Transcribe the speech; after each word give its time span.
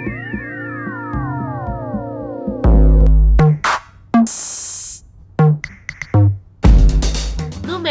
thank 0.00 0.40
you. 0.40 0.49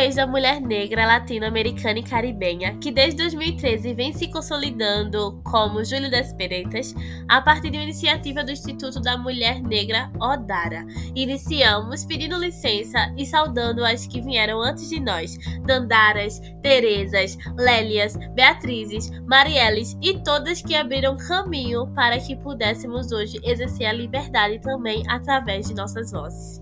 Mês 0.09 0.15
da 0.15 0.25
mulher 0.25 0.59
negra 0.59 1.05
latino-americana 1.05 1.99
e 1.99 2.03
caribenha, 2.03 2.75
que 2.77 2.91
desde 2.91 3.17
2013 3.17 3.93
vem 3.93 4.11
se 4.11 4.27
consolidando 4.27 5.39
como 5.43 5.83
Júlio 5.83 6.09
das 6.09 6.33
Peretas, 6.33 6.95
a 7.27 7.39
partir 7.39 7.69
de 7.69 7.77
uma 7.77 7.83
iniciativa 7.83 8.43
do 8.43 8.51
Instituto 8.51 8.99
da 8.99 9.17
Mulher 9.17 9.61
Negra 9.61 10.11
Odara. 10.19 10.83
Iniciamos 11.13 12.05
pedindo 12.05 12.39
licença 12.39 13.13
e 13.15 13.23
saudando 13.23 13.85
as 13.85 14.07
que 14.07 14.19
vieram 14.19 14.61
antes 14.61 14.89
de 14.89 14.99
nós, 14.99 15.37
Dandaras, 15.63 16.41
Terezas, 16.63 17.37
Lélias, 17.55 18.17
Beatrizes, 18.33 19.11
Marielles 19.27 19.95
e 20.01 20.17
todas 20.23 20.63
que 20.63 20.75
abriram 20.75 21.17
caminho 21.17 21.85
para 21.93 22.17
que 22.19 22.35
pudéssemos 22.35 23.11
hoje 23.11 23.39
exercer 23.43 23.85
a 23.85 23.93
liberdade 23.93 24.59
também 24.59 25.03
através 25.07 25.67
de 25.67 25.75
nossas 25.75 26.11
vozes. 26.11 26.59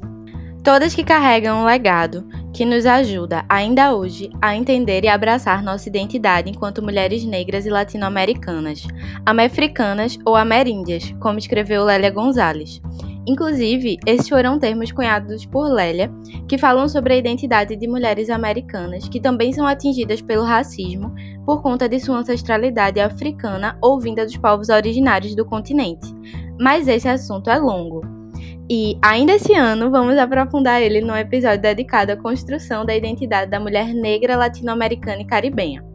Todas 0.68 0.94
que 0.94 1.02
carregam 1.02 1.62
um 1.62 1.66
legado 1.66 2.28
que 2.54 2.66
nos 2.66 2.86
ajuda, 2.86 3.46
ainda 3.48 3.96
hoje, 3.96 4.30
a 4.42 4.54
entender 4.54 5.06
e 5.06 5.08
abraçar 5.08 5.64
nossa 5.64 5.88
identidade 5.88 6.50
enquanto 6.50 6.84
mulheres 6.84 7.24
negras 7.24 7.66
e 7.66 7.70
latino-americanas, 7.70 8.86
americanas 9.26 10.20
ou 10.26 10.36
ameríndias, 10.36 11.16
como 11.22 11.40
escreveu 11.40 11.86
Lélia 11.86 12.12
Gonzalez. 12.12 12.82
Inclusive, 13.26 13.98
esses 14.06 14.28
foram 14.28 14.60
termos 14.60 14.92
cunhados 14.92 15.46
por 15.46 15.72
Lélia, 15.72 16.12
que 16.50 16.58
falam 16.58 16.90
sobre 16.90 17.14
a 17.14 17.18
identidade 17.18 17.78
de 17.78 17.88
mulheres 17.88 18.30
americanas 18.30 19.08
que 19.08 19.22
também 19.22 19.54
são 19.54 19.66
atingidas 19.66 20.22
pelo 20.22 20.44
racismo 20.44 21.16
por 21.46 21.62
conta 21.62 21.88
de 21.88 21.98
sua 21.98 22.18
ancestralidade 22.18 23.00
africana 23.00 23.78
ou 23.82 24.02
vinda 24.02 24.26
dos 24.26 24.36
povos 24.36 24.68
originários 24.68 25.34
do 25.34 25.46
continente. 25.46 26.14
Mas 26.60 26.90
esse 26.90 27.08
assunto 27.08 27.50
é 27.50 27.58
longo, 27.58 28.17
e 28.70 28.98
ainda 29.02 29.34
esse 29.34 29.54
ano 29.54 29.90
vamos 29.90 30.18
aprofundar 30.18 30.82
ele 30.82 31.00
num 31.00 31.16
episódio 31.16 31.62
dedicado 31.62 32.12
à 32.12 32.18
construção 32.18 32.86
da 32.86 32.96
identidade 32.96 33.50
da 33.50 33.60
mulher 33.60 33.94
negra 33.94 34.36
latino-americana 34.36 35.22
e 35.22 35.26
caribenha. 35.26 35.86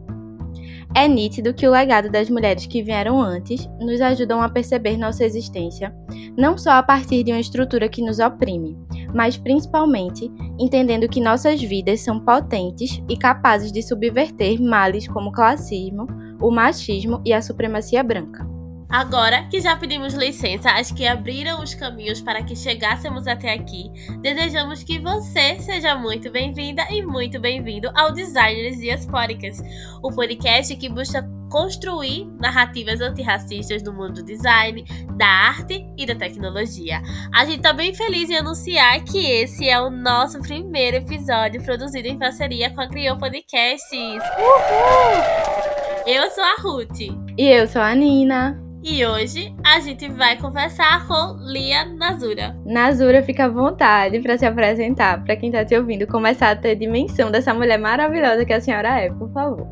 É 0.95 1.07
nítido 1.07 1.53
que 1.53 1.67
o 1.67 1.71
legado 1.71 2.09
das 2.09 2.29
mulheres 2.29 2.67
que 2.67 2.83
vieram 2.83 3.19
antes 3.19 3.67
nos 3.79 3.99
ajudam 3.99 4.41
a 4.41 4.49
perceber 4.49 4.95
nossa 4.95 5.25
existência, 5.25 5.93
não 6.37 6.55
só 6.55 6.71
a 6.71 6.83
partir 6.83 7.23
de 7.23 7.31
uma 7.31 7.39
estrutura 7.39 7.89
que 7.89 8.01
nos 8.01 8.19
oprime, 8.19 8.77
mas 9.13 9.35
principalmente 9.35 10.31
entendendo 10.59 11.09
que 11.09 11.19
nossas 11.19 11.61
vidas 11.61 12.01
são 12.01 12.19
potentes 12.19 13.01
e 13.09 13.17
capazes 13.17 13.71
de 13.71 13.81
subverter 13.81 14.61
males 14.61 15.07
como 15.07 15.29
o 15.29 15.33
classismo, 15.33 16.05
o 16.39 16.51
machismo 16.51 17.21
e 17.25 17.33
a 17.33 17.41
supremacia 17.41 18.03
branca. 18.03 18.52
Agora 18.93 19.47
que 19.49 19.59
já 19.59 19.75
pedimos 19.75 20.13
licença 20.13 20.69
às 20.69 20.91
que 20.91 21.07
abriram 21.07 21.63
os 21.63 21.73
caminhos 21.73 22.21
para 22.21 22.43
que 22.43 22.55
chegássemos 22.55 23.25
até 23.25 23.51
aqui, 23.51 23.91
desejamos 24.21 24.83
que 24.83 24.99
você 24.99 25.59
seja 25.59 25.95
muito 25.95 26.29
bem-vinda 26.29 26.85
e 26.91 27.01
muito 27.03 27.39
bem-vindo 27.39 27.89
ao 27.95 28.11
Designers 28.11 28.77
Diaspóricas, 28.77 29.59
o 30.03 30.11
podcast 30.11 30.75
que 30.75 30.89
busca 30.89 31.27
construir 31.49 32.27
narrativas 32.39 33.01
antirracistas 33.01 33.81
no 33.81 33.93
mundo 33.93 34.21
do 34.21 34.23
design, 34.23 34.85
da 35.17 35.25
arte 35.25 35.83
e 35.97 36.05
da 36.05 36.13
tecnologia. 36.13 37.01
A 37.33 37.45
gente 37.45 37.57
está 37.57 37.73
bem 37.73 37.95
feliz 37.95 38.29
em 38.29 38.37
anunciar 38.37 39.03
que 39.03 39.25
esse 39.25 39.67
é 39.67 39.81
o 39.81 39.89
nosso 39.89 40.39
primeiro 40.39 40.97
episódio 40.97 41.63
produzido 41.63 42.07
em 42.07 42.19
parceria 42.19 42.69
com 42.69 42.81
a 42.81 42.87
Criou 42.87 43.17
Podcasts. 43.17 43.89
Uhul! 44.37 46.05
Eu 46.05 46.29
sou 46.29 46.43
a 46.43 46.55
Ruth. 46.61 46.99
E 47.39 47.47
eu 47.47 47.65
sou 47.65 47.81
a 47.81 47.95
Nina. 47.95 48.63
E 48.85 49.05
hoje 49.05 49.55
a 49.63 49.79
gente 49.79 50.09
vai 50.09 50.37
conversar 50.37 51.07
com 51.07 51.37
Lia 51.39 51.85
Nazura. 51.85 52.53
Nazura, 52.65 53.23
fica 53.23 53.45
à 53.45 53.47
vontade 53.47 54.19
para 54.19 54.37
se 54.37 54.45
apresentar, 54.45 55.23
para 55.23 55.37
quem 55.37 55.47
está 55.47 55.63
te 55.63 55.73
ouvindo, 55.73 56.05
começar 56.05 56.51
a 56.51 56.55
ter 56.55 56.75
dimensão 56.75 57.31
dessa 57.31 57.53
mulher 57.53 57.79
maravilhosa 57.79 58.43
que 58.43 58.51
a 58.51 58.59
senhora 58.59 58.99
é, 58.99 59.09
por 59.09 59.31
favor. 59.31 59.65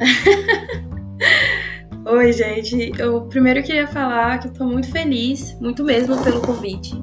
Oi, 2.10 2.32
gente. 2.32 2.90
Eu 2.98 3.22
primeiro 3.28 3.62
queria 3.62 3.86
falar 3.86 4.40
que 4.40 4.48
eu 4.48 4.52
tô 4.52 4.64
muito 4.64 4.90
feliz, 4.90 5.56
muito 5.60 5.84
mesmo 5.84 6.20
pelo 6.24 6.40
convite. 6.40 7.00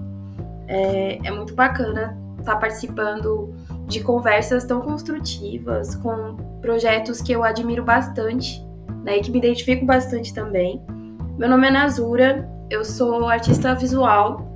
É, 0.68 1.18
é 1.24 1.32
muito 1.32 1.56
bacana 1.56 2.20
estar 2.40 2.56
tá 2.56 2.60
participando 2.60 3.56
de 3.88 4.02
conversas 4.02 4.66
tão 4.66 4.82
construtivas 4.82 5.96
com 5.96 6.36
projetos 6.62 7.22
que 7.22 7.32
eu 7.32 7.42
admiro 7.42 7.86
bastante, 7.86 8.62
né, 9.06 9.18
e 9.18 9.22
que 9.22 9.32
me 9.32 9.38
identifico 9.38 9.86
bastante 9.86 10.34
também. 10.34 10.84
Meu 11.36 11.50
nome 11.50 11.68
é 11.68 11.72
Nazura, 11.72 12.48
eu 12.70 12.86
sou 12.86 13.28
artista 13.28 13.74
visual 13.74 14.48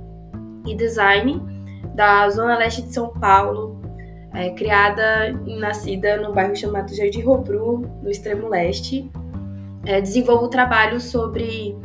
e 0.64 0.76
design 0.76 1.42
da 1.92 2.30
Zona 2.30 2.56
Leste 2.56 2.82
de 2.82 2.94
São 2.94 3.08
Paulo, 3.08 3.82
é, 4.32 4.50
criada 4.50 5.30
e 5.44 5.58
nascida 5.58 6.16
no 6.18 6.32
bairro 6.32 6.54
chamado 6.54 6.94
Jardim 6.94 7.22
Robru, 7.22 7.80
no 8.00 8.08
extremo 8.08 8.48
leste. 8.48 9.10
É, 9.84 10.00
desenvolvo 10.00 10.46
trabalho 10.46 11.00
sobre 11.00 11.76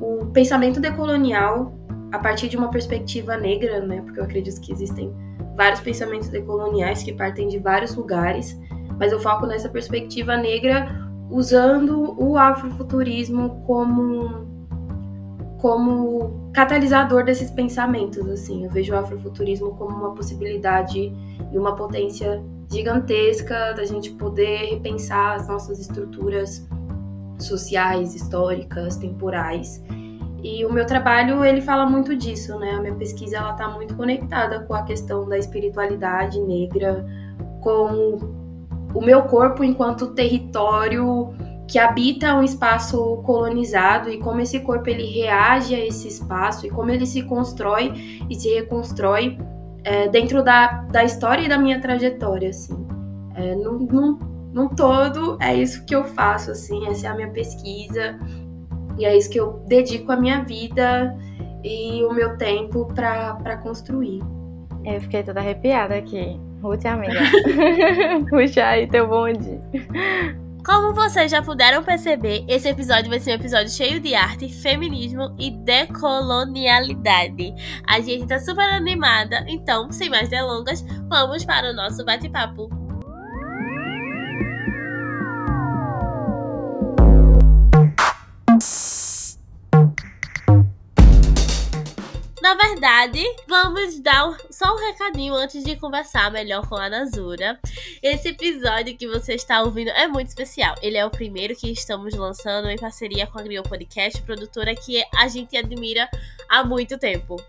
o 0.00 0.26
pensamento 0.26 0.80
decolonial 0.80 1.72
a 2.10 2.18
partir 2.18 2.48
de 2.48 2.56
uma 2.56 2.70
perspectiva 2.70 3.36
negra, 3.36 3.86
né? 3.86 4.00
Porque 4.00 4.18
eu 4.18 4.24
acredito 4.24 4.60
que 4.60 4.72
existem 4.72 5.14
vários 5.56 5.80
pensamentos 5.80 6.28
decoloniais 6.28 7.04
que 7.04 7.12
partem 7.12 7.46
de 7.46 7.60
vários 7.60 7.94
lugares, 7.94 8.60
mas 8.98 9.12
eu 9.12 9.20
foco 9.20 9.46
nessa 9.46 9.68
perspectiva 9.68 10.36
negra 10.36 11.03
usando 11.34 12.14
o 12.16 12.38
afrofuturismo 12.38 13.62
como 13.66 14.54
como 15.58 16.50
catalisador 16.52 17.24
desses 17.24 17.50
pensamentos, 17.50 18.28
assim. 18.28 18.64
Eu 18.64 18.70
vejo 18.70 18.92
o 18.92 18.96
afrofuturismo 18.98 19.74
como 19.76 19.96
uma 19.96 20.14
possibilidade 20.14 21.10
e 21.50 21.58
uma 21.58 21.74
potência 21.74 22.44
gigantesca 22.70 23.72
da 23.72 23.84
gente 23.84 24.10
poder 24.10 24.66
repensar 24.66 25.36
as 25.36 25.48
nossas 25.48 25.80
estruturas 25.80 26.68
sociais, 27.38 28.14
históricas, 28.14 28.96
temporais. 28.98 29.82
E 30.42 30.64
o 30.66 30.72
meu 30.72 30.84
trabalho, 30.84 31.42
ele 31.42 31.62
fala 31.62 31.86
muito 31.86 32.14
disso, 32.14 32.58
né? 32.58 32.72
A 32.72 32.80
minha 32.80 32.94
pesquisa, 32.94 33.38
ela 33.38 33.54
tá 33.54 33.70
muito 33.70 33.96
conectada 33.96 34.60
com 34.60 34.74
a 34.74 34.82
questão 34.82 35.26
da 35.26 35.38
espiritualidade 35.38 36.38
negra, 36.40 37.06
com 37.62 38.33
o 38.94 39.00
meu 39.00 39.22
corpo 39.22 39.64
enquanto 39.64 40.14
território 40.14 41.34
que 41.66 41.78
habita 41.78 42.34
um 42.34 42.42
espaço 42.42 43.16
colonizado 43.24 44.10
e 44.10 44.18
como 44.18 44.40
esse 44.40 44.60
corpo 44.60 44.88
ele 44.88 45.06
reage 45.06 45.74
a 45.74 45.84
esse 45.84 46.08
espaço 46.08 46.66
e 46.66 46.70
como 46.70 46.90
ele 46.90 47.06
se 47.06 47.22
constrói 47.22 48.20
e 48.28 48.34
se 48.34 48.48
reconstrói 48.54 49.38
é, 49.82 50.08
dentro 50.08 50.42
da, 50.42 50.82
da 50.90 51.04
história 51.04 51.44
e 51.44 51.48
da 51.48 51.58
minha 51.58 51.80
trajetória, 51.80 52.50
assim. 52.50 52.86
É, 53.34 53.54
num, 53.56 53.78
num, 53.78 54.18
num 54.52 54.68
todo, 54.68 55.36
é 55.40 55.54
isso 55.54 55.84
que 55.84 55.94
eu 55.94 56.04
faço, 56.04 56.50
assim, 56.50 56.86
essa 56.86 57.06
é 57.06 57.10
a 57.10 57.14
minha 57.14 57.30
pesquisa 57.30 58.18
e 58.98 59.04
é 59.04 59.16
isso 59.16 59.28
que 59.28 59.40
eu 59.40 59.64
dedico 59.66 60.12
a 60.12 60.16
minha 60.16 60.44
vida 60.44 61.16
e 61.62 62.04
o 62.04 62.12
meu 62.12 62.36
tempo 62.36 62.86
para 62.94 63.56
construir. 63.62 64.22
Eu 64.84 65.00
fiquei 65.00 65.22
toda 65.22 65.40
arrepiada 65.40 65.94
aqui. 65.94 66.38
Ruth, 66.64 66.86
amiga. 66.86 67.20
Puxa 68.30 68.64
aí 68.64 68.86
teu 68.86 69.06
bonde. 69.06 69.60
Como 70.64 70.94
vocês 70.94 71.30
já 71.30 71.42
puderam 71.42 71.84
perceber, 71.84 72.42
esse 72.48 72.66
episódio 72.66 73.10
vai 73.10 73.20
ser 73.20 73.32
um 73.32 73.34
episódio 73.34 73.70
cheio 73.70 74.00
de 74.00 74.14
arte, 74.14 74.48
feminismo 74.48 75.36
e 75.38 75.50
decolonialidade. 75.50 77.54
A 77.86 78.00
gente 78.00 78.26
tá 78.26 78.38
super 78.38 78.64
animada, 78.64 79.44
então, 79.46 79.92
sem 79.92 80.08
mais 80.08 80.30
delongas, 80.30 80.82
vamos 81.06 81.44
para 81.44 81.70
o 81.70 81.74
nosso 81.74 82.02
bate-papo. 82.02 82.83
Na 92.44 92.52
verdade, 92.52 93.24
vamos 93.48 93.98
dar 94.00 94.36
só 94.50 94.74
um 94.74 94.76
recadinho 94.76 95.32
antes 95.32 95.64
de 95.64 95.76
conversar 95.76 96.30
melhor 96.30 96.68
com 96.68 96.74
a 96.74 96.90
Nazura. 96.90 97.58
Esse 98.02 98.28
episódio 98.28 98.94
que 98.98 99.08
você 99.08 99.32
está 99.32 99.62
ouvindo 99.62 99.88
é 99.88 100.06
muito 100.06 100.28
especial. 100.28 100.74
Ele 100.82 100.98
é 100.98 101.06
o 101.06 101.10
primeiro 101.10 101.56
que 101.56 101.72
estamos 101.72 102.12
lançando 102.12 102.68
em 102.68 102.76
parceria 102.76 103.26
com 103.26 103.38
a 103.38 103.42
Griot 103.42 103.66
Podcast, 103.66 104.20
produtora 104.20 104.74
que 104.74 105.02
a 105.16 105.26
gente 105.26 105.56
admira 105.56 106.06
há 106.46 106.62
muito 106.62 106.98
tempo. 106.98 107.42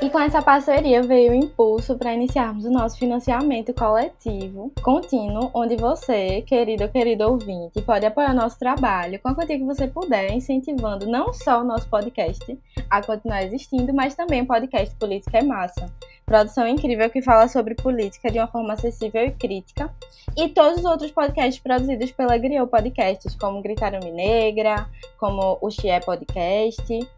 E 0.00 0.08
com 0.08 0.20
essa 0.20 0.40
parceria 0.40 1.02
veio 1.02 1.32
o 1.32 1.34
impulso 1.34 1.98
para 1.98 2.14
iniciarmos 2.14 2.64
o 2.64 2.70
nosso 2.70 2.96
financiamento 2.96 3.74
coletivo 3.74 4.72
contínuo, 4.80 5.50
onde 5.52 5.74
você, 5.74 6.40
querido 6.42 6.84
ou 6.84 6.88
querido 6.88 7.24
ouvinte, 7.24 7.82
pode 7.82 8.06
apoiar 8.06 8.32
nosso 8.32 8.56
trabalho 8.60 9.18
com 9.18 9.28
a 9.28 9.34
quantia 9.34 9.58
que 9.58 9.64
você 9.64 9.88
puder, 9.88 10.32
incentivando 10.32 11.04
não 11.04 11.32
só 11.32 11.62
o 11.62 11.64
nosso 11.64 11.88
podcast 11.88 12.56
a 12.88 13.02
continuar 13.02 13.42
existindo, 13.42 13.92
mas 13.92 14.14
também 14.14 14.42
o 14.42 14.46
podcast 14.46 14.94
Política 14.94 15.38
é 15.38 15.42
Massa. 15.42 15.92
Produção 16.24 16.68
incrível 16.68 17.10
que 17.10 17.20
fala 17.20 17.48
sobre 17.48 17.74
política 17.74 18.30
de 18.30 18.38
uma 18.38 18.46
forma 18.46 18.74
acessível 18.74 19.24
e 19.24 19.32
crítica. 19.32 19.92
E 20.36 20.48
todos 20.50 20.78
os 20.78 20.84
outros 20.84 21.10
podcasts 21.10 21.58
produzidos 21.58 22.12
pela 22.12 22.36
Griot 22.38 22.70
Podcasts, 22.70 23.34
como 23.34 23.62
Gritaram-me 23.62 24.12
Negra, 24.12 24.86
como 25.18 25.58
o 25.60 25.70
Xie 25.70 26.00
Podcast 26.04 27.08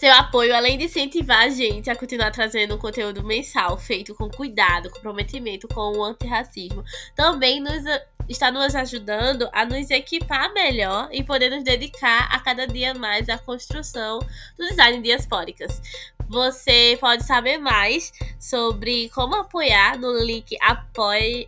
seu 0.00 0.14
apoio, 0.14 0.56
além 0.56 0.78
de 0.78 0.84
incentivar 0.84 1.42
a 1.42 1.50
gente 1.50 1.90
a 1.90 1.94
continuar 1.94 2.30
trazendo 2.30 2.78
conteúdo 2.78 3.22
mensal 3.22 3.76
feito 3.76 4.14
com 4.14 4.30
cuidado, 4.30 4.88
comprometimento 4.88 5.68
com 5.68 5.92
o 5.94 6.02
antirracismo, 6.02 6.82
também 7.14 7.60
nos 7.60 7.84
está 8.26 8.50
nos 8.50 8.74
ajudando 8.74 9.46
a 9.52 9.66
nos 9.66 9.90
equipar 9.90 10.54
melhor 10.54 11.10
e 11.12 11.22
poder 11.22 11.50
nos 11.50 11.62
dedicar 11.62 12.32
a 12.32 12.38
cada 12.38 12.66
dia 12.66 12.94
mais 12.94 13.28
à 13.28 13.36
construção 13.36 14.20
do 14.56 14.66
design 14.68 15.02
diaspóricas. 15.02 15.82
Você 16.26 16.96
pode 16.98 17.24
saber 17.24 17.58
mais 17.58 18.10
sobre 18.38 19.10
como 19.10 19.34
apoiar 19.34 19.98
no 19.98 20.16
link 20.18 20.56
apoia.se 20.62 21.46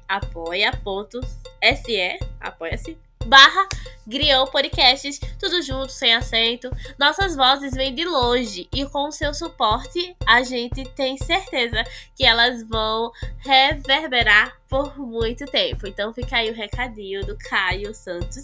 apoia-se 2.38 2.99
barra 3.26 3.69
Griot 4.06 4.50
Podcasts, 4.50 5.20
tudo 5.38 5.62
junto, 5.62 5.92
sem 5.92 6.14
acento. 6.14 6.70
Nossas 6.98 7.36
vozes 7.36 7.72
vêm 7.74 7.94
de 7.94 8.04
longe 8.04 8.69
e 8.74 8.84
com 8.86 9.08
o 9.08 9.12
seu 9.12 9.32
suporte 9.32 10.16
a 10.26 10.42
gente 10.42 10.84
tem 10.90 11.16
certeza 11.16 11.84
que 12.16 12.24
elas 12.24 12.62
vão 12.64 13.12
reverberar 13.38 14.56
por 14.69 14.98
muito 14.98 15.44
tempo. 15.46 15.86
Então 15.86 16.12
fica 16.12 16.36
aí 16.36 16.50
o 16.50 16.54
recadinho 16.54 17.24
do 17.24 17.36
Caio 17.38 17.94
Santos, 17.94 18.42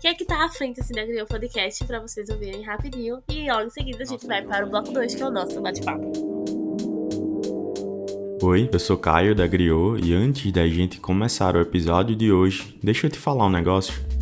que 0.00 0.06
é 0.06 0.14
que 0.14 0.24
tá 0.24 0.44
à 0.44 0.48
frente 0.48 0.80
assim 0.80 0.94
da 0.94 1.04
Griot 1.04 1.28
Podcast 1.28 1.84
para 1.84 2.00
vocês 2.00 2.28
ouvirem 2.28 2.62
rapidinho. 2.62 3.22
E 3.28 3.50
logo 3.50 3.66
em 3.66 3.70
seguida 3.70 4.02
a 4.04 4.06
gente 4.06 4.26
vai 4.26 4.42
para 4.42 4.64
o 4.64 4.70
bloco 4.70 4.92
2, 4.92 5.14
que 5.14 5.22
é 5.22 5.26
o 5.26 5.30
nosso 5.30 5.60
bate-papo. 5.60 6.12
Oi, 8.42 8.70
eu 8.72 8.78
sou 8.78 8.96
Caio 8.96 9.34
da 9.34 9.46
Griot 9.46 10.02
e 10.02 10.14
antes 10.14 10.50
da 10.50 10.66
gente 10.66 10.98
começar 10.98 11.56
o 11.56 11.60
episódio 11.60 12.16
de 12.16 12.32
hoje, 12.32 12.78
deixa 12.82 13.06
eu 13.06 13.10
te 13.10 13.18
falar 13.18 13.46
um 13.46 13.50
negócio. 13.50 14.19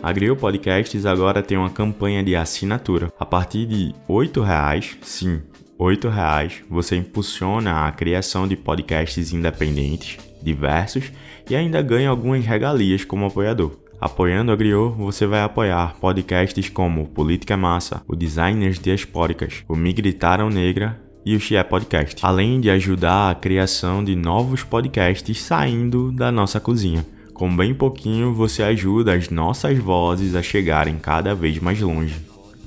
A 0.00 0.12
Grill 0.12 0.36
Podcasts 0.36 1.04
agora 1.04 1.42
tem 1.42 1.58
uma 1.58 1.70
campanha 1.70 2.22
de 2.22 2.36
assinatura. 2.36 3.12
A 3.18 3.26
partir 3.26 3.66
de 3.66 3.94
R$ 4.08 4.44
reais, 4.44 4.96
sim, 5.02 5.42
R$ 5.78 6.08
reais, 6.08 6.62
você 6.70 6.96
impulsiona 6.96 7.86
a 7.86 7.90
criação 7.90 8.46
de 8.46 8.56
podcasts 8.56 9.32
independentes, 9.32 10.18
diversos 10.40 11.12
e 11.50 11.56
ainda 11.56 11.82
ganha 11.82 12.10
algumas 12.10 12.44
regalias 12.44 13.04
como 13.04 13.26
apoiador. 13.26 13.72
Apoiando 14.00 14.52
a 14.52 14.56
Griot, 14.56 14.94
você 14.96 15.26
vai 15.26 15.42
apoiar 15.42 15.96
podcasts 16.00 16.68
como 16.68 17.08
Política 17.08 17.56
Massa, 17.56 18.00
o 18.06 18.14
Designers 18.14 18.78
Diaspóricas, 18.78 19.64
o 19.68 19.74
Migritaram 19.74 20.48
Negra 20.48 21.00
e 21.26 21.34
o 21.34 21.40
Xie 21.40 21.62
Podcast, 21.64 22.24
além 22.24 22.60
de 22.60 22.70
ajudar 22.70 23.30
a 23.30 23.34
criação 23.34 24.04
de 24.04 24.14
novos 24.14 24.62
podcasts 24.62 25.42
saindo 25.42 26.12
da 26.12 26.30
nossa 26.30 26.60
cozinha. 26.60 27.04
Com 27.38 27.56
bem 27.56 27.72
pouquinho, 27.72 28.34
você 28.34 28.64
ajuda 28.64 29.14
as 29.14 29.30
nossas 29.30 29.78
vozes 29.78 30.34
a 30.34 30.42
chegarem 30.42 30.98
cada 30.98 31.36
vez 31.36 31.60
mais 31.60 31.80
longe, 31.80 32.20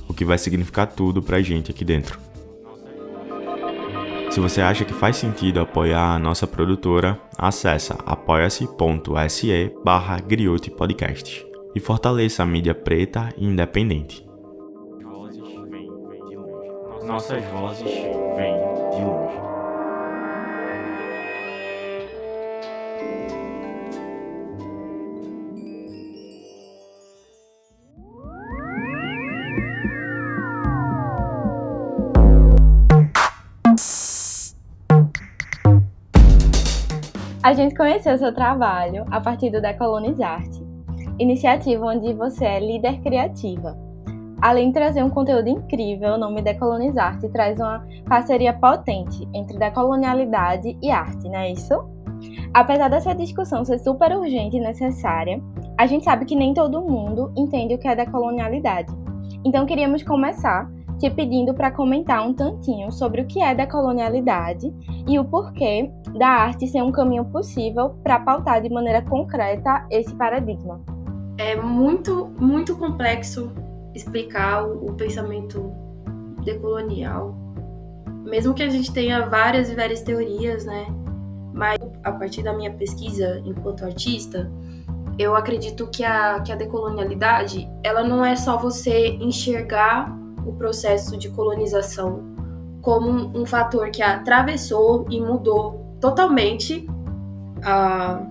o 0.08 0.14
que 0.14 0.24
vai 0.24 0.38
significar 0.38 0.88
tudo 0.88 1.22
pra 1.22 1.42
gente 1.42 1.72
aqui 1.72 1.84
dentro. 1.84 2.18
Se 4.30 4.40
você 4.40 4.62
acha 4.62 4.86
que 4.86 4.94
faz 4.94 5.18
sentido 5.18 5.60
apoiar 5.60 6.16
a 6.16 6.20
nossa 6.20 6.48
produtora, 6.48 7.20
acessa 7.38 7.96
apoia-se.se 8.06 9.76
barra 9.84 10.24
Podcast 10.78 11.46
e 11.76 11.80
fortaleça 11.82 12.42
a 12.42 12.46
mídia 12.46 12.74
preta 12.74 13.28
e 13.38 13.46
independente. 13.46 14.26
Nossas 17.06 17.44
vozes 17.48 17.92
vêm 18.38 18.61
A 37.44 37.54
gente 37.54 37.74
conheceu 37.74 38.16
seu 38.20 38.32
trabalho 38.32 39.04
a 39.10 39.20
partir 39.20 39.50
do 39.50 39.60
Decolonizarte, 39.60 40.64
iniciativa 41.18 41.88
onde 41.88 42.14
você 42.14 42.46
é 42.46 42.60
líder 42.60 43.02
criativa. 43.02 43.76
Além 44.40 44.68
de 44.68 44.76
trazer 44.76 45.04
um 45.04 45.10
conteúdo 45.10 45.50
incrível, 45.50 46.14
o 46.14 46.18
nome 46.20 46.44
Decolonizarte 46.44 47.28
traz 47.30 47.60
uma 47.60 47.84
parceria 48.08 48.54
potente 48.54 49.28
entre 49.34 49.58
decolonialidade 49.58 50.78
e 50.84 50.92
arte, 50.92 51.28
não 51.30 51.40
é 51.40 51.52
isso? 51.52 51.84
Apesar 52.54 52.90
dessa 52.90 53.16
discussão 53.16 53.66
ser 53.66 53.80
super 53.80 54.16
urgente 54.16 54.58
e 54.58 54.62
necessária, 54.62 55.42
a 55.80 55.88
gente 55.88 56.06
sabe 56.06 56.26
que 56.26 56.36
nem 56.36 56.54
todo 56.54 56.84
mundo 56.84 57.34
entende 57.36 57.74
o 57.74 57.80
que 57.80 57.88
é 57.88 57.96
decolonialidade. 57.96 58.94
Então 59.44 59.66
queríamos 59.66 60.04
começar 60.04 60.70
te 61.00 61.10
pedindo 61.10 61.56
para 61.56 61.72
comentar 61.72 62.24
um 62.28 62.36
tantinho 62.36 62.92
sobre 62.92 63.22
o 63.22 63.26
que 63.26 63.42
é 63.42 63.56
decolonialidade 63.56 64.72
e 65.08 65.18
o 65.18 65.26
porquê 65.26 65.92
da 66.18 66.28
arte 66.28 66.68
ser 66.68 66.82
um 66.82 66.92
caminho 66.92 67.26
possível 67.26 67.96
para 68.04 68.20
pautar 68.20 68.62
de 68.62 68.70
maneira 68.70 69.02
concreta 69.02 69.86
esse 69.90 70.14
paradigma. 70.16 70.82
É 71.38 71.56
muito, 71.56 72.32
muito 72.40 72.76
complexo 72.76 73.52
explicar 73.94 74.66
o, 74.66 74.88
o 74.88 74.94
pensamento 74.94 75.72
decolonial, 76.44 77.36
mesmo 78.24 78.54
que 78.54 78.64
a 78.64 78.70
gente 78.70 78.92
tenha 78.92 79.28
várias 79.28 79.70
e 79.70 79.76
várias 79.76 80.02
teorias, 80.02 80.66
né? 80.66 80.88
Mas 81.54 81.80
a 82.04 82.12
partir 82.12 82.44
da 82.44 82.54
minha 82.54 82.72
pesquisa 82.72 83.42
enquanto 83.46 83.84
artista, 83.84 84.50
eu 85.18 85.36
acredito 85.36 85.88
que 85.88 86.04
a, 86.04 86.40
que 86.42 86.52
a 86.52 86.56
decolonialidade 86.56 87.70
ela 87.84 88.04
não 88.04 88.26
é 88.26 88.36
só 88.36 88.58
você 88.58 89.10
enxergar 89.16 90.16
o 90.46 90.54
processo 90.54 91.18
de 91.18 91.30
colonização 91.30 92.32
como 92.82 93.38
um, 93.38 93.46
fator 93.46 93.92
que 93.92 94.02
atravessou 94.02 95.06
e 95.10 95.22
mudou 95.22 95.91
totalmente 96.02 96.86
a, 97.64 98.22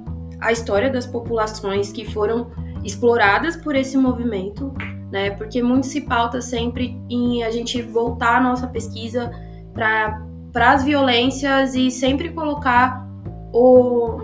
a 0.41 0.53
história 0.53 0.91
das 0.91 1.07
populações 1.07 1.93
que 1.93 2.05
foram 2.05 2.51
exploradas 2.85 3.57
por 3.57 3.77
esse 3.77 3.97
movimento, 3.97 4.75
né? 5.11 5.31
Porque 5.31 5.63
muito 5.63 5.87
se 5.87 6.03
pauta 6.03 6.41
sempre 6.41 7.01
em 7.09 7.43
a 7.43 7.51
gente 7.51 7.81
voltar 7.81 8.39
a 8.39 8.41
nossa 8.41 8.67
pesquisa 8.67 9.31
para 9.73 10.73
as 10.73 10.85
violências 10.85 11.75
e 11.75 11.91
sempre 11.91 12.31
colocar 12.31 13.07
o, 13.53 14.19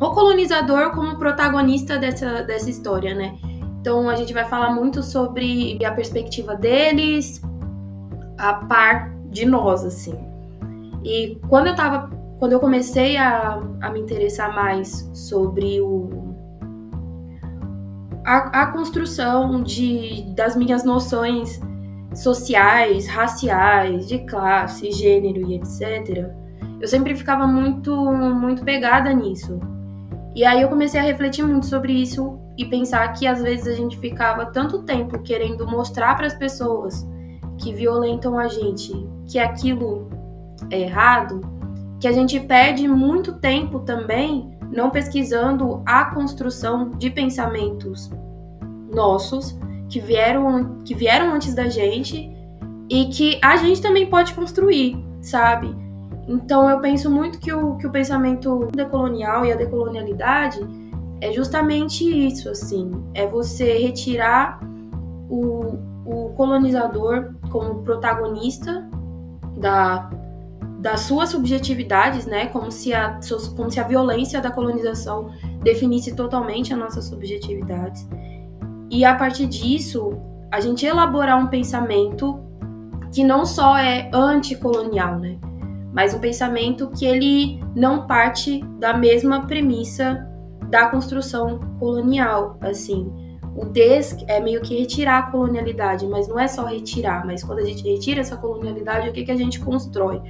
o 0.00 0.10
colonizador 0.10 0.92
como 0.92 1.18
protagonista 1.18 1.98
dessa, 1.98 2.42
dessa 2.42 2.70
história, 2.70 3.14
né? 3.14 3.36
Então 3.80 4.08
a 4.08 4.16
gente 4.16 4.32
vai 4.32 4.44
falar 4.44 4.72
muito 4.74 5.02
sobre 5.02 5.78
a 5.84 5.92
perspectiva 5.92 6.56
deles, 6.56 7.40
a 8.38 8.54
par 8.54 9.14
de 9.30 9.44
nós, 9.44 9.84
assim. 9.84 10.16
E 11.04 11.38
quando 11.48 11.68
eu 11.68 11.76
tava, 11.76 12.10
quando 12.38 12.52
eu 12.52 12.60
comecei 12.60 13.16
a, 13.16 13.60
a 13.80 13.90
me 13.90 14.00
interessar 14.00 14.54
mais 14.54 15.10
sobre 15.14 15.80
o 15.80 16.34
a, 18.24 18.62
a 18.62 18.66
construção 18.72 19.62
de, 19.62 20.24
das 20.34 20.56
minhas 20.56 20.84
noções 20.84 21.60
sociais, 22.12 23.06
raciais, 23.06 24.08
de 24.08 24.18
classe, 24.26 24.90
gênero 24.90 25.48
e 25.48 25.54
etc. 25.54 26.28
Eu 26.80 26.88
sempre 26.88 27.14
ficava 27.14 27.46
muito 27.46 27.94
muito 27.94 28.64
pegada 28.64 29.12
nisso. 29.12 29.60
E 30.34 30.44
aí 30.44 30.60
eu 30.60 30.68
comecei 30.68 31.00
a 31.00 31.02
refletir 31.02 31.44
muito 31.44 31.66
sobre 31.66 31.92
isso 31.92 32.38
e 32.58 32.64
pensar 32.64 33.08
que 33.12 33.26
às 33.26 33.40
vezes 33.40 33.68
a 33.68 33.76
gente 33.76 33.96
ficava 33.98 34.46
tanto 34.46 34.82
tempo 34.82 35.22
querendo 35.22 35.66
mostrar 35.66 36.14
para 36.16 36.26
as 36.26 36.34
pessoas 36.34 37.06
que 37.58 37.72
violentam 37.72 38.38
a 38.38 38.48
gente 38.48 38.92
que 39.26 39.38
aquilo 39.38 40.10
é 40.70 40.80
errado, 40.80 41.40
que 42.00 42.08
a 42.08 42.12
gente 42.12 42.38
perde 42.40 42.86
muito 42.86 43.34
tempo 43.34 43.80
também 43.80 44.56
não 44.72 44.90
pesquisando 44.90 45.82
a 45.86 46.06
construção 46.06 46.90
de 46.90 47.10
pensamentos 47.10 48.10
nossos 48.92 49.58
que 49.88 50.00
vieram 50.00 50.82
que 50.84 50.94
vieram 50.94 51.32
antes 51.32 51.54
da 51.54 51.68
gente 51.68 52.30
e 52.88 53.06
que 53.06 53.38
a 53.42 53.56
gente 53.56 53.80
também 53.80 54.06
pode 54.06 54.34
construir, 54.34 54.96
sabe? 55.20 55.74
Então 56.28 56.68
eu 56.68 56.80
penso 56.80 57.10
muito 57.10 57.38
que 57.38 57.52
o, 57.52 57.76
que 57.76 57.86
o 57.86 57.90
pensamento 57.90 58.68
decolonial 58.72 59.44
e 59.44 59.52
a 59.52 59.56
decolonialidade 59.56 60.60
é 61.20 61.32
justamente 61.32 62.04
isso, 62.04 62.48
assim, 62.48 62.90
é 63.14 63.26
você 63.26 63.78
retirar 63.78 64.60
o, 65.28 65.78
o 66.04 66.30
colonizador 66.36 67.34
como 67.50 67.82
protagonista 67.82 68.88
da, 69.56 70.10
das 70.78 71.00
suas 71.00 71.30
subjetividades, 71.30 72.26
né? 72.26 72.46
Como 72.46 72.70
se, 72.70 72.92
a, 72.92 73.18
como 73.56 73.70
se 73.70 73.80
a 73.80 73.84
violência 73.84 74.40
da 74.40 74.50
colonização 74.50 75.30
definisse 75.62 76.14
totalmente 76.14 76.72
as 76.72 76.78
nossas 76.78 77.06
subjetividades. 77.06 78.06
E 78.90 79.04
a 79.04 79.14
partir 79.14 79.46
disso, 79.46 80.16
a 80.50 80.60
gente 80.60 80.86
elaborar 80.86 81.38
um 81.38 81.48
pensamento 81.48 82.40
que 83.12 83.24
não 83.24 83.44
só 83.44 83.76
é 83.76 84.10
anticolonial, 84.12 85.18
né? 85.18 85.38
Mas 85.92 86.12
um 86.12 86.18
pensamento 86.18 86.90
que 86.90 87.06
ele 87.06 87.58
não 87.74 88.06
parte 88.06 88.62
da 88.78 88.92
mesma 88.92 89.46
premissa 89.46 90.26
da 90.68 90.88
construção 90.88 91.58
colonial, 91.78 92.58
assim. 92.60 93.10
O 93.56 93.64
des 93.64 94.14
é 94.28 94.38
meio 94.38 94.60
que 94.60 94.78
retirar 94.78 95.18
a 95.18 95.30
colonialidade, 95.30 96.06
mas 96.06 96.28
não 96.28 96.38
é 96.38 96.46
só 96.46 96.66
retirar, 96.66 97.24
mas 97.24 97.42
quando 97.42 97.60
a 97.60 97.64
gente 97.64 97.82
retira 97.82 98.20
essa 98.20 98.36
colonialidade, 98.36 99.08
o 99.08 99.12
que, 99.12 99.24
que 99.24 99.32
a 99.32 99.36
gente 99.36 99.58
constrói? 99.60 100.20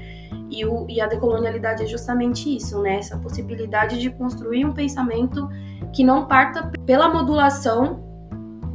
E, 0.50 0.64
o, 0.64 0.86
e 0.88 1.00
a 1.00 1.06
decolonialidade 1.06 1.82
é 1.82 1.86
justamente 1.86 2.54
isso, 2.54 2.80
né? 2.80 2.98
Essa 2.98 3.18
possibilidade 3.18 4.00
de 4.00 4.10
construir 4.10 4.64
um 4.64 4.72
pensamento 4.72 5.48
que 5.92 6.04
não 6.04 6.26
parta 6.26 6.70
pela 6.84 7.08
modulação 7.08 8.04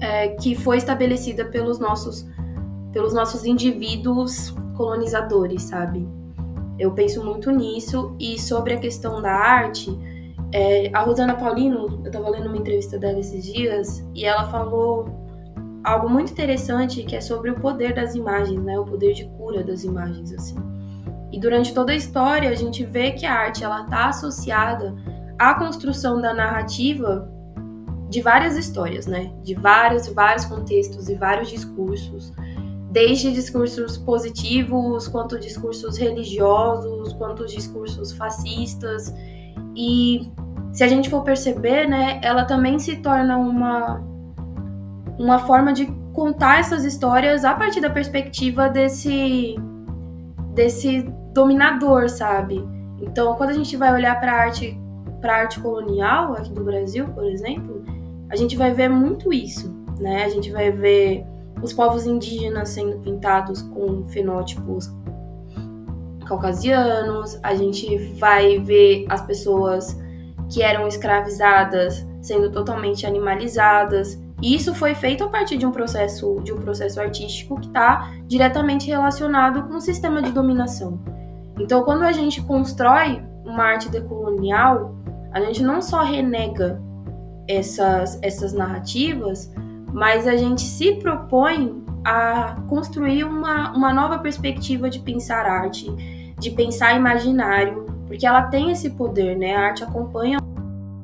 é, 0.01 0.29
que 0.29 0.55
foi 0.55 0.77
estabelecida 0.77 1.46
pelos 1.46 1.79
nossos, 1.79 2.27
pelos 2.91 3.13
nossos 3.13 3.46
indivíduos 3.46 4.53
colonizadores, 4.75 5.63
sabe? 5.63 6.08
Eu 6.77 6.91
penso 6.91 7.24
muito 7.24 7.51
nisso 7.51 8.15
e 8.20 8.39
sobre 8.39 8.74
a 8.74 8.77
questão 8.77 9.22
da 9.22 9.31
arte. 9.31 9.96
É, 10.51 10.89
a 10.91 11.01
Rosana 11.01 11.36
Paulino, 11.36 12.01
eu 12.03 12.08
estava 12.08 12.29
lendo 12.29 12.48
uma 12.48 12.58
entrevista 12.58 12.98
dela 12.98 13.20
esses 13.20 13.46
dias 13.46 14.03
e 14.13 14.25
ela 14.25 14.50
falou 14.50 15.08
algo 15.84 16.10
muito 16.10 16.31
interessante 16.31 17.03
que 17.03 17.15
é 17.15 17.22
sobre 17.22 17.51
o 17.51 17.60
poder 17.60 17.93
das 17.93 18.15
imagens, 18.15 18.62
né? 18.63 18.79
O 18.79 18.86
poder 18.86 19.13
de 19.13 19.25
cura 19.38 19.63
das 19.63 19.84
imagens, 19.84 20.34
assim. 20.34 20.55
E 21.32 21.40
durante 21.40 21.74
toda 21.74 21.92
a 21.92 21.96
história 21.96 22.50
a 22.50 22.56
gente 22.56 22.86
vê 22.86 23.12
que 23.12 23.26
a 23.26 23.34
arte 23.34 23.64
ela 23.64 23.84
está 23.84 24.10
associada 24.10 24.96
à 25.40 25.54
construção 25.56 26.22
da 26.22 26.34
narrativa 26.34 27.32
de 28.10 28.22
várias 28.22 28.58
histórias, 28.58 29.08
né? 29.08 29.32
De 29.42 29.56
vários, 29.56 30.08
vários 30.10 30.44
contextos 30.46 31.08
e 31.08 31.16
vários 31.16 31.50
discursos, 31.50 32.34
desde 32.92 33.32
discursos 33.32 33.98
positivos, 33.98 35.08
quanto 35.08 35.40
discursos 35.40 35.98
religiosos, 35.98 37.14
quanto 37.14 37.46
discursos 37.46 38.12
fascistas. 38.12 39.14
E 39.74 40.30
se 40.74 40.84
a 40.84 40.88
gente 40.88 41.10
for 41.10 41.24
perceber, 41.24 41.88
né, 41.88 42.20
ela 42.22 42.44
também 42.44 42.78
se 42.78 42.98
torna 42.98 43.38
uma 43.38 44.12
uma 45.18 45.40
forma 45.40 45.72
de 45.72 45.86
contar 46.14 46.60
essas 46.60 46.84
histórias 46.84 47.46
a 47.46 47.54
partir 47.54 47.80
da 47.80 47.90
perspectiva 47.90 48.68
desse 48.68 49.56
desse 50.54 51.06
dominador, 51.34 52.10
sabe? 52.10 52.64
Então, 53.02 53.36
quando 53.36 53.50
a 53.50 53.54
gente 53.54 53.76
vai 53.76 53.94
olhar 53.94 54.20
para 54.20 54.34
arte 54.34 54.78
para 55.20 55.36
arte 55.36 55.60
colonial 55.60 56.34
aqui 56.34 56.52
do 56.52 56.64
Brasil, 56.64 57.08
por 57.10 57.24
exemplo, 57.24 57.84
a 58.30 58.36
gente 58.36 58.58
vai 58.58 58.74
ver 58.74 58.90
muito 58.90 59.32
isso, 59.32 59.72
né? 60.00 60.24
A 60.24 60.30
gente 60.30 60.52
vai 60.52 60.72
ver 60.72 61.24
os 61.62 61.72
povos 61.74 62.08
indígenas 62.08 62.70
sendo 62.70 62.98
pintados 63.00 63.62
com 63.62 64.04
fenótipos 64.10 64.92
caucasianos, 66.26 67.40
a 67.44 67.54
gente 67.54 67.98
vai 68.14 68.58
ver 68.60 69.06
as 69.10 69.22
pessoas 69.22 70.00
que 70.50 70.64
eram 70.64 70.88
escravizadas 70.88 72.06
sendo 72.22 72.52
totalmente 72.52 73.06
animalizadas. 73.06 74.22
E 74.42 74.56
isso 74.56 74.74
foi 74.74 74.96
feito 74.96 75.24
a 75.24 75.30
partir 75.30 75.58
de 75.58 75.66
um 75.66 75.72
processo 75.72 76.40
de 76.44 76.52
um 76.52 76.58
processo 76.58 77.00
artístico 77.00 77.60
que 77.60 77.68
está 77.68 78.12
diretamente 78.28 78.88
relacionado 78.88 79.64
com 79.68 79.76
o 79.76 79.82
sistema 79.82 80.22
de 80.22 80.32
dominação. 80.32 81.00
Então, 81.62 81.84
quando 81.84 82.03
a 82.03 82.12
gente 82.12 82.41
constrói 82.41 83.24
uma 83.46 83.63
arte 83.63 83.89
decolonial, 83.89 84.96
a 85.32 85.39
gente 85.41 85.62
não 85.62 85.80
só 85.82 86.01
renega 86.01 86.82
essas, 87.48 88.20
essas 88.24 88.51
narrativas, 88.51 89.53
mas 89.94 90.27
a 90.27 90.36
gente 90.36 90.62
se 90.62 90.96
propõe 90.96 91.84
a 92.03 92.56
construir 92.68 93.24
uma, 93.24 93.72
uma 93.74 93.94
nova 93.94 94.18
perspectiva 94.18 94.89
de 94.89 95.00
pensar 95.00 95.46
arte, 95.46 95.89
de 96.39 96.50
pensar 96.50 96.96
imaginário, 96.96 97.86
porque 98.08 98.25
ela 98.25 98.44
tem 98.44 98.72
esse 98.72 98.89
poder, 98.89 99.38
né? 99.38 99.56
A 99.56 99.68
arte 99.68 99.84
acompanha 99.84 100.39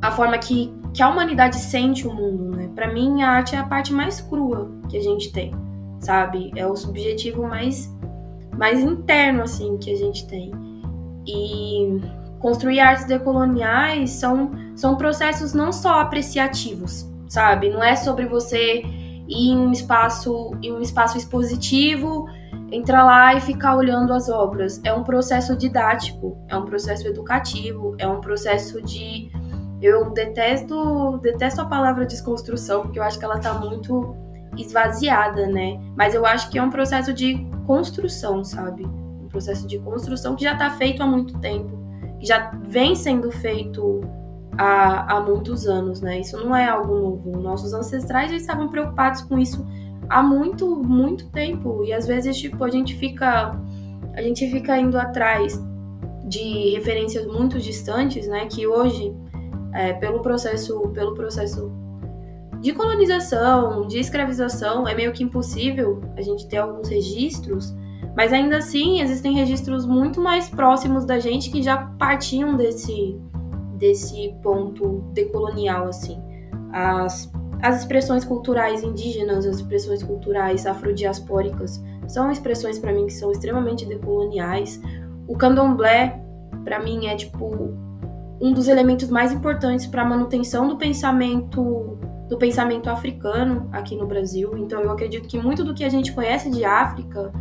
a 0.02 0.12
forma 0.12 0.38
que, 0.40 0.74
que 0.92 1.04
a 1.04 1.10
humanidade 1.10 1.58
sente 1.58 2.08
o 2.08 2.14
mundo, 2.14 2.58
né? 2.58 2.70
Para 2.74 2.92
mim, 2.92 3.22
a 3.22 3.30
arte 3.30 3.56
é 3.56 3.60
a 3.60 3.64
parte 3.64 3.94
mais 3.94 4.20
crua 4.20 4.72
que 4.90 4.98
a 4.98 5.02
gente 5.02 5.32
tem, 5.32 5.54
sabe? 6.00 6.52
É 6.56 6.66
o 6.66 6.76
subjetivo 6.76 7.44
mais, 7.44 7.96
mais 8.58 8.80
interno, 8.80 9.44
assim, 9.44 9.78
que 9.78 9.92
a 9.92 9.96
gente 9.96 10.28
tem. 10.28 10.52
E 11.26 12.02
construir 12.40 12.80
artes 12.80 13.06
decoloniais 13.06 14.12
são, 14.12 14.52
são 14.76 14.96
processos 14.96 15.54
não 15.54 15.72
só 15.72 16.02
apreciativos, 16.02 17.10
sabe? 17.28 17.70
Não 17.70 17.84
é 17.84 17.96
sobre 17.96 18.26
você 18.26 18.84
ir 19.28 19.52
em 19.52 19.58
um 19.58 19.72
espaço, 19.72 20.52
em 20.62 20.72
um 20.72 20.82
espaço 20.82 21.18
expositivo, 21.18 22.26
entrar 22.72 23.04
lá 23.04 23.34
e 23.34 23.42
ficar 23.42 23.76
olhando 23.76 24.14
as 24.14 24.30
obras. 24.30 24.82
É 24.84 24.94
um 24.94 25.04
processo 25.04 25.56
didático, 25.56 26.38
é 26.48 26.56
um 26.56 26.66
processo 26.66 27.08
educativo, 27.08 27.96
é 27.98 28.08
um 28.08 28.22
processo 28.22 28.82
de 28.82 29.30
eu 29.82 30.10
detesto, 30.12 31.20
detesto 31.22 31.62
a 31.62 31.66
palavra 31.66 32.06
desconstrução, 32.06 32.84
porque 32.84 33.00
eu 33.00 33.04
acho 33.04 33.20
que 33.20 33.26
ela 33.26 33.40
tá 33.40 33.54
muito 33.54 34.16
esvaziada, 34.58 35.48
né? 35.48 35.80
Mas 35.96 36.14
eu 36.14 36.26
acho 36.26 36.50
que 36.50 36.58
é 36.58 36.64
um 36.64 36.70
processo 36.70 37.14
de 37.14 37.46
construção, 37.66 38.44
sabe? 38.44 38.86
Um 38.86 39.28
processo 39.28 39.68
de 39.68 39.78
construção 39.80 40.36
que 40.36 40.44
já 40.44 40.56
tá 40.56 40.72
feito 40.72 41.02
há 41.02 41.08
muito 41.08 41.38
tempo 41.40 41.78
já 42.20 42.52
vem 42.68 42.96
sendo 42.96 43.32
feito 43.32 44.02
há, 44.58 45.16
há 45.16 45.22
muitos 45.22 45.68
anos, 45.68 46.02
né? 46.02 46.20
Isso 46.20 46.38
não 46.38 46.56
é 46.56 46.68
algo 46.68 46.96
novo. 46.96 47.38
Nossos 47.40 47.74
ancestrais 47.74 48.32
já 48.32 48.38
estavam 48.38 48.70
preocupados 48.70 49.22
com 49.22 49.38
isso 49.38 49.66
há 50.10 50.24
muito, 50.24 50.76
muito 50.84 51.30
tempo. 51.30 51.84
E 51.84 51.94
às 51.94 52.08
vezes, 52.08 52.38
tipo, 52.38 52.64
a 52.64 52.70
gente 52.70 52.96
fica. 52.96 53.60
A 54.14 54.22
gente 54.22 54.50
fica 54.50 54.78
indo 54.78 54.98
atrás 54.98 55.62
de 56.28 56.72
referências 56.72 57.26
muito 57.28 57.60
distantes, 57.60 58.28
né? 58.28 58.48
Que 58.48 58.66
hoje, 58.66 59.16
é, 59.74 59.94
pelo 59.94 60.22
processo, 60.22 60.90
pelo 60.90 61.14
processo 61.14 61.72
de 62.60 62.74
colonização, 62.74 63.88
de 63.88 64.00
escravização, 64.00 64.88
é 64.88 64.96
meio 64.96 65.12
que 65.12 65.24
impossível 65.24 66.02
a 66.16 66.22
gente 66.22 66.48
ter 66.48 66.58
alguns 66.58 66.90
registros 66.90 67.76
mas 68.18 68.34
ainda 68.34 68.58
assim, 68.58 69.00
existem 69.00 69.36
registros 69.36 69.86
muito 69.86 70.20
mais 70.20 70.50
próximos 70.50 71.06
da 71.06 71.20
gente 71.20 71.52
que 71.52 71.62
já 71.62 71.78
partiam 72.00 72.58
desse, 72.58 73.16
desse 73.78 74.36
ponto 74.42 75.04
decolonial, 75.14 75.88
assim. 75.88 76.20
As, 76.74 77.32
as 77.62 77.82
expressões 77.82 78.26
culturais 78.26 78.82
indígenas, 78.82 79.46
as 79.46 79.58
expressões 79.58 80.02
culturais 80.02 80.66
afrodiaspóricas 80.66 81.80
são 82.08 82.32
expressões 82.32 82.80
para 82.80 82.92
mim 82.92 83.06
que 83.06 83.14
são 83.14 83.32
extremamente 83.32 83.86
decoloniais. 83.86 84.82
O 85.28 85.38
candomblé, 85.38 86.20
para 86.64 86.80
mim, 86.80 87.06
é 87.06 87.16
tipo 87.16 87.78
um 88.42 88.52
dos 88.52 88.68
elementos 88.68 89.12
mais 89.12 89.32
importantes 89.32 89.86
para 89.86 90.02
a 90.02 90.06
manutenção 90.06 90.68
do 90.68 90.76
pensamento 90.76 92.00
do 92.28 92.38
pensamento 92.38 92.90
africano 92.90 93.70
aqui 93.72 93.96
no 93.96 94.06
Brasil. 94.06 94.58
Então 94.58 94.82
eu 94.82 94.92
acredito 94.92 95.28
que 95.28 95.40
muito 95.40 95.64
do 95.64 95.74
que 95.74 95.84
a 95.84 95.90
gente 95.90 96.12
conhece 96.12 96.50
de 96.50 96.66
África 96.66 97.32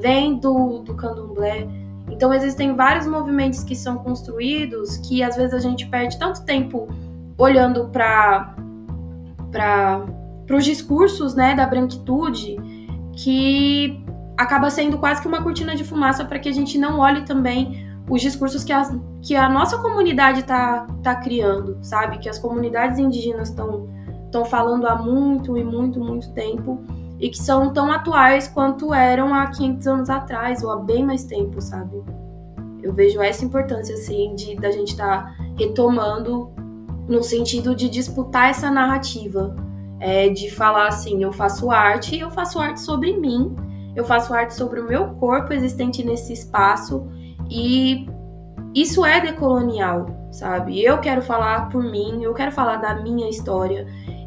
vem 0.00 0.38
do, 0.38 0.78
do 0.78 0.94
candomblé. 0.94 1.68
Então 2.10 2.32
existem 2.32 2.74
vários 2.74 3.06
movimentos 3.06 3.62
que 3.62 3.76
são 3.76 3.98
construídos 3.98 4.96
que 4.98 5.22
às 5.22 5.36
vezes 5.36 5.54
a 5.54 5.58
gente 5.58 5.86
perde 5.86 6.18
tanto 6.18 6.44
tempo 6.44 6.88
olhando 7.38 7.88
para 7.88 8.54
para 9.50 10.56
os 10.56 10.64
discursos 10.64 11.34
né, 11.34 11.54
da 11.54 11.66
branquitude 11.66 12.56
que 13.14 14.02
acaba 14.36 14.70
sendo 14.70 14.98
quase 14.98 15.20
que 15.20 15.28
uma 15.28 15.42
cortina 15.42 15.74
de 15.74 15.84
fumaça 15.84 16.24
para 16.24 16.38
que 16.38 16.48
a 16.48 16.52
gente 16.52 16.78
não 16.78 16.98
olhe 16.98 17.22
também 17.22 17.86
os 18.08 18.20
discursos 18.20 18.64
que 18.64 18.72
a, 18.72 18.82
que 19.20 19.36
a 19.36 19.48
nossa 19.48 19.78
comunidade 19.78 20.40
está 20.40 20.86
tá 21.02 21.14
criando, 21.16 21.78
sabe? 21.82 22.18
Que 22.18 22.28
as 22.28 22.38
comunidades 22.38 22.98
indígenas 22.98 23.50
estão 23.50 23.88
falando 24.44 24.86
há 24.86 24.96
muito 24.96 25.56
e 25.56 25.64
muito, 25.64 26.00
muito 26.00 26.32
tempo 26.32 26.82
e 27.20 27.28
que 27.28 27.38
são 27.38 27.72
tão 27.72 27.90
atuais 27.92 28.48
quanto 28.48 28.92
eram 28.92 29.32
há 29.32 29.46
500 29.46 29.86
anos 29.86 30.10
atrás 30.10 30.62
ou 30.64 30.70
há 30.70 30.76
bem 30.76 31.04
mais 31.04 31.24
tempo, 31.24 31.60
sabe? 31.60 32.02
Eu 32.82 32.92
vejo 32.92 33.22
essa 33.22 33.44
importância, 33.44 33.94
assim, 33.94 34.34
de 34.34 34.56
da 34.56 34.72
gente 34.72 34.90
estar 34.90 35.26
tá 35.26 35.34
retomando 35.56 36.50
no 37.08 37.22
sentido 37.22 37.76
de 37.76 37.88
disputar 37.88 38.50
essa 38.50 38.70
narrativa, 38.70 39.54
é, 40.00 40.28
de 40.28 40.50
falar 40.50 40.88
assim, 40.88 41.22
eu 41.22 41.32
faço 41.32 41.70
arte, 41.70 42.18
eu 42.18 42.30
faço 42.30 42.58
arte 42.58 42.80
sobre 42.80 43.16
mim, 43.16 43.54
eu 43.94 44.04
faço 44.04 44.34
arte 44.34 44.54
sobre 44.54 44.80
o 44.80 44.88
meu 44.88 45.10
corpo 45.14 45.52
existente 45.52 46.04
nesse 46.04 46.32
espaço 46.32 47.06
e 47.48 48.08
isso 48.74 49.04
é 49.04 49.20
decolonial, 49.20 50.06
sabe? 50.32 50.82
Eu 50.82 50.98
quero 50.98 51.22
falar 51.22 51.68
por 51.68 51.84
mim, 51.84 52.22
eu 52.22 52.34
quero 52.34 52.50
falar 52.50 52.76
da 52.76 52.94
minha 52.96 53.28
história, 53.28 53.86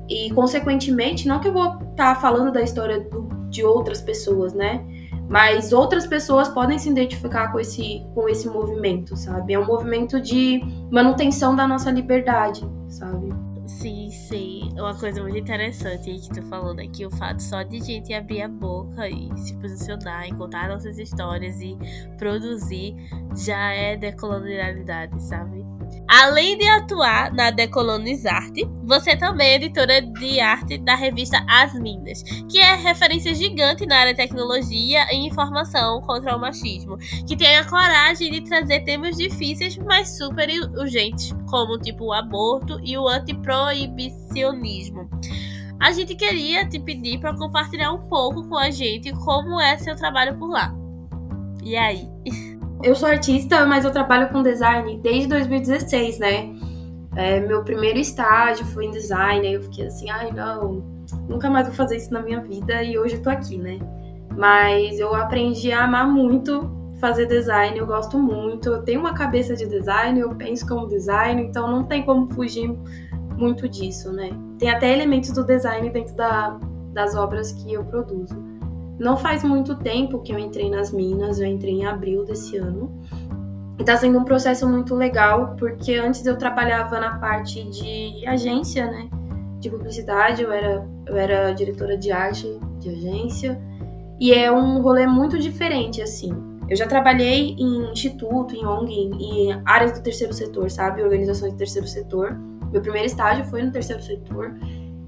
e, 0.09 0.31
consequentemente, 0.31 1.27
não 1.27 1.39
que 1.39 1.47
eu 1.47 1.53
vou 1.53 1.65
estar 1.65 2.13
tá 2.13 2.15
falando 2.15 2.51
da 2.51 2.61
história 2.61 2.99
do, 2.99 3.27
de 3.49 3.63
outras 3.63 4.01
pessoas, 4.01 4.53
né? 4.53 4.85
mas 5.27 5.73
outras 5.73 6.05
pessoas 6.05 6.47
podem 6.47 6.77
se 6.77 6.89
identificar 6.89 7.51
com 7.51 7.59
esse, 7.59 8.05
com 8.13 8.29
esse 8.29 8.47
movimento, 8.47 9.15
sabe? 9.15 9.53
É 9.53 9.59
um 9.59 9.65
movimento 9.65 10.21
de 10.21 10.61
manutenção 10.91 11.55
da 11.55 11.67
nossa 11.67 11.89
liberdade, 11.89 12.61
sabe? 12.87 13.33
Sim, 13.65 14.11
sim. 14.11 14.69
Uma 14.73 14.93
coisa 14.93 15.21
muito 15.23 15.37
interessante 15.37 16.13
que 16.19 16.29
tu 16.29 16.43
falou, 16.43 16.75
né? 16.75 16.87
Que 16.87 17.05
o 17.05 17.09
fato 17.09 17.41
só 17.41 17.63
de 17.63 17.81
gente 17.81 18.13
abrir 18.13 18.43
a 18.43 18.47
boca 18.47 19.09
e 19.09 19.35
se 19.37 19.55
posicionar 19.55 20.27
e 20.27 20.33
contar 20.35 20.69
nossas 20.69 20.99
histórias 20.99 21.59
e 21.59 21.75
produzir 22.17 22.95
já 23.35 23.71
é 23.73 23.97
decolonialidade, 23.97 25.21
sabe? 25.23 25.65
Além 26.07 26.57
de 26.57 26.67
atuar 26.67 27.33
na 27.33 27.49
Decolonizarte, 27.49 28.69
você 28.83 29.17
também 29.17 29.49
é 29.49 29.55
editora 29.55 30.01
de 30.01 30.39
arte 30.39 30.77
da 30.77 30.95
revista 30.95 31.43
As 31.49 31.73
Minas, 31.73 32.21
que 32.49 32.59
é 32.59 32.75
referência 32.75 33.33
gigante 33.33 33.87
na 33.87 33.97
área 33.97 34.13
de 34.13 34.17
tecnologia 34.17 35.07
e 35.11 35.25
informação 35.25 35.99
contra 36.01 36.35
o 36.35 36.39
machismo, 36.39 36.97
que 37.27 37.35
tem 37.35 37.57
a 37.57 37.65
coragem 37.65 38.31
de 38.31 38.41
trazer 38.41 38.81
temas 38.81 39.17
difíceis, 39.17 39.77
mas 39.77 40.15
super 40.17 40.47
urgentes, 40.77 41.35
como 41.49 41.79
tipo 41.79 42.05
o 42.05 42.13
aborto 42.13 42.79
e 42.83 42.95
o 42.97 43.07
antiproibicionismo. 43.07 45.09
A 45.79 45.91
gente 45.91 46.15
queria 46.15 46.67
te 46.67 46.79
pedir 46.79 47.19
para 47.19 47.35
compartilhar 47.35 47.91
um 47.91 48.07
pouco 48.07 48.47
com 48.47 48.57
a 48.57 48.69
gente 48.69 49.11
como 49.11 49.59
é 49.59 49.77
seu 49.77 49.95
trabalho 49.95 50.37
por 50.37 50.49
lá. 50.49 50.73
E 51.63 51.75
aí? 51.75 52.07
Eu 52.85 52.93
sou 52.93 53.09
artista, 53.09 53.65
mas 53.65 53.83
eu 53.83 53.89
trabalho 53.89 54.29
com 54.29 54.43
design 54.43 54.99
desde 55.01 55.27
2016, 55.29 56.19
né? 56.19 56.55
É, 57.15 57.39
meu 57.39 57.63
primeiro 57.63 57.97
estágio 57.97 58.63
foi 58.63 58.85
em 58.85 58.91
design, 58.91 59.47
aí 59.47 59.55
eu 59.55 59.63
fiquei 59.63 59.87
assim, 59.87 60.07
ai 60.11 60.31
não, 60.31 60.83
nunca 61.27 61.49
mais 61.49 61.65
vou 61.65 61.75
fazer 61.75 61.97
isso 61.97 62.13
na 62.13 62.21
minha 62.21 62.39
vida 62.41 62.83
e 62.83 62.95
hoje 62.95 63.15
eu 63.15 63.23
tô 63.23 63.31
aqui, 63.31 63.57
né? 63.57 63.79
Mas 64.37 64.99
eu 64.99 65.15
aprendi 65.15 65.71
a 65.71 65.85
amar 65.85 66.07
muito 66.07 66.69
fazer 67.01 67.25
design, 67.25 67.75
eu 67.75 67.87
gosto 67.87 68.19
muito, 68.19 68.69
eu 68.69 68.83
tenho 68.83 68.99
uma 68.99 69.15
cabeça 69.15 69.55
de 69.55 69.65
design, 69.65 70.19
eu 70.19 70.35
penso 70.35 70.67
como 70.67 70.87
design, 70.87 71.41
então 71.41 71.67
não 71.67 71.85
tem 71.85 72.03
como 72.03 72.31
fugir 72.35 72.69
muito 73.35 73.67
disso, 73.67 74.13
né? 74.13 74.29
Tem 74.59 74.69
até 74.69 74.93
elementos 74.93 75.31
do 75.31 75.43
design 75.43 75.89
dentro 75.89 76.15
da, 76.15 76.59
das 76.93 77.15
obras 77.15 77.51
que 77.51 77.73
eu 77.73 77.83
produzo. 77.83 78.54
Não 78.97 79.17
faz 79.17 79.43
muito 79.43 79.75
tempo 79.75 80.19
que 80.21 80.31
eu 80.31 80.39
entrei 80.39 80.69
nas 80.69 80.91
Minas, 80.91 81.39
eu 81.39 81.47
entrei 81.47 81.73
em 81.73 81.85
abril 81.85 82.23
desse 82.23 82.57
ano. 82.57 83.01
E 83.77 83.83
tá 83.83 83.97
sendo 83.97 84.19
um 84.19 84.23
processo 84.23 84.67
muito 84.67 84.95
legal, 84.95 85.55
porque 85.59 85.95
antes 85.95 86.25
eu 86.25 86.37
trabalhava 86.37 86.99
na 86.99 87.17
parte 87.17 87.63
de 87.69 88.25
agência, 88.25 88.85
né? 88.89 89.09
De 89.59 89.69
publicidade, 89.69 90.43
eu 90.43 90.51
era, 90.51 90.87
eu 91.05 91.17
era 91.17 91.51
diretora 91.51 91.97
de 91.97 92.11
arte 92.11 92.47
de 92.79 92.89
agência. 92.89 93.61
E 94.17 94.33
é 94.33 94.49
um 94.49 94.81
rolê 94.81 95.05
muito 95.05 95.37
diferente, 95.37 96.01
assim. 96.01 96.31
Eu 96.69 96.77
já 96.77 96.87
trabalhei 96.87 97.55
em 97.59 97.91
instituto, 97.91 98.55
em 98.55 98.65
ONG, 98.65 98.93
em 98.93 99.61
áreas 99.65 99.91
do 99.91 100.01
terceiro 100.01 100.33
setor, 100.33 100.71
sabe? 100.71 101.03
Organizações 101.03 101.51
do 101.51 101.57
terceiro 101.57 101.87
setor. 101.87 102.39
Meu 102.71 102.81
primeiro 102.81 103.05
estágio 103.05 103.43
foi 103.45 103.61
no 103.61 103.71
terceiro 103.71 104.01
setor. 104.01 104.57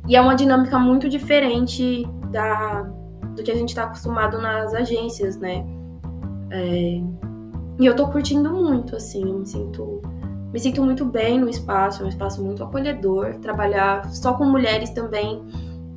E 0.07 0.15
é 0.15 0.21
uma 0.21 0.35
dinâmica 0.35 0.77
muito 0.77 1.09
diferente 1.09 2.05
da, 2.31 2.87
do 3.37 3.43
que 3.43 3.51
a 3.51 3.55
gente 3.55 3.69
está 3.69 3.83
acostumado 3.83 4.41
nas 4.41 4.73
agências, 4.73 5.37
né? 5.37 5.63
É... 6.51 6.99
E 7.79 7.85
eu 7.85 7.95
tô 7.95 8.07
curtindo 8.07 8.51
muito, 8.51 8.95
assim, 8.95 9.21
eu 9.21 9.39
me 9.39 9.45
sinto, 9.45 10.01
me 10.51 10.59
sinto 10.59 10.83
muito 10.83 11.05
bem 11.05 11.39
no 11.39 11.47
espaço, 11.47 12.01
é 12.01 12.05
um 12.05 12.09
espaço 12.09 12.43
muito 12.43 12.63
acolhedor. 12.63 13.35
Trabalhar 13.35 14.09
só 14.09 14.33
com 14.33 14.45
mulheres 14.45 14.89
também 14.89 15.45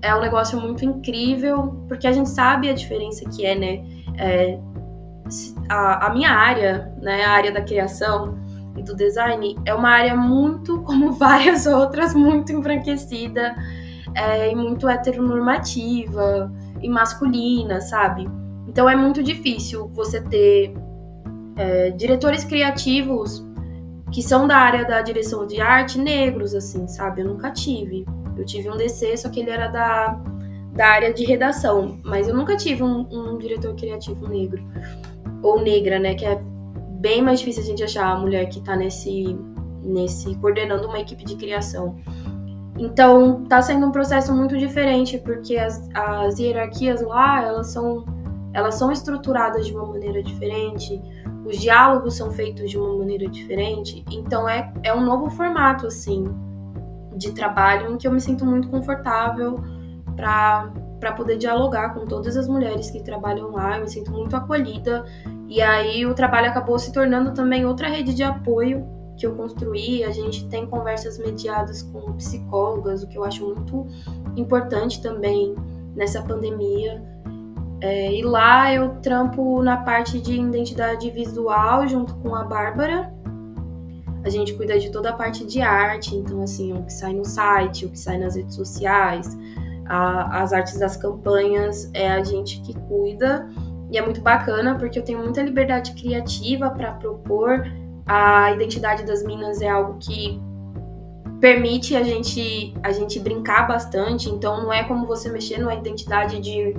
é 0.03 0.15
um 0.15 0.21
negócio 0.21 0.61
muito 0.61 0.85
incrível, 0.85 1.85
porque 1.89 2.07
a 2.07 2.13
gente 2.13 2.29
sabe 2.29 2.69
a 2.69 2.75
diferença 2.75 3.29
que 3.29 3.45
é, 3.45 3.59
né? 3.59 3.85
É... 4.19 4.59
A, 5.69 6.09
a 6.09 6.13
minha 6.13 6.31
área, 6.31 6.93
né, 7.01 7.25
a 7.25 7.31
área 7.31 7.53
da 7.53 7.63
criação, 7.63 8.37
e 8.77 8.83
do 8.83 8.95
design 8.95 9.57
é 9.65 9.73
uma 9.73 9.91
área 9.91 10.15
muito, 10.15 10.81
como 10.85 11.13
várias 11.13 11.67
outras, 11.67 12.15
muito 12.15 12.53
embranquecida 12.53 13.55
é, 14.15 14.51
e 14.51 14.55
muito 14.55 14.89
heteronormativa 14.89 16.53
e 16.83 16.89
masculina, 16.89 17.81
sabe? 17.81 18.29
Então 18.67 18.89
é 18.89 18.97
muito 18.97 19.23
difícil 19.23 19.89
você 19.95 20.21
ter 20.21 20.75
é, 21.57 21.91
diretores 21.91 22.45
criativos 22.45 23.45
que 24.13 24.23
são 24.23 24.47
da 24.47 24.57
área 24.57 24.85
da 24.85 25.01
direção 25.03 25.47
de 25.47 25.61
arte 25.61 25.99
negros, 25.99 26.55
assim, 26.55 26.87
sabe? 26.89 27.23
Eu 27.23 27.27
nunca 27.27 27.51
tive. 27.51 28.05
Eu 28.37 28.45
tive 28.45 28.71
um 28.71 28.77
DC, 28.77 29.17
só 29.19 29.29
que 29.29 29.41
ele 29.41 29.51
era 29.51 29.69
da, 29.69 30.21
da 30.73 30.87
área 30.87 31.13
de 31.13 31.25
redação, 31.25 31.99
mas 32.05 32.29
eu 32.29 32.35
nunca 32.35 32.57
tive 32.57 32.83
um, 32.83 33.07
um 33.11 33.39
diretor 33.39 33.75
criativo 33.75 34.27
negro. 34.29 34.63
Ou 35.43 35.61
negra, 35.61 35.99
né? 35.99 36.15
Que 36.15 36.25
é 36.25 36.41
bem 37.01 37.23
mais 37.23 37.39
difícil 37.39 37.63
a 37.63 37.67
gente 37.67 37.83
achar 37.83 38.07
a 38.07 38.19
mulher 38.19 38.49
que 38.49 38.61
tá 38.61 38.77
nesse, 38.77 39.39
nesse 39.83 40.35
coordenando 40.37 40.89
uma 40.89 41.01
equipe 41.01 41.25
de 41.25 41.37
criação. 41.37 41.97
Então, 42.81 43.45
tá 43.45 43.61
sendo 43.61 43.87
um 43.87 43.93
processo 43.93 44.35
muito 44.35 44.57
diferente, 44.57 45.19
porque 45.19 45.59
as, 45.59 45.87
as 45.95 46.39
hierarquias 46.39 47.03
lá, 47.03 47.43
elas 47.45 47.67
são, 47.67 48.07
elas 48.55 48.77
são 48.77 48.91
estruturadas 48.91 49.67
de 49.67 49.77
uma 49.77 49.85
maneira 49.85 50.23
diferente, 50.23 50.99
os 51.45 51.59
diálogos 51.59 52.17
são 52.17 52.31
feitos 52.31 52.71
de 52.71 52.79
uma 52.79 52.97
maneira 52.97 53.29
diferente. 53.29 54.03
Então, 54.11 54.49
é, 54.49 54.73
é 54.83 54.95
um 54.95 55.05
novo 55.05 55.29
formato, 55.29 55.87
assim, 55.87 56.25
de 57.17 57.33
trabalho 57.33 57.93
em 57.93 57.99
que 57.99 58.07
eu 58.07 58.13
me 58.13 58.21
sinto 58.21 58.47
muito 58.47 58.71
confortável 58.71 59.63
para 60.17 61.13
poder 61.15 61.37
dialogar 61.37 61.93
com 61.93 62.07
todas 62.07 62.35
as 62.35 62.49
mulheres 62.49 62.91
que 62.91 63.03
trabalham 63.03 63.51
lá. 63.51 63.77
Eu 63.77 63.83
me 63.83 63.91
sinto 63.91 64.11
muito 64.11 64.35
acolhida. 64.35 65.05
E 65.49 65.61
aí, 65.61 66.07
o 66.07 66.15
trabalho 66.15 66.49
acabou 66.49 66.79
se 66.79 66.95
tornando 66.95 67.35
também 67.35 67.67
outra 67.67 67.89
rede 67.89 68.15
de 68.15 68.23
apoio 68.23 69.00
que 69.21 69.27
eu 69.27 69.35
construí, 69.35 70.03
a 70.03 70.11
gente 70.11 70.49
tem 70.49 70.67
conversas 70.67 71.19
mediadas 71.19 71.83
com 71.83 72.15
psicólogas, 72.15 73.03
o 73.03 73.09
que 73.09 73.19
eu 73.19 73.25
acho 73.25 73.45
muito 73.45 73.87
importante 74.35 75.03
também 75.03 75.55
nessa 75.95 76.23
pandemia. 76.23 77.05
É, 77.83 78.13
e 78.13 78.23
lá 78.23 78.73
eu 78.73 78.97
trampo 79.01 79.63
na 79.63 79.77
parte 79.77 80.19
de 80.19 80.41
identidade 80.41 81.11
visual 81.11 81.87
junto 81.87 82.15
com 82.17 82.35
a 82.35 82.45
Bárbara. 82.45 83.13
A 84.25 84.31
gente 84.31 84.55
cuida 84.55 84.79
de 84.79 84.91
toda 84.91 85.11
a 85.11 85.13
parte 85.13 85.47
de 85.47 85.61
arte, 85.61 86.17
então 86.17 86.43
assim, 86.43 86.73
o 86.73 86.83
que 86.83 86.93
sai 86.93 87.13
no 87.13 87.25
site, 87.25 87.87
o 87.87 87.91
que 87.91 87.99
sai 87.99 88.19
nas 88.19 88.37
redes 88.37 88.55
sociais, 88.55 89.39
a, 89.87 90.43
as 90.43 90.53
artes 90.53 90.79
das 90.79 90.97
campanhas, 90.97 91.91
é 91.93 92.11
a 92.11 92.23
gente 92.25 92.61
que 92.63 92.75
cuida. 92.81 93.47
E 93.91 93.99
é 93.99 94.03
muito 94.03 94.23
bacana 94.23 94.77
porque 94.77 94.99
eu 94.99 95.03
tenho 95.03 95.19
muita 95.19 95.43
liberdade 95.43 95.93
criativa 95.93 96.71
para 96.71 96.93
propor 96.93 97.67
a 98.11 98.51
identidade 98.51 99.05
das 99.05 99.23
minas 99.23 99.63
é 99.63 99.69
algo 99.69 99.97
que 100.01 100.43
permite 101.41 101.95
a 101.95 102.03
gente 102.03 102.75
a 102.83 102.91
gente 102.91 103.21
brincar 103.21 103.69
bastante, 103.69 104.29
então 104.29 104.65
não 104.65 104.73
é 104.73 104.83
como 104.83 105.07
você 105.07 105.31
mexer 105.31 105.59
numa 105.59 105.75
identidade 105.75 106.41
de, 106.41 106.75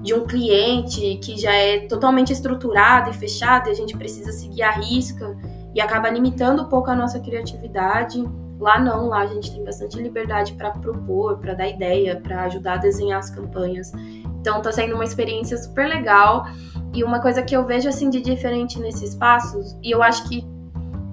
de 0.00 0.14
um 0.14 0.24
cliente 0.24 1.16
que 1.16 1.36
já 1.36 1.52
é 1.52 1.80
totalmente 1.80 2.32
estruturado 2.32 3.10
e 3.10 3.12
fechado 3.12 3.68
e 3.68 3.72
a 3.72 3.74
gente 3.74 3.96
precisa 3.96 4.30
seguir 4.30 4.62
a 4.62 4.70
risca 4.70 5.36
e 5.74 5.80
acaba 5.80 6.08
limitando 6.10 6.62
um 6.62 6.66
pouco 6.66 6.90
a 6.90 6.94
nossa 6.94 7.18
criatividade. 7.18 8.24
Lá 8.60 8.78
não, 8.78 9.08
lá 9.08 9.22
a 9.22 9.26
gente 9.26 9.52
tem 9.52 9.64
bastante 9.64 10.00
liberdade 10.00 10.52
para 10.52 10.70
propor, 10.70 11.38
para 11.38 11.54
dar 11.54 11.66
ideia, 11.66 12.20
para 12.20 12.44
ajudar 12.44 12.74
a 12.74 12.76
desenhar 12.76 13.18
as 13.18 13.30
campanhas. 13.30 13.92
Então 14.40 14.62
tá 14.62 14.70
sendo 14.70 14.94
uma 14.94 15.04
experiência 15.04 15.56
super 15.56 15.88
legal. 15.88 16.46
E 16.94 17.02
uma 17.02 17.20
coisa 17.20 17.42
que 17.42 17.54
eu 17.54 17.66
vejo 17.66 17.88
assim 17.88 18.08
de 18.10 18.20
diferente 18.20 18.80
nesses 18.80 19.10
espaços, 19.10 19.76
e 19.82 19.90
eu 19.90 20.02
acho 20.02 20.26
que 20.28 20.57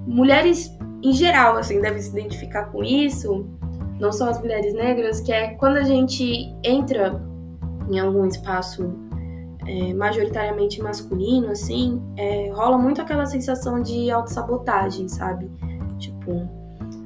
mulheres 0.06 0.76
em 1.04 1.14
geral, 1.14 1.58
assim, 1.58 1.82
devem 1.82 2.02
se 2.02 2.10
identificar 2.10 2.66
com 2.66 2.84
isso, 2.84 3.46
não 4.00 4.12
só 4.12 4.30
as 4.30 4.40
mulheres 4.40 4.74
negras, 4.74 5.22
que 5.22 5.32
é 5.32 5.50
quando 5.50 5.78
a 5.78 5.84
gente 5.84 6.54
entra 6.64 7.22
em 7.90 8.00
algum 8.00 8.26
espaço 8.26 8.94
é, 9.68 9.94
majoritariamente 9.94 10.82
masculino, 10.82 11.50
assim, 11.52 12.02
é, 12.18 12.50
rola 12.52 12.78
muito 12.78 13.02
aquela 13.02 13.26
sensação 13.26 13.82
de 13.82 14.10
autossabotagem, 14.10 15.08
sabe? 15.08 15.50
Tipo, 15.98 16.48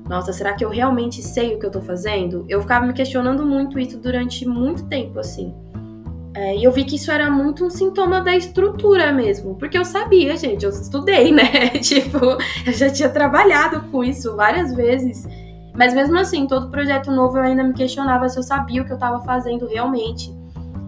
nossa, 0.07 0.33
será 0.33 0.53
que 0.53 0.65
eu 0.65 0.69
realmente 0.69 1.21
sei 1.21 1.55
o 1.55 1.59
que 1.59 1.65
eu 1.65 1.71
tô 1.71 1.81
fazendo? 1.81 2.45
Eu 2.49 2.61
ficava 2.61 2.85
me 2.85 2.93
questionando 2.93 3.45
muito 3.45 3.77
isso 3.77 3.99
durante 3.99 4.47
muito 4.47 4.85
tempo, 4.87 5.19
assim. 5.19 5.53
É, 6.39 6.55
e 6.55 6.63
eu 6.63 6.71
vi 6.71 6.85
que 6.85 6.95
isso 6.95 7.11
era 7.11 7.29
muito 7.29 7.65
um 7.65 7.69
sintoma 7.69 8.21
da 8.21 8.33
estrutura 8.33 9.11
mesmo, 9.11 9.55
porque 9.55 9.77
eu 9.77 9.83
sabia, 9.83 10.37
gente, 10.37 10.63
eu 10.63 10.69
estudei, 10.69 11.31
né? 11.35 11.67
tipo, 11.81 12.17
eu 12.65 12.71
já 12.71 12.89
tinha 12.89 13.09
trabalhado 13.09 13.81
com 13.91 14.01
isso 14.01 14.37
várias 14.37 14.73
vezes. 14.73 15.27
Mas 15.75 15.93
mesmo 15.93 16.17
assim, 16.17 16.47
todo 16.47 16.71
projeto 16.71 17.11
novo 17.11 17.37
eu 17.37 17.43
ainda 17.43 17.61
me 17.61 17.73
questionava 17.73 18.29
se 18.29 18.39
eu 18.39 18.43
sabia 18.43 18.81
o 18.81 18.85
que 18.85 18.91
eu 18.91 18.95
estava 18.95 19.21
fazendo 19.25 19.67
realmente. 19.67 20.33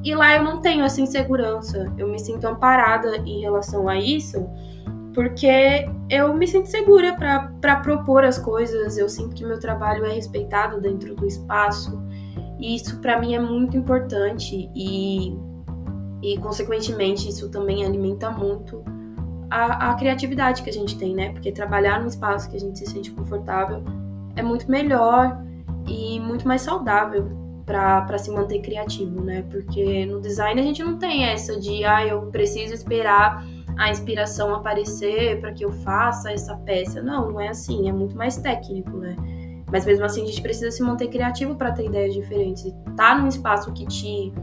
E 0.05 0.15
lá 0.15 0.37
eu 0.37 0.43
não 0.43 0.61
tenho 0.61 0.85
essa 0.85 1.01
insegurança. 1.01 1.91
Eu 1.97 2.07
me 2.07 2.17
sinto 2.17 2.45
amparada 2.45 3.17
em 3.17 3.41
relação 3.41 3.89
a 3.89 3.99
isso, 3.99 4.49
porque 5.13 5.85
eu 6.09 6.33
me 6.33 6.47
sinto 6.47 6.67
segura 6.67 7.13
para 7.13 7.75
propor 7.77 8.23
as 8.23 8.37
coisas. 8.37 8.97
Eu 8.97 9.09
sinto 9.09 9.35
que 9.35 9.43
meu 9.43 9.59
trabalho 9.59 10.05
é 10.05 10.13
respeitado 10.13 10.79
dentro 10.79 11.13
do 11.13 11.27
espaço. 11.27 12.01
E 12.61 12.75
isso 12.75 12.99
para 12.99 13.19
mim 13.19 13.33
é 13.33 13.39
muito 13.39 13.75
importante 13.75 14.69
e 14.75 15.35
E, 16.23 16.37
consequentemente, 16.37 17.27
isso 17.27 17.49
também 17.49 17.83
alimenta 17.83 18.29
muito 18.29 18.83
a, 19.49 19.89
a 19.89 19.93
criatividade 19.95 20.61
que 20.61 20.69
a 20.69 20.73
gente 20.73 20.95
tem, 20.97 21.15
né? 21.15 21.31
Porque 21.31 21.51
trabalhar 21.51 21.99
num 21.99 22.07
espaço 22.07 22.49
que 22.49 22.55
a 22.55 22.59
gente 22.59 22.77
se 22.77 22.85
sente 22.85 23.11
confortável 23.11 23.83
é 24.35 24.43
muito 24.43 24.69
melhor 24.69 25.43
e 25.87 26.19
muito 26.19 26.47
mais 26.47 26.61
saudável 26.61 27.29
para 27.65 28.17
se 28.17 28.29
manter 28.29 28.59
criativo, 28.61 29.19
né? 29.21 29.43
Porque 29.49 30.05
no 30.05 30.21
design 30.21 30.61
a 30.61 30.63
gente 30.63 30.83
não 30.83 30.97
tem 30.97 31.25
essa 31.25 31.59
de, 31.59 31.83
ah, 31.83 32.05
eu 32.05 32.27
preciso 32.27 32.73
esperar 32.73 33.43
a 33.77 33.89
inspiração 33.89 34.53
aparecer 34.53 35.39
para 35.39 35.51
que 35.53 35.65
eu 35.65 35.71
faça 35.71 36.31
essa 36.31 36.55
peça. 36.57 37.01
Não, 37.01 37.31
não 37.31 37.39
é 37.39 37.47
assim, 37.47 37.89
é 37.89 37.91
muito 37.91 38.15
mais 38.15 38.37
técnico, 38.37 38.91
né? 38.97 39.15
Mas 39.71 39.85
mesmo 39.85 40.05
assim 40.05 40.23
a 40.23 40.25
gente 40.25 40.41
precisa 40.41 40.69
se 40.69 40.83
manter 40.83 41.07
criativo 41.07 41.55
para 41.55 41.71
ter 41.71 41.85
ideias 41.85 42.13
diferentes. 42.13 42.65
E 42.65 42.73
tá 42.95 43.17
num 43.17 43.27
espaço 43.27 43.71
que 43.71 43.85
te 43.85 44.33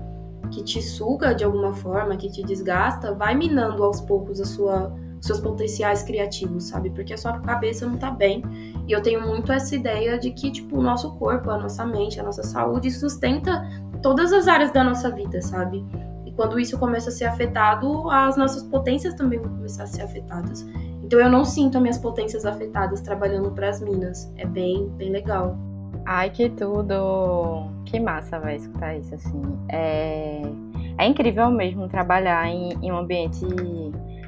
que 0.50 0.62
te 0.64 0.80
suga 0.80 1.34
de 1.34 1.44
alguma 1.44 1.74
forma, 1.74 2.16
que 2.16 2.30
te 2.30 2.42
desgasta, 2.42 3.12
vai 3.12 3.34
minando 3.34 3.84
aos 3.84 4.00
poucos 4.00 4.40
a 4.40 4.46
sua 4.46 4.90
seus 5.20 5.40
potenciais 5.40 6.02
criativos, 6.02 6.64
sabe? 6.64 6.90
Porque 6.90 7.12
a 7.12 7.18
sua 7.18 7.38
cabeça 7.40 7.86
não 7.86 7.96
tá 7.96 8.10
bem. 8.10 8.42
E 8.86 8.92
eu 8.92 9.02
tenho 9.02 9.26
muito 9.26 9.50
essa 9.52 9.74
ideia 9.74 10.18
de 10.18 10.30
que, 10.30 10.50
tipo, 10.50 10.78
o 10.78 10.82
nosso 10.82 11.12
corpo, 11.16 11.50
a 11.50 11.58
nossa 11.58 11.84
mente, 11.84 12.20
a 12.20 12.22
nossa 12.22 12.42
saúde 12.42 12.90
sustenta 12.90 13.68
todas 14.02 14.32
as 14.32 14.46
áreas 14.46 14.70
da 14.70 14.84
nossa 14.84 15.10
vida, 15.10 15.42
sabe? 15.42 15.84
E 16.24 16.32
quando 16.32 16.58
isso 16.58 16.78
começa 16.78 17.08
a 17.08 17.12
ser 17.12 17.24
afetado, 17.24 18.08
as 18.10 18.36
nossas 18.36 18.62
potências 18.62 19.14
também 19.14 19.40
vão 19.40 19.50
começar 19.50 19.84
a 19.84 19.86
ser 19.86 20.02
afetadas. 20.02 20.64
Então 21.08 21.20
eu 21.20 21.30
não 21.30 21.42
sinto 21.42 21.76
as 21.76 21.80
minhas 21.80 21.96
potências 21.96 22.44
afetadas 22.44 23.00
trabalhando 23.00 23.50
para 23.52 23.70
as 23.70 23.80
minas. 23.80 24.30
É 24.36 24.44
bem, 24.44 24.90
bem 24.98 25.08
legal. 25.08 25.56
Ai, 26.04 26.28
que 26.28 26.50
tudo! 26.50 27.70
Que 27.86 27.98
massa, 27.98 28.38
vai 28.38 28.56
escutar 28.56 28.94
isso, 28.94 29.14
assim. 29.14 29.40
É, 29.70 30.42
é 30.98 31.06
incrível 31.06 31.50
mesmo 31.50 31.88
trabalhar 31.88 32.46
em, 32.46 32.74
em 32.82 32.92
um 32.92 32.98
ambiente 32.98 33.40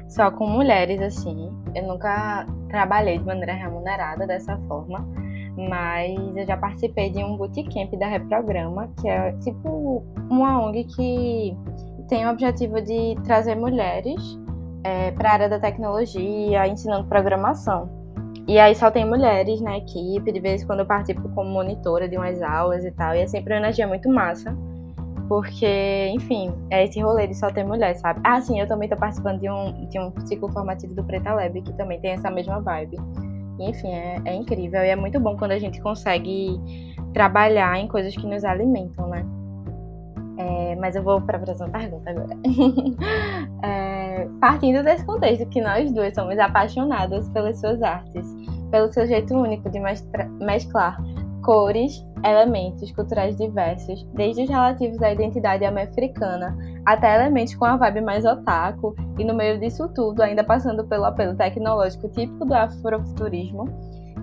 só 0.09 0.31
com 0.31 0.47
mulheres, 0.47 0.99
assim. 1.03 1.51
Eu 1.75 1.87
nunca 1.87 2.47
trabalhei 2.67 3.19
de 3.19 3.25
maneira 3.25 3.53
remunerada 3.53 4.25
dessa 4.25 4.57
forma, 4.67 5.07
mas 5.55 6.35
eu 6.35 6.47
já 6.47 6.57
participei 6.57 7.11
de 7.11 7.23
um 7.23 7.37
bootcamp 7.37 7.93
da 7.93 8.07
Reprograma, 8.07 8.91
que 8.99 9.07
é 9.07 9.33
tipo 9.33 10.03
uma 10.31 10.59
ONG 10.65 10.85
que 10.85 11.55
tem 12.09 12.25
o 12.25 12.31
objetivo 12.31 12.81
de 12.81 13.15
trazer 13.23 13.53
mulheres 13.53 14.40
é, 14.83 15.11
para 15.11 15.29
a 15.29 15.33
área 15.33 15.49
da 15.49 15.59
tecnologia, 15.59 16.67
ensinando 16.67 17.07
programação. 17.07 17.89
E 18.47 18.59
aí 18.59 18.75
só 18.75 18.89
tem 18.89 19.05
mulheres 19.05 19.61
na 19.61 19.77
equipe, 19.77 20.31
de 20.31 20.39
vez 20.39 20.63
em 20.63 20.67
quando 20.67 20.79
eu 20.79 20.85
participo 20.85 21.29
como 21.29 21.49
monitora 21.49 22.07
de 22.09 22.17
umas 22.17 22.41
aulas 22.41 22.83
e 22.83 22.91
tal, 22.91 23.15
e 23.15 23.19
é 23.19 23.27
sempre 23.27 23.53
uma 23.53 23.59
energia 23.59 23.87
muito 23.87 24.09
massa. 24.09 24.55
Porque, 25.29 26.09
enfim, 26.13 26.53
é 26.69 26.83
esse 26.83 26.99
rolê 26.99 27.27
de 27.27 27.35
só 27.35 27.49
ter 27.49 27.63
mulher, 27.63 27.95
sabe? 27.95 28.19
Ah, 28.23 28.41
sim, 28.41 28.59
eu 28.59 28.67
também 28.67 28.89
tô 28.89 28.97
participando 28.97 29.39
de 29.39 29.49
um, 29.49 29.87
de 29.87 29.97
um 29.97 30.11
ciclo 30.25 30.51
formativo 30.51 30.93
do 30.93 31.03
Preta 31.03 31.33
Lab, 31.33 31.61
que 31.61 31.71
também 31.73 32.01
tem 32.01 32.11
essa 32.11 32.29
mesma 32.29 32.59
vibe. 32.59 32.97
E, 33.57 33.69
enfim, 33.69 33.93
é, 33.93 34.21
é 34.25 34.35
incrível. 34.35 34.81
E 34.81 34.89
é 34.89 34.95
muito 34.95 35.19
bom 35.21 35.37
quando 35.37 35.51
a 35.51 35.59
gente 35.59 35.79
consegue 35.79 36.59
trabalhar 37.13 37.79
em 37.79 37.87
coisas 37.87 38.13
que 38.13 38.25
nos 38.27 38.43
alimentam, 38.43 39.07
né? 39.07 39.25
É, 40.41 40.75
mas 40.77 40.95
eu 40.95 41.03
vou 41.03 41.21
para 41.21 41.37
a 41.37 41.41
próxima 41.41 41.69
pergunta 41.69 42.09
agora. 42.09 42.35
é, 43.63 44.27
partindo 44.39 44.83
desse 44.83 45.05
contexto 45.05 45.45
que 45.49 45.61
nós 45.61 45.91
duas 45.91 46.15
somos 46.15 46.37
apaixonadas 46.39 47.29
pelas 47.29 47.59
suas 47.59 47.81
artes, 47.83 48.25
pelo 48.71 48.91
seu 48.91 49.05
jeito 49.05 49.35
único 49.35 49.69
de 49.69 49.79
mesclar 50.39 50.99
cores, 51.43 52.05
elementos 52.23 52.91
culturais 52.91 53.35
diversos, 53.35 54.03
desde 54.13 54.43
os 54.43 54.49
relativos 54.49 55.01
à 55.01 55.11
identidade 55.11 55.65
americana 55.65 56.55
até 56.85 57.15
elementos 57.15 57.55
com 57.55 57.65
a 57.65 57.77
vibe 57.77 58.01
mais 58.01 58.25
otaku, 58.25 58.95
e 59.17 59.23
no 59.23 59.33
meio 59.33 59.59
disso 59.59 59.87
tudo, 59.89 60.21
ainda 60.21 60.43
passando 60.43 60.85
pelo 60.85 61.05
apelo 61.05 61.35
tecnológico 61.35 62.09
típico 62.09 62.45
do 62.45 62.53
afrofuturismo, 62.53 63.65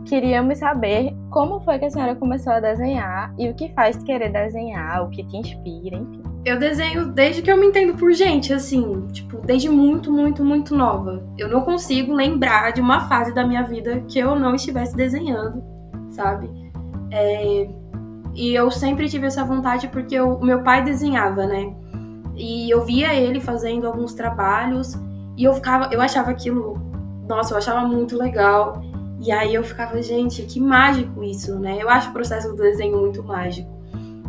queríamos 0.09 0.59
saber 0.59 1.15
como 1.31 1.61
foi 1.61 1.79
que 1.79 1.85
a 1.85 1.91
senhora 1.91 2.17
começou 2.17 2.53
a 2.53 2.61
desenhar 2.61 3.33
e 3.39 3.49
o 3.49 3.55
que 3.55 3.69
faz 3.75 4.03
querer 4.03 4.33
desenhar, 4.33 5.05
o 5.05 5.11
que 5.11 5.23
te 5.25 5.37
inspira, 5.37 5.97
enfim. 5.97 6.23
Eu 6.45 6.59
desenho 6.59 7.13
desde 7.13 7.43
que 7.43 7.51
eu 7.51 7.59
me 7.59 7.67
entendo 7.67 7.95
por 7.95 8.13
gente, 8.13 8.53
assim, 8.53 9.07
tipo, 9.09 9.39
desde 9.39 9.69
muito, 9.69 10.11
muito, 10.11 10.45
muito 10.45 10.75
nova. 10.75 11.23
Eu 11.37 11.49
não 11.49 11.61
consigo 11.61 12.13
lembrar 12.13 12.73
de 12.73 12.81
uma 12.81 13.09
fase 13.09 13.35
da 13.35 13.47
minha 13.47 13.63
vida 13.63 14.01
que 14.09 14.19
eu 14.19 14.35
não 14.35 14.55
estivesse 14.55 14.97
desenhando, 14.97 15.63
sabe? 16.11 16.49
É, 17.11 17.69
e 18.35 18.55
eu 18.55 18.71
sempre 18.71 19.09
tive 19.09 19.27
essa 19.27 19.45
vontade 19.45 19.89
porque 19.89 20.19
o 20.19 20.41
meu 20.41 20.63
pai 20.63 20.83
desenhava, 20.83 21.47
né? 21.47 21.75
E 22.35 22.73
eu 22.73 22.85
via 22.85 23.13
ele 23.13 23.41
fazendo 23.41 23.87
alguns 23.87 24.15
trabalhos 24.15 24.95
e 25.37 25.45
eu 25.45 25.53
ficava, 25.53 25.93
eu 25.93 26.01
achava 26.01 26.31
aquilo, 26.31 26.81
nossa, 27.29 27.53
eu 27.53 27.59
achava 27.59 27.87
muito 27.87 28.17
legal. 28.17 28.81
E 29.21 29.33
aí 29.33 29.55
eu 29.55 29.65
ficava, 29.65 30.01
gente, 30.01 30.43
que 30.43 30.61
mágico 30.61 31.25
isso, 31.25 31.59
né? 31.59 31.77
Eu 31.81 31.89
acho 31.89 32.11
o 32.11 32.13
processo 32.13 32.49
do 32.49 32.57
desenho 32.57 32.99
muito 32.99 33.23
mágico. 33.23 33.69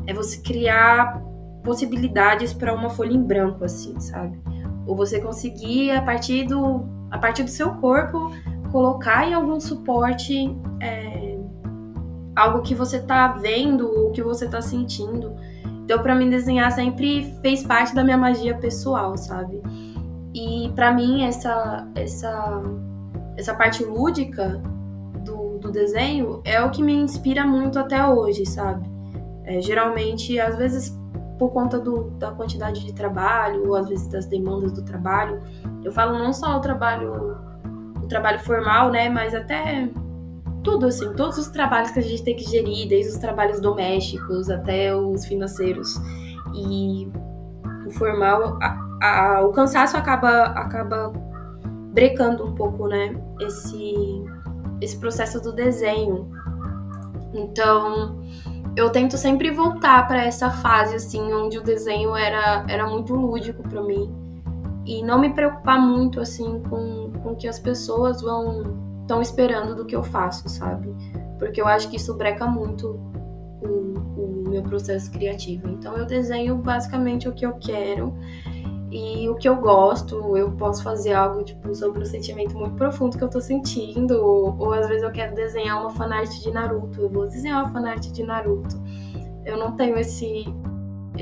É 0.07 0.13
você 0.13 0.41
criar 0.41 1.21
possibilidades 1.63 2.53
para 2.53 2.73
uma 2.73 2.89
folha 2.89 3.13
em 3.13 3.21
branco, 3.21 3.63
assim, 3.63 3.99
sabe? 3.99 4.39
Ou 4.87 4.95
você 4.95 5.19
conseguir, 5.19 5.91
a 5.91 6.01
partir 6.01 6.45
do, 6.47 6.87
a 7.11 7.17
partir 7.19 7.43
do 7.43 7.49
seu 7.49 7.71
corpo, 7.75 8.31
colocar 8.71 9.27
em 9.27 9.33
algum 9.33 9.59
suporte 9.59 10.57
é, 10.81 11.37
algo 12.35 12.61
que 12.61 12.73
você 12.73 12.99
tá 12.99 13.27
vendo 13.27 13.87
ou 13.87 14.11
que 14.11 14.23
você 14.23 14.47
tá 14.47 14.61
sentindo. 14.61 15.35
Então, 15.83 16.01
para 16.01 16.15
mim, 16.15 16.29
desenhar 16.29 16.71
sempre 16.71 17.35
fez 17.41 17.63
parte 17.63 17.93
da 17.93 18.03
minha 18.03 18.17
magia 18.17 18.55
pessoal, 18.55 19.15
sabe? 19.17 19.61
E 20.33 20.71
para 20.75 20.91
mim, 20.91 21.23
essa, 21.23 21.87
essa, 21.95 22.61
essa 23.37 23.53
parte 23.53 23.83
lúdica 23.83 24.61
do 25.69 25.71
desenho 25.71 26.41
é 26.43 26.61
o 26.61 26.71
que 26.71 26.81
me 26.81 26.93
inspira 26.93 27.45
muito 27.45 27.79
até 27.79 28.05
hoje, 28.05 28.45
sabe? 28.45 28.89
É, 29.45 29.61
geralmente, 29.61 30.39
às 30.39 30.57
vezes, 30.57 30.97
por 31.37 31.51
conta 31.51 31.79
do, 31.79 32.09
da 32.11 32.31
quantidade 32.31 32.83
de 32.83 32.93
trabalho, 32.93 33.67
ou 33.67 33.75
às 33.75 33.87
vezes 33.87 34.07
das 34.07 34.25
demandas 34.25 34.73
do 34.73 34.83
trabalho, 34.83 35.41
eu 35.83 35.91
falo 35.91 36.17
não 36.17 36.33
só 36.33 36.57
o 36.57 36.59
trabalho, 36.59 37.37
o 38.03 38.07
trabalho 38.07 38.39
formal, 38.39 38.91
né? 38.91 39.09
Mas 39.09 39.33
até 39.33 39.89
tudo, 40.63 40.87
assim, 40.87 41.13
todos 41.13 41.37
os 41.37 41.47
trabalhos 41.47 41.91
que 41.91 41.99
a 41.99 42.03
gente 42.03 42.23
tem 42.23 42.35
que 42.35 42.49
gerir, 42.49 42.87
desde 42.89 43.13
os 43.13 43.17
trabalhos 43.17 43.61
domésticos 43.61 44.49
até 44.49 44.95
os 44.95 45.25
financeiros. 45.25 45.95
E 46.53 47.07
o 47.85 47.91
formal, 47.91 48.57
a, 48.61 48.77
a, 49.01 49.41
o 49.45 49.51
cansaço 49.51 49.95
acaba, 49.95 50.43
acaba 50.45 51.13
brecando 51.93 52.45
um 52.45 52.53
pouco, 52.53 52.87
né? 52.87 53.15
Esse, 53.39 54.23
esse 54.81 54.97
processo 54.97 55.41
do 55.41 55.51
desenho. 55.53 56.29
Então, 57.33 58.21
eu 58.75 58.89
tento 58.89 59.17
sempre 59.17 59.51
voltar 59.51 60.07
para 60.07 60.23
essa 60.23 60.49
fase, 60.49 60.95
assim, 60.95 61.33
onde 61.33 61.57
o 61.57 61.63
desenho 61.63 62.15
era, 62.15 62.65
era 62.67 62.87
muito 62.87 63.13
lúdico 63.13 63.63
para 63.63 63.81
mim. 63.81 64.13
E 64.85 65.03
não 65.03 65.19
me 65.19 65.29
preocupar 65.33 65.79
muito, 65.79 66.19
assim, 66.19 66.61
com, 66.69 67.11
com 67.21 67.35
que 67.35 67.47
as 67.47 67.59
pessoas 67.59 68.21
vão 68.21 68.89
estão 69.09 69.21
esperando 69.23 69.75
do 69.75 69.85
que 69.85 69.95
eu 69.95 70.03
faço, 70.03 70.47
sabe? 70.47 70.95
Porque 71.39 71.59
eu 71.59 71.67
acho 71.67 71.89
que 71.89 71.95
isso 71.95 72.13
breca 72.13 72.45
muito 72.45 72.87
o, 73.63 74.43
o 74.43 74.43
meu 74.47 74.61
processo 74.61 75.11
criativo. 75.11 75.67
Então 75.67 75.97
eu 75.97 76.05
desenho 76.05 76.55
basicamente 76.57 77.27
o 77.27 77.33
que 77.33 77.43
eu 77.43 77.53
quero 77.53 78.15
e 78.91 79.29
o 79.29 79.35
que 79.35 79.47
eu 79.47 79.55
gosto. 79.55 80.37
Eu 80.37 80.51
posso 80.51 80.83
fazer 80.83 81.13
algo 81.13 81.43
tipo 81.43 81.73
sobre 81.75 82.01
um 82.01 82.05
sentimento 82.05 82.57
muito 82.57 82.75
profundo 82.75 83.17
que 83.17 83.23
eu 83.23 83.29
tô 83.29 83.39
sentindo, 83.39 84.13
ou, 84.13 84.57
ou 84.57 84.73
às 84.73 84.87
vezes 84.87 85.03
eu 85.03 85.11
quero 85.11 85.35
desenhar 85.35 85.79
uma 85.79 85.89
fanart 85.91 86.29
de 86.29 86.51
Naruto. 86.51 87.01
Eu 87.01 87.09
vou 87.09 87.27
desenhar 87.27 87.63
uma 87.63 87.71
fanart 87.71 88.05
de 88.11 88.23
Naruto. 88.23 88.81
Eu 89.45 89.57
não 89.57 89.75
tenho 89.75 89.97
esse 89.97 90.45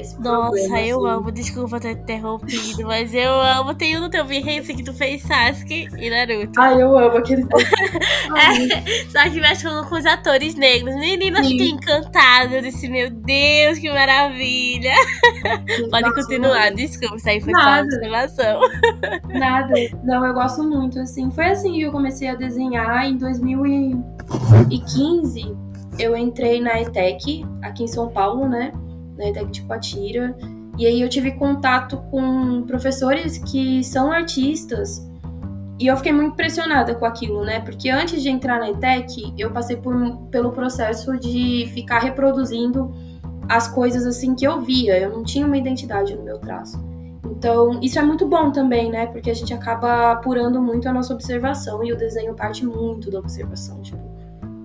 esse 0.01 0.19
Nossa, 0.19 0.51
problema, 0.51 0.81
eu 0.81 1.05
assim. 1.05 1.15
amo, 1.17 1.31
desculpa 1.31 1.79
ter 1.79 1.91
interrompido, 1.91 2.83
mas 2.83 3.13
eu 3.13 3.31
amo. 3.31 3.73
Tem 3.73 3.95
um 3.97 4.01
no 4.01 4.09
teu 4.09 4.25
Behance 4.25 4.73
que 4.73 4.83
tu 4.83 4.93
fez 4.93 5.21
Sasuke 5.23 5.87
e 5.97 6.09
Naruto. 6.09 6.59
Ai, 6.59 6.81
eu 6.81 6.97
amo 6.97 7.17
aqueles. 7.17 7.45
É, 8.37 8.51
só 9.09 9.23
que 9.29 9.39
mexendo 9.39 9.87
com 9.87 9.95
os 9.95 10.05
atores 10.05 10.53
negros. 10.55 10.93
Menina, 10.95 11.39
eu 11.39 11.43
Sim. 11.43 11.51
fiquei 11.51 11.69
encantada. 11.69 12.55
Eu 12.55 12.61
disse, 12.61 12.89
meu 12.89 13.09
Deus, 13.09 13.79
que 13.79 13.89
maravilha. 13.89 14.93
Pode 15.89 16.09
Nossa, 16.09 16.13
continuar, 16.13 16.69
desculpa, 16.71 17.15
isso 17.15 17.29
aí 17.29 17.39
foi 17.41 17.53
só 17.53 17.59
uma 17.59 17.65
Nada. 17.65 17.87
observação. 17.87 18.59
Nada. 19.33 19.73
Não, 20.03 20.25
eu 20.25 20.33
gosto 20.33 20.61
muito, 20.63 20.99
assim. 20.99 21.31
Foi 21.31 21.45
assim 21.45 21.71
que 21.73 21.81
eu 21.81 21.91
comecei 21.91 22.27
a 22.27 22.35
desenhar 22.35 23.05
em 23.05 23.17
2015. 23.17 25.55
Eu 25.97 26.15
entrei 26.15 26.61
na 26.61 26.79
ETEC, 26.81 27.43
aqui 27.63 27.85
em 27.85 27.87
São 27.87 28.09
Paulo, 28.09 28.47
né? 28.47 28.71
Na 29.17 29.27
ETEC 29.29 29.51
de 29.51 29.61
Coatira. 29.63 30.35
E 30.77 30.85
aí 30.85 31.01
eu 31.01 31.09
tive 31.09 31.31
contato 31.31 31.97
com 32.11 32.63
professores 32.63 33.37
que 33.37 33.83
são 33.83 34.11
artistas. 34.11 35.05
E 35.79 35.87
eu 35.87 35.97
fiquei 35.97 36.11
muito 36.11 36.33
impressionada 36.33 36.95
com 36.95 37.05
aquilo, 37.05 37.43
né? 37.43 37.59
Porque 37.59 37.89
antes 37.89 38.21
de 38.21 38.29
entrar 38.29 38.59
na 38.59 38.69
ETEC, 38.69 39.33
eu 39.37 39.51
passei 39.51 39.75
por, 39.77 40.17
pelo 40.31 40.51
processo 40.51 41.17
de 41.17 41.69
ficar 41.73 41.99
reproduzindo 41.99 42.93
as 43.49 43.67
coisas 43.67 44.05
assim 44.05 44.35
que 44.35 44.45
eu 44.45 44.61
via. 44.61 44.99
Eu 44.99 45.11
não 45.11 45.23
tinha 45.23 45.45
uma 45.45 45.57
identidade 45.57 46.15
no 46.15 46.23
meu 46.23 46.39
traço. 46.39 46.79
Então, 47.25 47.79
isso 47.81 47.99
é 47.99 48.01
muito 48.01 48.27
bom 48.27 48.51
também, 48.51 48.89
né? 48.89 49.05
Porque 49.07 49.29
a 49.29 49.33
gente 49.33 49.53
acaba 49.53 50.13
apurando 50.13 50.61
muito 50.61 50.89
a 50.89 50.93
nossa 50.93 51.13
observação 51.13 51.83
e 51.83 51.93
o 51.93 51.97
desenho 51.97 52.33
parte 52.33 52.65
muito 52.65 53.11
da 53.11 53.19
observação, 53.19 53.79
tipo, 53.81 54.01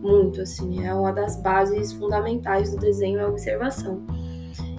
muito 0.03 0.41
assim, 0.41 0.85
é 0.85 0.93
uma 0.93 1.13
das 1.13 1.37
bases 1.37 1.93
fundamentais 1.93 2.71
do 2.71 2.79
desenho 2.79 3.21
é 3.21 3.23
a 3.23 3.29
observação. 3.29 4.03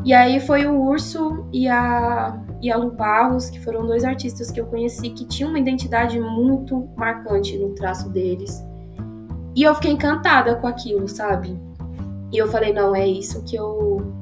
E 0.05 0.13
aí 0.13 0.39
foi 0.39 0.65
o 0.65 0.81
Urso 0.81 1.47
e 1.53 1.67
a, 1.67 2.37
e 2.61 2.69
a 2.69 2.75
Lu 2.75 2.91
Barros, 2.91 3.49
que 3.49 3.59
foram 3.59 3.85
dois 3.85 4.03
artistas 4.03 4.51
que 4.51 4.59
eu 4.59 4.65
conheci 4.65 5.09
que 5.11 5.25
tinham 5.25 5.49
uma 5.49 5.59
identidade 5.59 6.19
muito 6.19 6.89
marcante 6.97 7.57
no 7.57 7.73
traço 7.73 8.09
deles. 8.09 8.61
E 9.55 9.63
eu 9.63 9.73
fiquei 9.75 9.91
encantada 9.91 10.55
com 10.55 10.67
aquilo, 10.67 11.07
sabe? 11.07 11.57
E 12.31 12.37
eu 12.37 12.47
falei, 12.47 12.73
não, 12.73 12.95
é 12.95 13.07
isso 13.07 13.43
que 13.43 13.55
eu, 13.55 14.13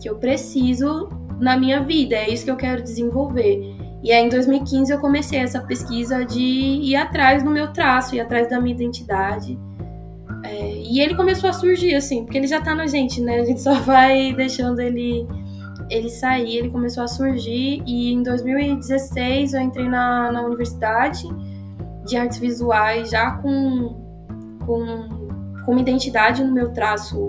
que 0.00 0.08
eu 0.08 0.16
preciso 0.16 1.08
na 1.40 1.56
minha 1.56 1.82
vida, 1.82 2.14
é 2.14 2.30
isso 2.30 2.44
que 2.44 2.50
eu 2.50 2.56
quero 2.56 2.82
desenvolver. 2.82 3.74
E 4.04 4.12
aí 4.12 4.24
em 4.24 4.28
2015 4.28 4.92
eu 4.92 5.00
comecei 5.00 5.38
essa 5.38 5.60
pesquisa 5.62 6.24
de 6.24 6.40
ir 6.40 6.94
atrás 6.94 7.42
do 7.42 7.50
meu 7.50 7.72
traço, 7.72 8.14
ir 8.14 8.20
atrás 8.20 8.48
da 8.50 8.60
minha 8.60 8.74
identidade. 8.74 9.58
É, 10.44 10.76
e 10.76 11.00
ele 11.00 11.14
começou 11.14 11.48
a 11.48 11.52
surgir, 11.54 11.94
assim, 11.94 12.24
porque 12.24 12.36
ele 12.36 12.46
já 12.46 12.60
tá 12.60 12.74
na 12.74 12.86
gente, 12.86 13.20
né? 13.20 13.40
A 13.40 13.44
gente 13.44 13.62
só 13.62 13.74
vai 13.80 14.32
deixando 14.34 14.78
ele, 14.78 15.26
ele 15.90 16.10
sair, 16.10 16.58
ele 16.58 16.70
começou 16.70 17.02
a 17.02 17.08
surgir. 17.08 17.82
E 17.86 18.12
em 18.12 18.22
2016 18.22 19.54
eu 19.54 19.60
entrei 19.62 19.88
na, 19.88 20.30
na 20.30 20.42
universidade 20.42 21.24
de 22.04 22.16
artes 22.16 22.38
visuais 22.38 23.10
já 23.10 23.30
com, 23.38 23.96
com, 24.66 25.08
com 25.64 25.72
uma 25.72 25.80
identidade 25.80 26.44
no 26.44 26.52
meu 26.52 26.70
traço 26.72 27.28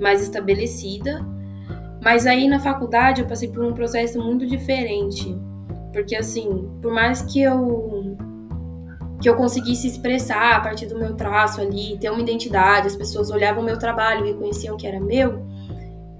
mais 0.00 0.20
estabelecida. 0.20 1.24
Mas 2.02 2.26
aí 2.26 2.48
na 2.48 2.58
faculdade 2.58 3.22
eu 3.22 3.28
passei 3.28 3.48
por 3.48 3.64
um 3.64 3.72
processo 3.72 4.20
muito 4.20 4.44
diferente. 4.44 5.40
Porque 5.92 6.16
assim, 6.16 6.68
por 6.82 6.92
mais 6.92 7.22
que 7.22 7.40
eu 7.40 8.13
que 9.24 9.28
eu 9.30 9.36
conseguisse 9.36 9.86
expressar 9.86 10.56
a 10.56 10.60
partir 10.60 10.84
do 10.84 10.98
meu 10.98 11.14
traço 11.14 11.58
ali, 11.58 11.96
ter 11.98 12.10
uma 12.10 12.20
identidade, 12.20 12.88
as 12.88 12.94
pessoas 12.94 13.30
olhavam 13.30 13.62
o 13.62 13.64
meu 13.64 13.78
trabalho 13.78 14.22
e 14.22 14.32
reconheciam 14.32 14.76
que 14.76 14.86
era 14.86 15.00
meu, 15.00 15.46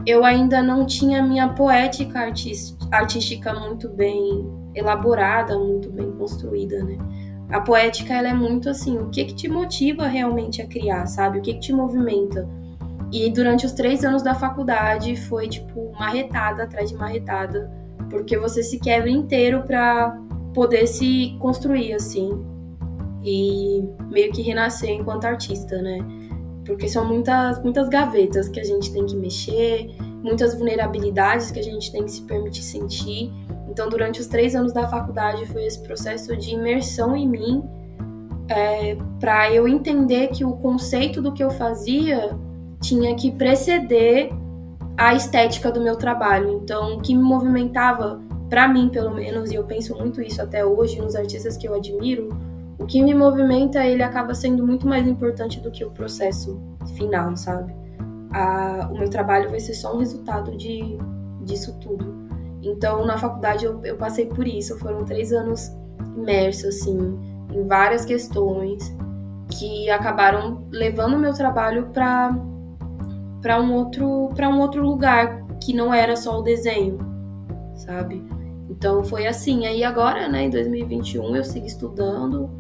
eu 0.07 0.25
ainda 0.25 0.63
não 0.63 0.87
tinha 0.87 1.23
minha 1.23 1.51
poética 1.51 2.21
artística 2.91 3.53
muito 3.61 3.91
bem 3.91 4.51
elaborada, 4.75 5.59
muito 5.59 5.93
bem 5.93 6.13
construída, 6.13 6.83
né? 6.83 6.97
A 7.51 7.61
poética 7.61 8.15
ela 8.15 8.29
é 8.29 8.33
muito 8.33 8.71
assim, 8.71 8.97
o 8.97 9.11
que 9.11 9.27
que 9.27 9.35
te 9.35 9.49
motiva 9.51 10.07
realmente 10.07 10.63
a 10.63 10.67
criar, 10.67 11.05
sabe? 11.05 11.41
O 11.41 11.43
que 11.43 11.53
que 11.53 11.61
te 11.61 11.75
movimenta? 11.75 12.49
E 13.13 13.29
durante 13.29 13.67
os 13.67 13.73
três 13.73 14.03
anos 14.03 14.23
da 14.23 14.35
faculdade 14.35 15.15
foi 15.15 15.47
tipo 15.47 15.93
marretada 15.93 16.63
atrás 16.63 16.89
de 16.89 16.97
marretada, 16.97 17.71
porque 18.09 18.39
você 18.39 18.63
se 18.63 18.79
quebra 18.79 19.11
inteiro 19.11 19.63
para 19.65 20.19
poder 20.55 20.87
se 20.87 21.37
construir 21.39 21.93
assim 21.93 22.54
e 23.25 23.83
meio 24.11 24.31
que 24.33 24.43
renascer 24.43 24.91
enquanto 24.91 25.25
artista, 25.25 25.81
né? 25.81 25.99
Porque 26.67 26.89
são 26.89 27.07
muitas, 27.07 27.63
muitas 27.63 27.89
gavetas 27.89 28.49
que 28.49 28.61
a 28.61 28.65
gente 28.65 28.93
tem 28.93 29.05
que 29.07 29.17
mexer, 29.17 29.91
muitas 30.23 30.55
vulnerabilidades 30.55 31.51
que 31.51 31.59
a 31.59 31.63
gente 31.63 31.91
tem 31.91 32.05
que 32.05 32.11
se 32.11 32.23
permitir 32.23 32.63
sentir. 32.63 33.33
Então, 33.69 33.89
durante 33.89 34.21
os 34.21 34.27
três 34.27 34.55
anos 34.55 34.73
da 34.73 34.87
faculdade, 34.87 35.45
foi 35.47 35.65
esse 35.65 35.83
processo 35.83 36.37
de 36.37 36.53
imersão 36.53 37.17
em 37.17 37.29
mim, 37.29 37.63
é, 38.49 38.97
para 39.19 39.51
eu 39.53 39.67
entender 39.67 40.29
que 40.29 40.45
o 40.45 40.53
conceito 40.53 41.23
do 41.23 41.33
que 41.33 41.43
eu 41.43 41.51
fazia 41.51 42.39
tinha 42.81 43.15
que 43.15 43.33
preceder 43.33 44.31
a 44.97 45.15
estética 45.15 45.73
do 45.73 45.81
meu 45.81 45.97
trabalho. 45.97 46.51
Então, 46.63 46.97
o 46.97 47.01
que 47.01 47.15
me 47.15 47.23
movimentava, 47.23 48.21
para 48.49 48.69
mim 48.69 48.89
pelo 48.91 49.15
menos, 49.15 49.51
e 49.51 49.55
eu 49.55 49.65
penso 49.65 49.97
muito 49.97 50.21
isso 50.21 50.41
até 50.41 50.65
hoje 50.65 51.01
nos 51.01 51.17
artistas 51.17 51.57
que 51.57 51.67
eu 51.67 51.75
admiro, 51.75 52.29
o 52.79 52.87
que 52.87 53.03
me 53.03 53.15
movimenta, 53.15 53.85
ele 53.85 54.03
acaba 54.03 54.35
sendo 54.35 54.67
muito 54.67 54.87
mais 54.87 55.07
importante 55.07 55.61
do 55.61 55.71
que 55.71 55.85
o 55.85 55.91
processo 55.91 56.61
final, 56.97 57.37
sabe? 57.37 57.75
A, 58.33 58.89
o 58.91 58.99
meu 58.99 59.09
trabalho 59.09 59.51
vai 59.51 59.61
ser 59.61 59.75
só 59.75 59.95
um 59.95 59.99
resultado 59.99 60.57
de, 60.57 60.99
disso 61.43 61.79
tudo. 61.79 62.25
Então, 62.63 63.05
na 63.05 63.17
faculdade, 63.17 63.65
eu, 63.65 63.81
eu 63.85 63.97
passei 63.97 64.27
por 64.27 64.47
isso. 64.47 64.79
Foram 64.79 65.05
três 65.05 65.33
anos 65.33 65.71
imersos, 66.17 66.65
assim, 66.65 67.19
em 67.53 67.67
várias 67.67 68.05
questões 68.05 68.95
que 69.51 69.89
acabaram 69.91 70.67
levando 70.71 71.15
o 71.15 71.19
meu 71.19 71.33
trabalho 71.33 71.91
para 71.93 72.35
para 73.41 73.61
um 73.61 73.75
outro 73.75 74.31
para 74.35 74.49
um 74.49 74.59
outro 74.59 74.83
lugar 74.83 75.45
que 75.63 75.75
não 75.75 75.93
era 75.93 76.17
só 76.17 76.39
o 76.39 76.43
desenho, 76.43 76.99
sabe? 77.77 78.25
Então 78.75 79.05
foi 79.05 79.27
assim. 79.27 79.67
Aí 79.67 79.85
agora, 79.85 80.29
né, 80.29 80.45
em 80.45 80.51
2021 80.51 81.37
eu 81.37 81.45
sigo 81.45 81.67
estudando, 81.67 82.51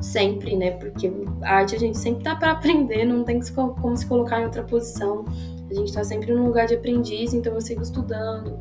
sempre, 0.00 0.56
né? 0.56 0.72
Porque 0.72 1.12
a 1.42 1.54
arte 1.54 1.76
a 1.76 1.78
gente 1.78 1.96
sempre 1.96 2.24
tá 2.24 2.34
para 2.34 2.52
aprender, 2.52 3.04
não 3.04 3.22
tem 3.22 3.40
como 3.80 3.96
se 3.96 4.04
colocar 4.06 4.40
em 4.40 4.44
outra 4.44 4.64
posição. 4.64 5.24
A 5.70 5.74
gente 5.74 5.92
tá 5.92 6.02
sempre 6.02 6.34
num 6.34 6.46
lugar 6.46 6.66
de 6.66 6.74
aprendiz, 6.74 7.32
então 7.32 7.54
eu 7.54 7.60
sigo 7.60 7.82
estudando, 7.82 8.58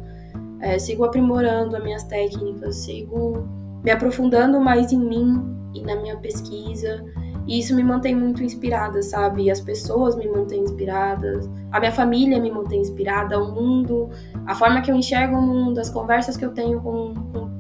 é, 0.62 0.78
sigo 0.78 1.04
aprimorando 1.04 1.76
as 1.76 1.84
minhas 1.84 2.04
técnicas, 2.04 2.76
sigo 2.76 3.48
me 3.84 3.90
aprofundando 3.90 4.60
mais 4.60 4.92
em 4.92 5.00
mim 5.00 5.44
e 5.74 5.82
na 5.82 5.96
minha 5.96 6.18
pesquisa. 6.18 7.04
E 7.48 7.58
isso 7.58 7.76
me 7.76 7.84
mantém 7.84 8.16
muito 8.16 8.44
inspirada, 8.44 9.02
sabe? 9.02 9.50
As 9.50 9.60
pessoas 9.60 10.16
me 10.16 10.28
mantêm 10.28 10.62
inspiradas, 10.62 11.50
a 11.72 11.80
minha 11.80 11.92
família 11.92 12.40
me 12.40 12.52
mantém 12.52 12.82
inspirada, 12.82 13.42
o 13.42 13.52
mundo, 13.54 14.10
a 14.46 14.56
forma 14.56 14.82
que 14.82 14.92
eu 14.92 14.96
enxergo 14.96 15.38
o 15.38 15.42
mundo, 15.42 15.80
as 15.80 15.90
conversas 15.90 16.36
que 16.36 16.46
eu 16.46 16.52
tenho 16.52 16.82
com, 16.82 17.14
com 17.14 17.60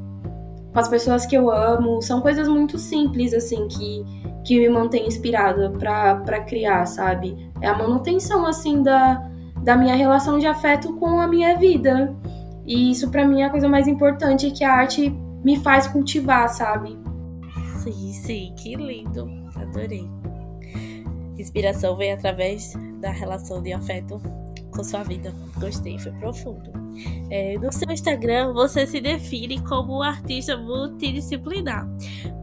com 0.71 0.79
as 0.79 0.87
pessoas 0.87 1.25
que 1.25 1.35
eu 1.35 1.51
amo. 1.51 2.01
São 2.01 2.21
coisas 2.21 2.47
muito 2.47 2.77
simples, 2.77 3.33
assim, 3.33 3.67
que, 3.67 4.05
que 4.45 4.59
me 4.59 4.69
mantém 4.69 5.07
inspirada 5.07 5.71
para 5.71 6.39
criar, 6.41 6.85
sabe? 6.85 7.51
É 7.61 7.67
a 7.67 7.77
manutenção, 7.77 8.45
assim, 8.45 8.81
da, 8.81 9.29
da 9.63 9.75
minha 9.75 9.95
relação 9.95 10.39
de 10.39 10.47
afeto 10.47 10.95
com 10.97 11.19
a 11.19 11.27
minha 11.27 11.57
vida. 11.57 12.15
E 12.65 12.91
isso, 12.91 13.09
para 13.09 13.25
mim, 13.25 13.41
é 13.41 13.45
a 13.45 13.49
coisa 13.49 13.67
mais 13.67 13.87
importante 13.87 14.51
que 14.51 14.63
a 14.63 14.73
arte 14.73 15.09
me 15.43 15.57
faz 15.57 15.87
cultivar, 15.87 16.47
sabe? 16.49 16.97
Sim, 17.77 18.13
sim, 18.13 18.53
que 18.57 18.75
lindo. 18.75 19.27
Adorei. 19.55 20.18
Inspiração 21.39 21.95
vem 21.95 22.11
através 22.11 22.73
da 22.99 23.11
relação 23.11 23.61
de 23.63 23.71
afeto 23.71 24.21
com 24.71 24.83
sua 24.83 25.03
vida. 25.03 25.33
Gostei, 25.57 25.97
foi 25.97 26.11
profundo. 26.13 26.71
É, 27.29 27.57
no 27.57 27.71
seu 27.71 27.89
Instagram, 27.89 28.53
você 28.53 28.85
se 28.85 28.99
define 28.99 29.61
como 29.61 29.99
um 29.99 30.03
artista 30.03 30.57
multidisciplinar. 30.57 31.87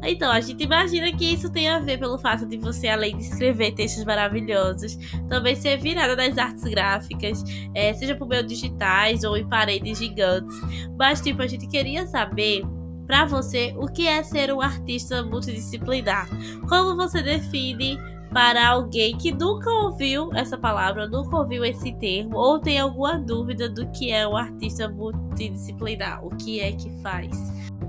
Então, 0.03 0.31
a 0.31 0.41
gente 0.41 0.65
imagina 0.65 1.13
que 1.13 1.25
isso 1.25 1.51
tem 1.51 1.69
a 1.69 1.79
ver 1.79 1.99
pelo 1.99 2.19
fato 2.19 2.47
de 2.47 2.57
você, 2.57 2.89
além 2.89 3.17
de 3.17 3.25
escrever 3.25 3.73
textos 3.73 4.05
maravilhosos, 4.05 4.97
também 5.29 5.55
ser 5.55 5.79
virada 5.79 6.17
nas 6.17 6.39
artes 6.39 6.65
gráficas, 6.65 7.43
é, 7.75 7.93
seja 7.93 8.15
por 8.15 8.27
meio 8.27 8.47
digitais 8.47 9.25
ou 9.25 9.37
em 9.37 9.47
paredes 9.49 9.99
gigantes. 9.99 10.57
Mas, 10.99 11.21
tipo, 11.21 11.43
a 11.43 11.47
gente 11.47 11.67
queria 11.67 12.07
saber 12.07 12.63
para 13.07 13.25
você 13.25 13.75
o 13.79 13.87
que 13.87 14.07
é 14.07 14.23
ser 14.23 14.53
um 14.53 14.61
artista 14.61 15.23
multidisciplinar. 15.23 16.29
Como 16.69 16.97
você 16.97 17.23
define 17.23 17.99
para 18.37 18.69
alguém 18.69 19.17
que 19.17 19.33
nunca 19.33 19.71
ouviu 19.71 20.29
essa 20.35 20.59
palavra, 20.59 21.09
nunca 21.09 21.39
ouviu 21.39 21.65
esse 21.65 21.91
termo, 21.95 22.37
ou 22.37 22.59
tem 22.59 22.79
alguma 22.79 23.19
dúvida 23.19 23.67
do 23.67 23.87
que 23.93 24.13
é 24.13 24.29
um 24.29 24.37
artista 24.37 24.91
multidisciplinar, 24.91 26.23
o 26.23 26.29
que 26.37 26.61
é 26.61 26.71
que 26.73 26.91
faz? 27.01 27.31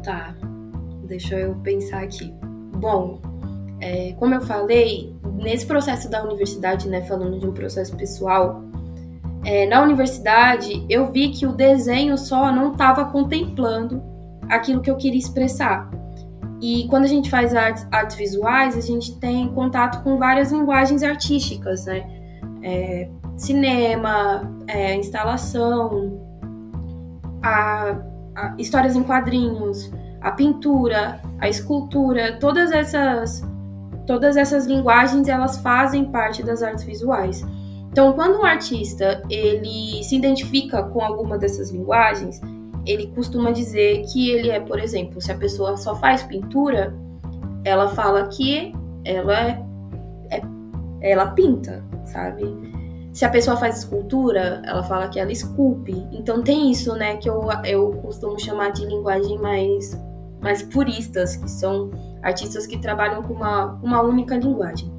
Tá, 0.02 0.34
deixa 1.04 1.36
eu 1.36 1.54
pensar 1.56 2.02
aqui. 2.02 2.34
Bom, 2.78 3.20
é, 3.82 4.14
como 4.14 4.36
eu 4.36 4.42
falei, 4.42 5.14
nesse 5.34 5.66
processo 5.66 6.10
da 6.10 6.24
universidade, 6.24 6.88
né, 6.88 7.02
falando 7.02 7.38
de 7.42 7.46
um 7.46 7.52
processo 7.52 7.94
pessoal, 7.98 8.64
é, 9.44 9.66
na 9.66 9.82
universidade 9.82 10.86
eu 10.88 11.12
vi 11.12 11.28
que 11.28 11.46
o 11.46 11.52
desenho 11.52 12.18
só 12.18 12.54
não 12.54 12.72
estava 12.72 13.04
contemplando 13.12 14.02
aquilo 14.48 14.80
que 14.80 14.90
eu 14.90 14.96
queria 14.96 15.20
expressar. 15.20 15.92
E 16.62 16.88
quando 16.90 17.04
a 17.06 17.08
gente 17.08 17.30
faz 17.30 17.54
artes, 17.54 17.88
artes 17.92 18.16
visuais, 18.16 18.76
a 18.76 18.82
gente 18.82 19.20
tem 19.20 19.48
contato 19.54 20.04
com 20.04 20.18
várias 20.18 20.52
linguagens 20.52 21.04
artísticas, 21.04 21.86
né? 21.86 22.06
É, 22.64 23.10
cinema, 23.36 24.52
é, 24.68 24.96
instalação, 24.96 26.20
a, 27.44 27.96
a, 28.36 28.56
histórias 28.58 28.96
em 28.96 29.04
quadrinhos, 29.04 29.92
a 30.22 30.32
pintura, 30.32 31.22
a 31.40 31.48
escultura, 31.48 32.38
todas 32.40 32.72
essas, 32.72 33.48
todas 34.06 34.36
essas 34.36 34.66
linguagens 34.66 35.28
elas 35.28 35.58
fazem 35.60 36.06
parte 36.06 36.42
das 36.42 36.64
artes 36.64 36.84
visuais. 36.84 37.46
Então, 37.92 38.14
quando 38.14 38.40
um 38.40 38.46
artista 38.46 39.24
ele 39.30 40.04
se 40.04 40.16
identifica 40.16 40.84
com 40.84 41.02
alguma 41.02 41.38
dessas 41.38 41.72
linguagens, 41.72 42.42
ele 42.90 43.08
costuma 43.08 43.52
dizer 43.52 44.04
que 44.12 44.32
ele 44.32 44.50
é, 44.50 44.60
por 44.60 44.80
exemplo, 44.80 45.22
se 45.22 45.32
a 45.32 45.38
pessoa 45.38 45.76
só 45.78 45.96
faz 45.96 46.24
pintura, 46.24 46.96
ela 47.64 47.90
fala 47.90 48.28
que 48.28 48.74
ela 49.04 49.50
é, 50.30 50.42
é 51.02 51.12
ela 51.12 51.28
pinta, 51.32 51.84
sabe? 52.06 52.46
se 53.18 53.26
a 53.26 53.30
pessoa 53.30 53.58
faz 53.58 53.80
escultura, 53.80 54.62
ela 54.64 54.84
fala 54.84 55.08
que 55.08 55.20
ela 55.20 55.32
esculpe. 55.32 56.08
Então 56.12 56.44
tem 56.44 56.70
isso, 56.70 56.94
né, 56.94 57.18
que 57.18 57.28
eu, 57.28 57.50
eu 57.66 57.90
costumo 57.94 58.40
chamar 58.40 58.70
de 58.74 58.86
linguagem 58.86 59.40
mais, 59.40 60.00
mais 60.40 60.62
puristas, 60.62 61.36
que 61.36 61.50
são 61.50 61.90
artistas 62.22 62.68
que 62.68 62.78
trabalham 62.78 63.24
com 63.24 63.34
uma, 63.34 63.74
uma 63.82 64.04
única 64.04 64.38
linguagem. 64.38 64.94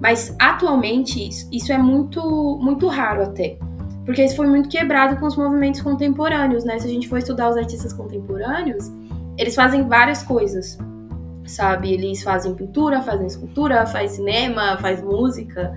Mas 0.00 0.34
atualmente 0.40 1.28
isso 1.52 1.72
é 1.72 1.78
muito, 1.78 2.58
muito 2.60 2.88
raro 2.88 3.22
até. 3.22 3.56
Porque 4.04 4.22
isso 4.24 4.36
foi 4.36 4.46
muito 4.46 4.68
quebrado 4.68 5.16
com 5.16 5.26
os 5.26 5.36
movimentos 5.36 5.80
contemporâneos, 5.80 6.64
né? 6.64 6.78
Se 6.78 6.86
a 6.86 6.90
gente 6.90 7.08
for 7.08 7.18
estudar 7.18 7.48
os 7.50 7.56
artistas 7.56 7.92
contemporâneos, 7.92 8.92
eles 9.38 9.54
fazem 9.54 9.88
várias 9.88 10.22
coisas, 10.22 10.78
sabe? 11.46 11.92
Eles 11.92 12.22
fazem 12.22 12.54
pintura, 12.54 13.00
fazem 13.00 13.26
escultura, 13.26 13.86
fazem 13.86 14.08
cinema, 14.08 14.76
fazem 14.78 15.04
música. 15.04 15.74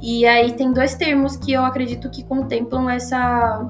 E 0.00 0.26
aí 0.26 0.52
tem 0.52 0.72
dois 0.72 0.94
termos 0.94 1.36
que 1.36 1.52
eu 1.52 1.64
acredito 1.64 2.08
que 2.10 2.22
contemplam 2.24 2.88
essa, 2.88 3.68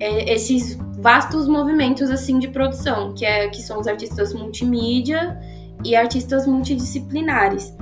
é, 0.00 0.32
esses 0.32 0.78
vastos 0.98 1.46
movimentos 1.46 2.10
assim 2.10 2.38
de 2.38 2.48
produção, 2.48 3.12
que, 3.14 3.26
é, 3.26 3.48
que 3.48 3.60
são 3.60 3.80
os 3.80 3.86
artistas 3.86 4.32
multimídia 4.32 5.38
e 5.84 5.94
artistas 5.94 6.46
multidisciplinares. 6.46 7.76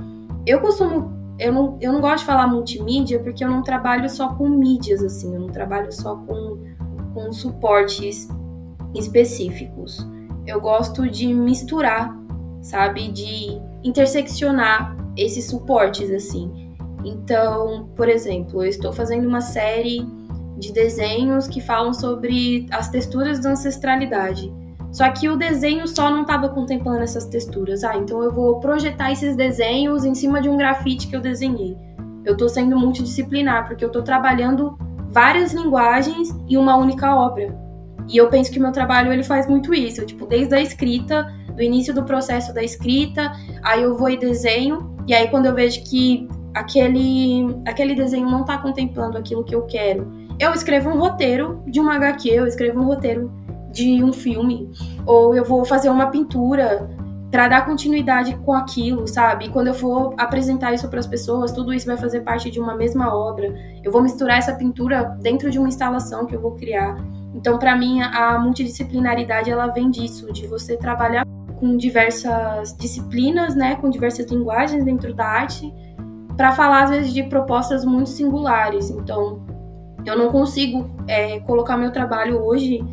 Eu 0.45 0.59
costumo, 0.59 1.12
eu 1.39 1.51
não, 1.51 1.77
eu 1.81 1.91
não 1.91 2.01
gosto 2.01 2.19
de 2.19 2.25
falar 2.25 2.47
multimídia 2.47 3.19
porque 3.19 3.43
eu 3.43 3.49
não 3.49 3.63
trabalho 3.63 4.09
só 4.09 4.33
com 4.35 4.47
mídias, 4.49 5.03
assim, 5.03 5.33
eu 5.33 5.41
não 5.41 5.49
trabalho 5.49 5.91
só 5.91 6.15
com, 6.15 6.59
com 7.13 7.31
suportes 7.31 8.27
específicos. 8.93 10.07
Eu 10.45 10.61
gosto 10.61 11.09
de 11.09 11.33
misturar, 11.33 12.15
sabe, 12.61 13.11
de 13.11 13.59
interseccionar 13.83 14.95
esses 15.17 15.45
suportes, 15.45 16.11
assim. 16.11 16.73
Então, 17.03 17.89
por 17.95 18.07
exemplo, 18.07 18.63
eu 18.63 18.69
estou 18.69 18.93
fazendo 18.93 19.27
uma 19.27 19.41
série 19.41 20.05
de 20.57 20.71
desenhos 20.71 21.47
que 21.47 21.59
falam 21.59 21.93
sobre 21.93 22.67
as 22.71 22.89
texturas 22.89 23.39
da 23.39 23.51
ancestralidade. 23.51 24.53
Só 24.93 25.09
que 25.09 25.27
o 25.27 25.35
desenho 25.35 25.87
só 25.87 26.07
não 26.11 26.21
estava 26.21 26.47
contemplando 26.49 27.01
essas 27.01 27.25
texturas. 27.25 27.83
Ah, 27.83 27.97
então 27.97 28.21
eu 28.21 28.31
vou 28.31 28.59
projetar 28.59 29.11
esses 29.11 29.35
desenhos 29.35 30.05
em 30.05 30.13
cima 30.13 30.39
de 30.39 30.47
um 30.47 30.55
grafite 30.55 31.07
que 31.07 31.15
eu 31.15 31.19
desenhei. 31.19 31.75
Eu 32.23 32.33
estou 32.33 32.47
sendo 32.47 32.79
multidisciplinar, 32.79 33.67
porque 33.67 33.83
eu 33.83 33.87
estou 33.87 34.03
trabalhando 34.03 34.77
várias 35.09 35.51
linguagens 35.51 36.29
em 36.47 36.57
uma 36.57 36.77
única 36.77 37.13
obra. 37.15 37.57
E 38.07 38.17
eu 38.17 38.29
penso 38.29 38.51
que 38.51 38.59
o 38.59 38.61
meu 38.61 38.71
trabalho 38.71 39.11
ele 39.11 39.23
faz 39.23 39.47
muito 39.47 39.73
isso, 39.73 40.05
tipo, 40.05 40.27
desde 40.27 40.53
a 40.53 40.61
escrita, 40.61 41.25
do 41.55 41.61
início 41.61 41.93
do 41.93 42.03
processo 42.03 42.53
da 42.53 42.63
escrita, 42.63 43.31
aí 43.63 43.81
eu 43.81 43.97
vou 43.97 44.09
e 44.09 44.17
desenho, 44.17 44.95
e 45.07 45.13
aí 45.13 45.27
quando 45.29 45.47
eu 45.47 45.55
vejo 45.55 45.83
que 45.83 46.27
aquele, 46.53 47.47
aquele 47.67 47.95
desenho 47.95 48.29
não 48.29 48.41
está 48.41 48.57
contemplando 48.59 49.17
aquilo 49.17 49.43
que 49.43 49.55
eu 49.55 49.63
quero. 49.63 50.11
Eu 50.39 50.51
escrevo 50.53 50.89
um 50.89 50.99
roteiro 50.99 51.63
de 51.67 51.79
uma 51.79 51.95
HQ, 51.95 52.29
eu 52.29 52.45
escrevo 52.45 52.79
um 52.79 52.85
roteiro 52.85 53.31
de 53.73 54.03
um 54.03 54.13
filme, 54.13 54.71
ou 55.05 55.35
eu 55.35 55.43
vou 55.43 55.65
fazer 55.65 55.89
uma 55.89 56.07
pintura 56.07 56.89
para 57.33 57.47
dar 57.47 57.65
continuidade 57.65 58.35
com 58.45 58.53
aquilo, 58.53 59.07
sabe? 59.07 59.45
E 59.45 59.49
quando 59.49 59.67
eu 59.67 59.73
for 59.73 60.13
apresentar 60.19 60.71
isso 60.71 60.87
para 60.87 60.99
as 60.99 61.07
pessoas, 61.07 61.51
tudo 61.51 61.73
isso 61.73 61.87
vai 61.87 61.97
fazer 61.97 62.21
parte 62.21 62.51
de 62.51 62.59
uma 62.59 62.75
mesma 62.75 63.11
obra. 63.11 63.51
Eu 63.83 63.91
vou 63.91 64.03
misturar 64.03 64.37
essa 64.37 64.53
pintura 64.53 65.17
dentro 65.19 65.49
de 65.49 65.57
uma 65.57 65.67
instalação 65.67 66.27
que 66.27 66.35
eu 66.35 66.39
vou 66.39 66.51
criar. 66.51 66.95
Então, 67.33 67.57
para 67.57 67.75
mim, 67.75 68.03
a 68.03 68.37
multidisciplinaridade 68.37 69.49
ela 69.49 69.65
vem 69.65 69.89
disso, 69.89 70.31
de 70.31 70.45
você 70.45 70.77
trabalhar 70.77 71.25
com 71.59 71.75
diversas 71.75 72.77
disciplinas, 72.77 73.55
né, 73.55 73.77
com 73.77 73.89
diversas 73.89 74.29
linguagens 74.29 74.85
dentro 74.85 75.11
da 75.15 75.25
arte 75.25 75.73
para 76.37 76.51
falar 76.51 76.83
às 76.83 76.89
vezes 76.91 77.13
de 77.13 77.23
propostas 77.23 77.83
muito 77.83 78.09
singulares. 78.09 78.91
Então, 78.91 79.43
eu 80.05 80.17
não 80.17 80.29
consigo 80.29 80.87
é, 81.07 81.39
colocar 81.39 81.77
meu 81.77 81.91
trabalho 81.91 82.43
hoje 82.43 82.83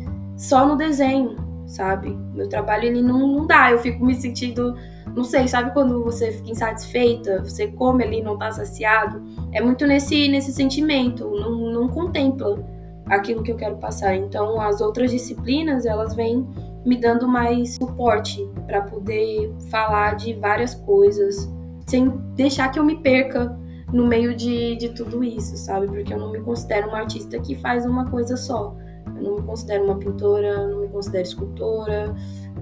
só 0.41 0.65
no 0.65 0.75
desenho, 0.75 1.35
sabe? 1.67 2.17
Meu 2.33 2.49
trabalho 2.49 2.85
ele 2.85 3.01
não, 3.01 3.27
não 3.27 3.45
dá, 3.45 3.69
eu 3.69 3.77
fico 3.77 4.03
me 4.03 4.15
sentindo, 4.15 4.75
não 5.15 5.23
sei, 5.23 5.47
sabe 5.47 5.71
quando 5.71 6.03
você 6.03 6.31
fica 6.31 6.49
insatisfeita, 6.49 7.43
você 7.43 7.67
come 7.67 8.03
ali 8.03 8.23
não 8.23 8.39
tá 8.39 8.51
saciado? 8.51 9.21
É 9.51 9.61
muito 9.61 9.85
nesse, 9.85 10.27
nesse 10.27 10.51
sentimento, 10.51 11.29
não, 11.29 11.71
não 11.71 11.87
contempla 11.87 12.57
aquilo 13.05 13.43
que 13.43 13.51
eu 13.51 13.55
quero 13.55 13.77
passar. 13.77 14.15
Então, 14.15 14.59
as 14.59 14.81
outras 14.81 15.11
disciplinas, 15.11 15.85
elas 15.85 16.15
vêm 16.15 16.47
me 16.83 16.97
dando 16.97 17.27
mais 17.27 17.75
suporte 17.75 18.43
para 18.65 18.81
poder 18.81 19.53
falar 19.69 20.15
de 20.15 20.33
várias 20.33 20.73
coisas 20.73 21.47
sem 21.85 22.09
deixar 22.35 22.69
que 22.69 22.79
eu 22.79 22.83
me 22.83 22.97
perca 22.97 23.55
no 23.93 24.07
meio 24.07 24.33
de, 24.35 24.75
de 24.77 24.89
tudo 24.89 25.23
isso, 25.23 25.55
sabe? 25.55 25.85
Porque 25.85 26.11
eu 26.11 26.17
não 26.17 26.31
me 26.31 26.41
considero 26.41 26.87
uma 26.87 26.99
artista 26.99 27.39
que 27.39 27.55
faz 27.57 27.85
uma 27.85 28.09
coisa 28.09 28.35
só. 28.35 28.75
Não 29.21 29.35
me 29.35 29.41
considero 29.43 29.85
uma 29.85 29.97
pintora, 29.97 30.67
não 30.67 30.81
me 30.81 30.87
considero 30.87 31.23
escultora, 31.23 32.15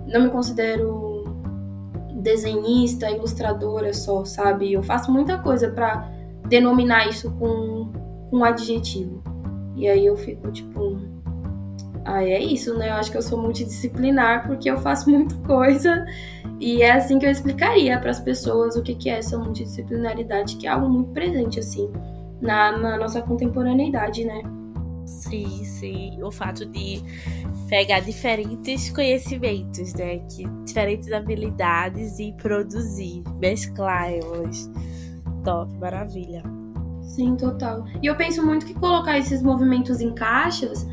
não 0.08 0.22
me 0.24 0.30
considero 0.30 1.24
desenhista, 2.16 3.10
ilustradora 3.10 3.94
só, 3.94 4.26
sabe? 4.26 4.74
Eu 4.74 4.84
faço 4.84 5.12
muita 5.12 5.38
coisa 5.38 5.70
para 5.70 6.12
denominar 6.48 7.08
isso 7.08 7.32
com, 7.32 7.92
com 8.30 8.38
um 8.38 8.44
adjetivo. 8.44 9.24
E 9.76 9.88
aí 9.88 10.06
eu 10.06 10.18
fico 10.18 10.52
tipo, 10.52 10.98
ah, 12.04 12.24
é 12.24 12.42
isso, 12.42 12.78
né? 12.78 12.90
Eu 12.90 12.96
acho 12.96 13.12
que 13.12 13.18
eu 13.18 13.22
sou 13.22 13.40
multidisciplinar 13.42 14.46
porque 14.46 14.70
eu 14.70 14.78
faço 14.78 15.10
muita 15.12 15.36
coisa 15.48 16.06
e 16.60 16.82
é 16.82 16.92
assim 16.92 17.18
que 17.18 17.26
eu 17.26 17.32
explicaria 17.32 17.98
para 18.00 18.12
as 18.12 18.20
pessoas 18.20 18.76
o 18.76 18.84
que, 18.84 18.96
que 18.96 19.10
é 19.10 19.20
essa 19.20 19.38
multidisciplinaridade, 19.38 20.58
que 20.58 20.68
é 20.68 20.70
algo 20.70 20.90
muito 20.90 21.12
presente, 21.12 21.60
assim, 21.60 21.90
na, 22.42 22.78
na 22.78 22.98
nossa 22.98 23.22
contemporaneidade, 23.22 24.26
né? 24.26 24.42
Sim. 25.20 26.24
O 26.24 26.32
fato 26.32 26.66
de 26.66 27.02
pegar 27.68 28.00
diferentes 28.00 28.90
conhecimentos, 28.90 29.94
né? 29.94 30.20
Que, 30.20 30.48
diferentes 30.66 31.12
habilidades 31.12 32.20
e 32.20 32.34
produzir, 32.34 33.24
mesclar 33.40 34.12
elas. 34.12 34.70
Top, 35.44 35.74
maravilha. 35.78 36.44
Sim, 37.02 37.36
total. 37.36 37.86
E 38.02 38.08
eu 38.08 38.16
penso 38.16 38.46
muito 38.46 38.66
que 38.66 38.74
colocar 38.74 39.18
esses 39.18 39.42
movimentos 39.42 40.00
em 40.00 40.14
caixas 40.14 40.86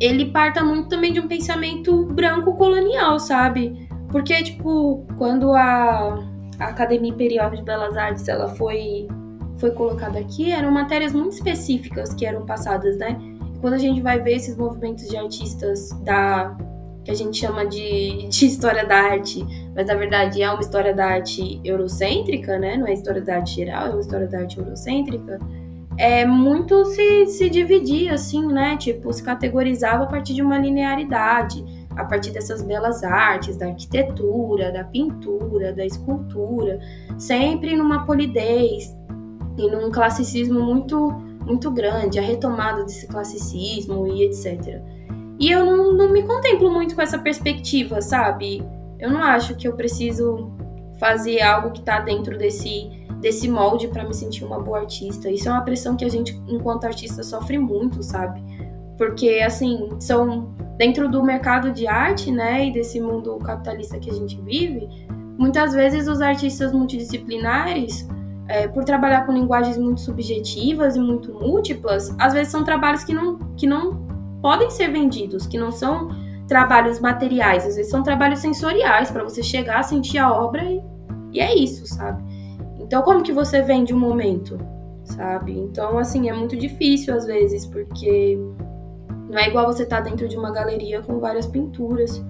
ele 0.00 0.26
parta 0.26 0.62
muito 0.62 0.88
também 0.88 1.12
de 1.12 1.20
um 1.20 1.28
pensamento 1.28 2.04
branco 2.06 2.54
colonial, 2.56 3.18
sabe? 3.18 3.88
Porque, 4.10 4.42
tipo, 4.42 5.06
quando 5.18 5.52
a, 5.52 6.18
a 6.58 6.64
Academia 6.66 7.10
Imperial 7.10 7.50
de 7.50 7.62
Belas 7.62 7.96
Artes 7.96 8.26
ela 8.28 8.48
foi, 8.50 9.08
foi 9.58 9.70
colocada 9.72 10.18
aqui, 10.18 10.52
eram 10.52 10.70
matérias 10.70 11.12
muito 11.12 11.32
específicas 11.32 12.12
que 12.14 12.26
eram 12.26 12.44
passadas, 12.44 12.96
né? 12.98 13.18
Quando 13.64 13.74
a 13.74 13.78
gente 13.78 14.02
vai 14.02 14.20
ver 14.20 14.32
esses 14.32 14.58
movimentos 14.58 15.08
de 15.08 15.16
artistas 15.16 15.88
da 16.02 16.54
que 17.02 17.10
a 17.10 17.14
gente 17.14 17.38
chama 17.38 17.64
de, 17.66 18.28
de 18.28 18.44
história 18.44 18.84
da 18.84 18.96
arte, 18.96 19.42
mas 19.74 19.86
na 19.86 19.94
verdade 19.94 20.42
é 20.42 20.50
uma 20.50 20.60
história 20.60 20.94
da 20.94 21.06
arte 21.06 21.62
eurocêntrica, 21.64 22.58
né? 22.58 22.76
Não 22.76 22.86
é 22.86 22.92
história 22.92 23.22
da 23.22 23.36
arte 23.36 23.54
geral, 23.54 23.86
é 23.86 23.90
uma 23.92 24.00
história 24.00 24.26
da 24.26 24.40
arte 24.40 24.58
eurocêntrica 24.58 25.38
é 25.96 26.26
muito 26.26 26.84
se, 26.84 27.26
se 27.26 27.48
dividia, 27.48 28.14
assim, 28.14 28.46
né? 28.48 28.76
Tipo, 28.76 29.10
se 29.12 29.22
categorizava 29.22 30.04
a 30.04 30.06
partir 30.06 30.34
de 30.34 30.42
uma 30.42 30.58
linearidade, 30.58 31.64
a 31.96 32.04
partir 32.04 32.32
dessas 32.32 32.62
belas 32.62 33.02
artes, 33.02 33.56
da 33.56 33.68
arquitetura, 33.68 34.72
da 34.72 34.84
pintura, 34.84 35.72
da 35.72 35.86
escultura, 35.86 36.80
sempre 37.16 37.74
numa 37.76 38.04
polidez 38.04 38.94
e 39.56 39.70
num 39.70 39.90
classicismo 39.90 40.60
muito, 40.60 41.14
muito 41.44 41.70
grande, 41.70 42.18
a 42.18 42.22
retomada 42.22 42.84
desse 42.84 43.06
classicismo 43.06 44.06
e 44.06 44.24
etc. 44.24 44.80
E 45.38 45.50
eu 45.50 45.64
não, 45.64 45.92
não 45.92 46.12
me 46.12 46.22
contemplo 46.22 46.70
muito 46.70 46.94
com 46.94 47.02
essa 47.02 47.18
perspectiva, 47.18 48.00
sabe? 48.00 48.64
Eu 48.98 49.10
não 49.10 49.22
acho 49.22 49.56
que 49.56 49.66
eu 49.66 49.74
preciso 49.74 50.52
fazer 50.98 51.42
algo 51.42 51.72
que 51.72 51.80
está 51.80 52.00
dentro 52.00 52.38
desse 52.38 52.90
desse 53.24 53.48
molde 53.48 53.88
para 53.88 54.04
me 54.04 54.12
sentir 54.12 54.44
uma 54.44 54.60
boa 54.60 54.80
artista. 54.80 55.30
Isso 55.30 55.48
é 55.48 55.52
uma 55.52 55.62
pressão 55.62 55.96
que 55.96 56.04
a 56.04 56.10
gente, 56.10 56.38
enquanto 56.46 56.84
artista, 56.84 57.22
sofre 57.22 57.56
muito, 57.56 58.02
sabe? 58.02 58.42
Porque, 58.98 59.40
assim, 59.42 59.88
são 59.98 60.54
dentro 60.76 61.08
do 61.08 61.22
mercado 61.22 61.72
de 61.72 61.86
arte, 61.86 62.30
né, 62.30 62.66
e 62.66 62.72
desse 62.72 63.00
mundo 63.00 63.38
capitalista 63.38 63.98
que 63.98 64.10
a 64.10 64.12
gente 64.12 64.38
vive, 64.42 64.88
muitas 65.38 65.72
vezes 65.72 66.06
os 66.06 66.20
artistas 66.20 66.70
multidisciplinares, 66.72 68.06
é, 68.48 68.68
por 68.68 68.84
trabalhar 68.84 69.24
com 69.24 69.32
linguagens 69.32 69.78
muito 69.78 70.00
subjetivas 70.00 70.96
e 70.96 71.00
muito 71.00 71.32
múltiplas, 71.32 72.14
às 72.18 72.32
vezes 72.32 72.50
são 72.50 72.62
trabalhos 72.64 73.04
que 73.04 73.14
não, 73.14 73.38
que 73.56 73.66
não 73.66 74.04
podem 74.42 74.70
ser 74.70 74.88
vendidos, 74.90 75.46
que 75.46 75.58
não 75.58 75.70
são 75.70 76.08
trabalhos 76.46 77.00
materiais, 77.00 77.66
às 77.66 77.76
vezes 77.76 77.90
são 77.90 78.02
trabalhos 78.02 78.40
sensoriais 78.40 79.10
para 79.10 79.24
você 79.24 79.42
chegar, 79.42 79.82
sentir 79.82 80.18
a 80.18 80.30
obra 80.30 80.62
e, 80.62 80.82
e 81.32 81.40
é 81.40 81.54
isso, 81.54 81.86
sabe? 81.86 82.22
Então, 82.78 83.02
como 83.02 83.22
que 83.22 83.32
você 83.32 83.62
vende 83.62 83.94
um 83.94 83.98
momento, 83.98 84.58
sabe? 85.04 85.58
Então, 85.58 85.96
assim, 85.96 86.28
é 86.28 86.34
muito 86.34 86.54
difícil 86.54 87.14
às 87.14 87.24
vezes, 87.24 87.64
porque 87.64 88.38
não 89.30 89.38
é 89.38 89.48
igual 89.48 89.66
você 89.66 89.84
estar 89.84 90.02
tá 90.02 90.02
dentro 90.02 90.28
de 90.28 90.36
uma 90.36 90.52
galeria 90.52 91.00
com 91.00 91.18
várias 91.18 91.46
pinturas 91.46 92.22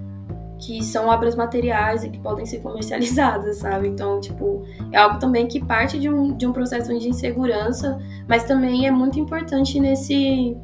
que 0.65 0.83
são 0.83 1.09
obras 1.09 1.35
materiais 1.35 2.05
e 2.05 2.09
que 2.09 2.19
podem 2.19 2.47
ser 2.47 2.61
comercializadas, 2.61 3.59
sabe? 3.59 3.89
Então, 3.89 4.21
tipo, 4.21 4.65
é 4.93 4.99
algo 4.99 5.19
também 5.19 5.47
que 5.47 5.65
parte 5.65 5.99
de 5.99 6.09
um, 6.09 6.37
de 6.37 6.47
um 6.47 6.53
processo 6.53 6.97
de 6.99 7.09
insegurança 7.09 7.99
mas 8.29 8.45
também 8.45 8.87
é 8.87 8.91
muito 8.91 9.19
importante 9.19 9.79
nesse 9.79 10.57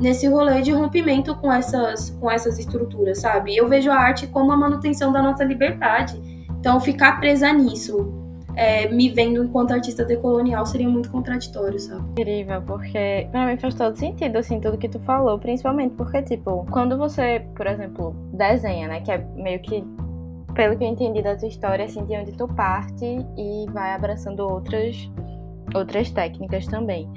nesse 0.00 0.26
rolê 0.26 0.62
de 0.62 0.72
rompimento 0.72 1.34
com 1.36 1.52
essas 1.52 2.10
com 2.10 2.30
essas 2.30 2.58
estruturas, 2.58 3.18
sabe? 3.18 3.56
Eu 3.56 3.68
vejo 3.68 3.90
a 3.90 3.96
arte 3.96 4.26
como 4.26 4.50
a 4.52 4.56
manutenção 4.56 5.12
da 5.12 5.22
nossa 5.22 5.44
liberdade. 5.44 6.20
Então 6.58 6.80
ficar 6.80 7.20
presa 7.20 7.52
nisso, 7.52 8.21
é, 8.56 8.88
me 8.88 9.08
vendo 9.08 9.42
enquanto 9.42 9.72
artista 9.72 10.04
decolonial 10.04 10.64
seria 10.66 10.88
muito 10.88 11.10
contraditório, 11.10 11.78
sabe? 11.78 12.02
Incrível, 12.12 12.62
porque 12.62 13.28
pra 13.30 13.46
mim 13.46 13.56
faz 13.56 13.74
todo 13.74 13.96
sentido, 13.96 14.36
assim, 14.36 14.60
tudo 14.60 14.78
que 14.78 14.88
tu 14.88 14.98
falou, 15.00 15.38
principalmente 15.38 15.94
porque, 15.94 16.22
tipo, 16.22 16.66
quando 16.70 16.96
você, 16.98 17.44
por 17.54 17.66
exemplo, 17.66 18.14
desenha, 18.32 18.88
né, 18.88 19.00
que 19.00 19.10
é 19.10 19.18
meio 19.36 19.60
que 19.60 19.84
pelo 20.54 20.76
que 20.76 20.84
eu 20.84 20.88
entendi 20.88 21.22
da 21.22 21.36
tua 21.36 21.48
história, 21.48 21.84
assim, 21.84 22.04
de 22.04 22.14
onde 22.14 22.32
tu 22.32 22.46
parte 22.48 23.04
e 23.36 23.66
vai 23.70 23.94
abraçando 23.94 24.40
outras, 24.40 25.10
outras 25.74 26.10
técnicas 26.10 26.66
também. 26.66 27.08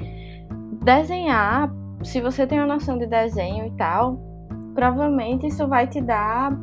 Desenhar, 0.83 1.69
se 2.03 2.21
você 2.21 2.47
tem 2.47 2.59
uma 2.59 2.67
noção 2.75 2.97
de 2.97 3.05
desenho 3.05 3.65
e 3.65 3.71
tal, 3.71 4.17
provavelmente 4.73 5.47
isso 5.47 5.67
vai 5.67 5.85
te 5.85 5.99
dar 5.99 6.57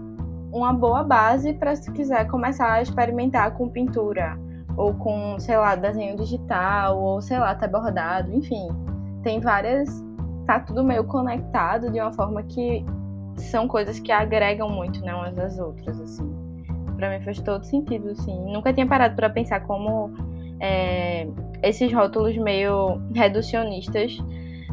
uma 0.51 0.73
boa 0.73 1.03
base 1.03 1.53
para 1.53 1.75
se 1.75 1.87
tu 1.87 1.93
quiser 1.93 2.27
começar 2.29 2.73
a 2.73 2.83
experimentar 2.83 3.53
com 3.53 3.69
pintura 3.69 4.39
ou 4.77 4.95
com, 4.95 5.39
sei 5.39 5.57
lá, 5.57 5.75
desenho 5.75 6.17
digital 6.17 6.99
ou 7.01 7.21
sei 7.21 7.39
lá, 7.39 7.51
até 7.51 7.69
bordado, 7.69 8.33
enfim. 8.35 8.69
Tem 9.23 9.41
várias, 9.41 10.05
tá 10.47 10.61
tudo 10.61 10.83
meio 10.83 11.05
conectado 11.05 11.91
de 11.91 12.01
uma 12.01 12.13
forma 12.13 12.43
que 12.43 12.85
são 13.37 13.67
coisas 13.69 13.99
que 13.99 14.13
agregam 14.13 14.69
muito, 14.69 15.01
né, 15.01 15.15
umas 15.15 15.35
das 15.35 15.59
outras, 15.59 16.01
assim 16.01 16.43
para 17.03 17.19
mim 17.19 17.25
faz 17.25 17.41
todo 17.41 17.65
sentido, 17.65 18.11
assim. 18.11 18.41
Nunca 18.45 18.73
tinha 18.73 18.87
parado 18.87 19.17
para 19.17 19.29
pensar 19.29 19.61
como 19.61 20.13
é, 20.61 21.27
esses 21.61 21.93
rótulos 21.93 22.37
meio 22.37 23.01
reducionistas 23.13 24.17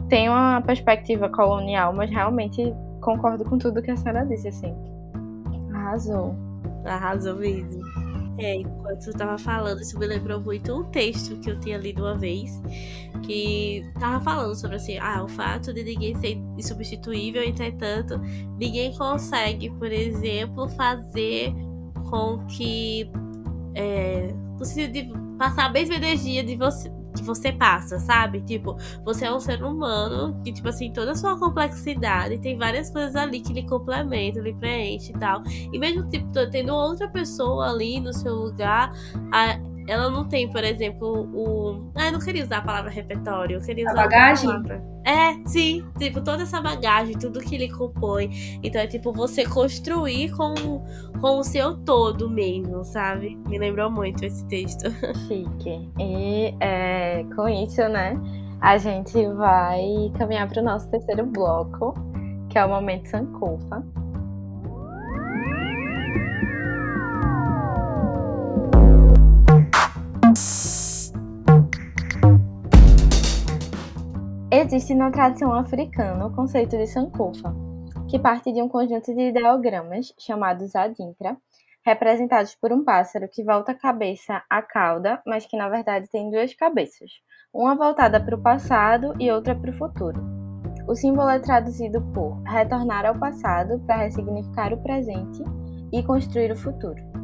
têm 0.10 0.30
uma 0.30 0.62
perspectiva 0.62 1.28
colonial, 1.28 1.92
mas 1.92 2.12
realmente 2.12 2.72
concordo 3.02 3.44
com 3.46 3.58
tudo 3.58 3.82
que 3.82 3.90
a 3.90 3.98
senhora 3.98 4.28
disse, 4.28 4.50
assim. 4.50 4.76
Arrasou. 5.74 6.36
Arrasou 6.86 7.36
mesmo. 7.36 7.82
É, 8.40 8.56
enquanto 8.56 9.04
você 9.04 9.12
tava 9.12 9.38
falando, 9.38 9.82
isso 9.82 10.00
me 10.00 10.08
lembrou 10.08 10.40
muito 10.40 10.74
um 10.74 10.84
texto 10.86 11.38
que 11.42 11.52
eu 11.52 11.60
tinha 11.60 11.78
lido 11.78 12.02
uma 12.02 12.18
vez, 12.18 12.62
que 13.24 13.84
tava 14.00 14.24
falando 14.24 14.56
sobre 14.56 14.78
assim, 14.78 14.98
ah, 14.98 15.24
o 15.24 15.28
fato 15.28 15.74
de 15.74 15.84
ninguém 15.84 16.16
ser 16.16 16.38
insubstituível, 16.58 17.44
entretanto, 17.44 18.18
ninguém 18.58 18.96
consegue, 18.96 19.70
por 19.72 19.92
exemplo, 19.92 20.70
fazer 20.70 21.54
com 22.10 22.46
que 22.46 23.12
é, 23.76 24.34
no 24.58 24.64
sentido 24.64 24.94
de 24.94 25.38
passar 25.38 25.66
a 25.66 25.70
mesma 25.70 25.96
energia 25.96 26.44
de 26.44 26.56
você 26.56 26.90
que 27.16 27.24
você 27.24 27.52
passa, 27.52 28.00
sabe? 28.00 28.42
Tipo, 28.42 28.76
você 29.04 29.26
é 29.26 29.34
um 29.34 29.40
ser 29.40 29.64
humano 29.64 30.40
que, 30.44 30.52
tipo 30.52 30.68
assim, 30.68 30.92
toda 30.92 31.12
a 31.12 31.16
sua 31.16 31.38
complexidade 31.38 32.38
tem 32.40 32.58
várias 32.58 32.90
coisas 32.90 33.16
ali 33.16 33.42
que 33.42 33.54
lhe 33.54 33.66
complementam, 33.66 34.44
lhe 34.44 34.54
preenche 34.54 35.12
e 35.12 35.20
tal. 35.20 35.42
E 35.72 35.78
mesmo, 35.78 36.08
tipo, 36.10 36.28
tendo 36.52 36.74
outra 36.74 37.08
pessoa 37.10 37.70
ali 37.70 38.00
no 38.00 38.14
seu 38.14 38.36
lugar, 38.36 38.92
a, 39.32 39.60
ela 39.90 40.10
não 40.10 40.28
tem, 40.28 40.50
por 40.50 40.64
exemplo, 40.64 41.28
o. 41.34 41.92
Ah, 41.96 42.08
eu 42.08 42.12
não 42.12 42.20
queria 42.20 42.44
usar 42.44 42.58
a 42.58 42.62
palavra 42.62 42.92
repertório, 42.92 43.58
eu 43.58 43.62
queria 43.62 43.86
usar 43.86 44.02
a 44.02 44.04
bagagem. 44.04 44.50
A 44.50 45.10
é, 45.10 45.34
sim, 45.48 45.84
tipo, 45.98 46.22
toda 46.22 46.44
essa 46.44 46.62
bagagem, 46.62 47.18
tudo 47.18 47.40
que 47.40 47.56
ele 47.56 47.70
compõe. 47.70 48.30
Então 48.62 48.80
é 48.80 48.86
tipo 48.86 49.12
você 49.12 49.44
construir 49.46 50.32
com, 50.32 50.54
com 51.20 51.40
o 51.40 51.44
seu 51.44 51.76
todo 51.78 52.30
mesmo, 52.30 52.84
sabe? 52.84 53.36
Me 53.48 53.58
lembrou 53.58 53.90
muito 53.90 54.24
esse 54.24 54.46
texto. 54.48 54.92
Chique. 55.28 55.90
E 56.00 56.54
é, 56.60 57.26
com 57.36 57.50
isso, 57.50 57.82
né, 57.90 58.20
a 58.62 58.78
gente 58.78 59.28
vai 59.34 59.82
caminhar 60.18 60.48
para 60.48 60.62
o 60.62 60.66
nosso 60.66 60.88
terceiro 60.90 61.26
bloco, 61.26 61.96
que 62.50 62.60
é 62.60 62.66
o 62.66 62.70
Momento 62.70 63.08
Sankofa. 63.08 63.84
Existe 74.52 74.94
na 74.94 75.12
tradição 75.12 75.54
africana 75.54 76.26
o 76.26 76.36
conceito 76.36 76.78
de 76.78 76.88
Sankofa, 76.88 77.56
que 78.10 78.20
parte 78.20 78.52
de 78.52 78.62
um 78.62 78.68
conjunto 78.68 79.14
de 79.14 79.30
ideogramas 79.30 80.14
chamados 80.20 80.76
Adinkra, 80.76 81.38
representados 81.86 82.56
por 82.56 82.72
um 82.72 82.84
pássaro 82.84 83.30
que 83.32 83.44
volta 83.44 83.72
a 83.72 83.76
cabeça 83.76 84.44
à 84.50 84.62
cauda, 84.62 85.22
mas 85.26 85.46
que 85.46 85.58
na 85.58 85.70
verdade 85.70 86.10
tem 86.12 86.30
duas 86.30 86.54
cabeças, 86.54 87.12
uma 87.54 87.76
voltada 87.76 88.20
para 88.20 88.36
o 88.36 88.42
passado 88.42 89.16
e 89.20 89.32
outra 89.32 89.56
para 89.56 89.72
o 89.72 89.78
futuro. 89.78 90.22
O 90.88 90.96
símbolo 90.96 91.30
é 91.30 91.40
traduzido 91.40 92.02
por 92.14 92.42
retornar 92.44 93.06
ao 93.06 93.18
passado 93.18 93.80
para 93.86 94.04
ressignificar 94.04 94.74
o 94.74 94.82
presente 94.82 95.44
e 95.92 96.04
construir 96.04 96.52
o 96.52 96.58
futuro. 96.58 97.19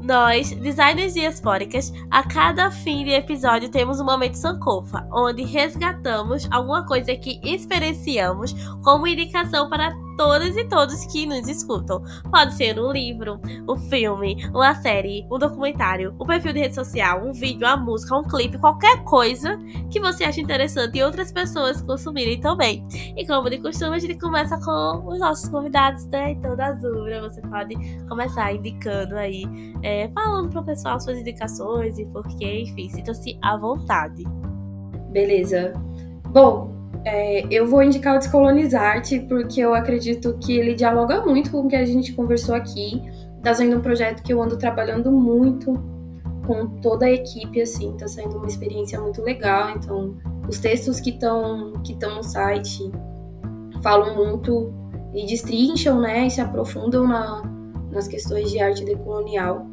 Nós, 0.00 0.50
designers 0.52 1.14
diaspóricas, 1.14 1.92
a 2.10 2.22
cada 2.22 2.70
fim 2.70 3.04
de 3.04 3.10
episódio 3.10 3.68
temos 3.68 4.00
um 4.00 4.04
momento 4.04 4.36
Sankofa, 4.36 5.06
onde 5.12 5.42
resgatamos 5.42 6.48
alguma 6.50 6.86
coisa 6.86 7.14
que 7.16 7.40
experienciamos 7.42 8.54
como 8.84 9.06
indicação 9.06 9.68
para 9.68 9.92
todas 10.18 10.56
e 10.56 10.64
todos 10.64 11.06
que 11.06 11.24
nos 11.24 11.48
escutam. 11.48 12.02
Pode 12.28 12.54
ser 12.54 12.78
um 12.78 12.90
livro, 12.90 13.40
um 13.68 13.76
filme, 13.76 14.36
uma 14.48 14.74
série, 14.74 15.24
um 15.30 15.38
documentário, 15.38 16.12
um 16.20 16.26
perfil 16.26 16.52
de 16.52 16.58
rede 16.58 16.74
social, 16.74 17.24
um 17.24 17.32
vídeo, 17.32 17.64
uma 17.64 17.76
música, 17.76 18.16
um 18.16 18.24
clipe, 18.24 18.58
qualquer 18.58 19.04
coisa 19.04 19.56
que 19.90 20.00
você 20.00 20.24
ache 20.24 20.40
interessante 20.40 20.98
e 20.98 21.04
outras 21.04 21.30
pessoas 21.30 21.80
consumirem 21.80 22.40
também. 22.40 22.84
E 23.16 23.24
como 23.24 23.48
de 23.48 23.58
costume, 23.58 23.94
a 23.94 23.98
gente 24.00 24.18
começa 24.18 24.58
com 24.58 25.06
os 25.06 25.20
nossos 25.20 25.48
convidados, 25.48 26.04
né? 26.06 26.32
Então, 26.32 26.56
da 26.56 26.72
Zubra, 26.74 27.20
você 27.22 27.40
pode 27.42 27.76
começar 28.08 28.52
indicando 28.52 29.14
aí, 29.16 29.44
é, 29.84 30.08
falando 30.08 30.50
pro 30.50 30.64
pessoal 30.64 30.98
suas 30.98 31.18
indicações 31.18 31.96
e 31.96 32.04
porquê, 32.06 32.62
enfim, 32.62 32.88
sinta-se 32.88 33.38
à 33.40 33.56
vontade. 33.56 34.24
Beleza. 35.12 35.72
Bom, 36.30 36.77
é, 37.04 37.46
eu 37.50 37.66
vou 37.66 37.82
indicar 37.82 38.16
o 38.16 38.18
Descolonizarte, 38.18 39.20
porque 39.20 39.60
eu 39.60 39.74
acredito 39.74 40.36
que 40.38 40.56
ele 40.56 40.74
dialoga 40.74 41.24
muito 41.24 41.50
com 41.50 41.60
o 41.60 41.68
que 41.68 41.76
a 41.76 41.84
gente 41.84 42.12
conversou 42.12 42.54
aqui. 42.54 43.02
Tá 43.42 43.54
sendo 43.54 43.76
um 43.76 43.80
projeto 43.80 44.22
que 44.22 44.32
eu 44.32 44.42
ando 44.42 44.56
trabalhando 44.56 45.10
muito 45.10 45.72
com 46.46 46.66
toda 46.80 47.06
a 47.06 47.10
equipe, 47.10 47.60
assim, 47.60 47.94
tá 47.96 48.08
sendo 48.08 48.38
uma 48.38 48.46
experiência 48.46 49.00
muito 49.00 49.22
legal. 49.22 49.70
Então, 49.70 50.16
os 50.48 50.58
textos 50.58 50.98
que 50.98 51.10
estão 51.10 51.74
que 51.84 51.94
no 51.94 52.22
site 52.22 52.90
falam 53.82 54.16
muito 54.16 54.72
e 55.14 55.26
destrincham, 55.26 56.00
né, 56.00 56.26
e 56.26 56.30
se 56.30 56.40
aprofundam 56.40 57.06
na, 57.06 57.42
nas 57.90 58.08
questões 58.08 58.50
de 58.50 58.58
arte 58.58 58.84
decolonial. 58.84 59.66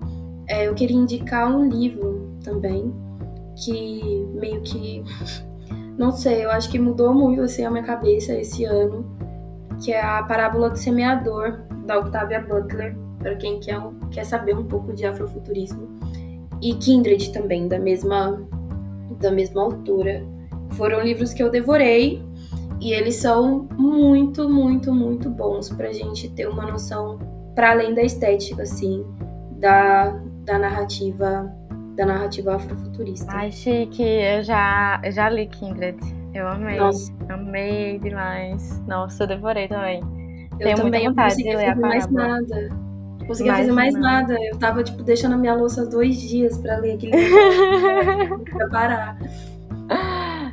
É, 0.48 0.68
eu 0.68 0.76
queria 0.76 0.98
indicar 0.98 1.50
um 1.50 1.68
livro 1.68 2.38
também, 2.44 2.94
que 3.56 4.28
meio 4.34 4.62
que 4.62 5.04
não 5.98 6.12
sei, 6.12 6.44
eu 6.44 6.52
acho 6.52 6.70
que 6.70 6.78
mudou 6.78 7.14
muito 7.14 7.42
assim 7.42 7.66
a 7.66 7.72
minha 7.72 7.84
cabeça 7.84 8.34
esse 8.34 8.66
ano, 8.66 9.06
que 9.82 9.92
é 9.92 10.02
a 10.02 10.24
Parábola 10.24 10.70
do 10.70 10.78
Semeador, 10.78 11.62
da 11.86 12.00
Octavia 12.00 12.42
Butler, 12.42 12.98
para 13.20 13.36
quem 13.36 13.60
quer, 13.60 13.80
quer 14.12 14.26
saber 14.26 14.56
um 14.56 14.66
pouco 14.66 14.94
de 14.94 15.06
afrofuturismo. 15.06 15.88
E 16.62 16.74
Kindred 16.76 17.32
também, 17.32 17.68
da 17.68 17.80
mesma, 17.80 18.42
da 19.20 19.32
mesma 19.32 19.64
autora. 19.64 20.24
Foram 20.72 21.02
livros 21.02 21.34
que 21.34 21.42
eu 21.42 21.50
devorei 21.50 22.24
e 22.82 22.92
eles 22.92 23.16
são 23.16 23.68
muito, 23.78 24.50
muito, 24.50 24.94
muito 24.94 25.30
bons 25.30 25.70
pra 25.70 25.92
gente 25.92 26.30
ter 26.32 26.48
uma 26.48 26.66
noção, 26.66 27.20
para 27.54 27.72
além 27.72 27.94
da 27.94 28.02
estética, 28.02 28.64
assim, 28.64 29.06
da, 29.60 30.12
da 30.44 30.60
narrativa 30.60 31.52
da 31.96 32.06
narrativa 32.06 32.56
afrofuturista. 32.56 33.32
Ai, 33.32 33.52
chique, 33.52 34.04
eu 34.04 34.44
já, 34.44 35.00
eu 35.04 35.12
já 35.12 35.30
li 35.30 35.48
Kindred. 35.48 35.98
Eu 36.34 36.48
amei. 36.48 36.78
Nossa. 36.78 37.14
Amei 37.30 37.98
demais. 38.00 38.82
Nossa, 38.86 39.24
eu 39.24 39.28
devorei 39.28 39.68
também. 39.68 40.02
Eu 40.52 40.58
Tenho 40.58 40.78
também, 40.78 41.04
muita 41.06 41.24
vontade 41.24 41.36
de 41.36 41.56
ler 41.56 41.70
a 41.70 41.76
mais 41.76 42.08
nada. 42.12 42.70
Não 43.20 43.28
conseguia 43.28 43.54
mais 43.54 43.66
fazer 43.66 43.76
mais 43.76 43.94
nada. 43.94 44.34
nada. 44.34 44.46
Eu 44.46 44.58
tava, 44.58 44.84
tipo, 44.84 45.02
deixando 45.04 45.34
a 45.34 45.38
minha 45.38 45.54
louça 45.54 45.86
dois 45.86 46.20
dias 46.20 46.58
pra 46.58 46.78
ler 46.78 46.96
aquele 46.96 47.16
livro. 47.16 48.40
pra 48.52 48.70
parar. 48.70 49.18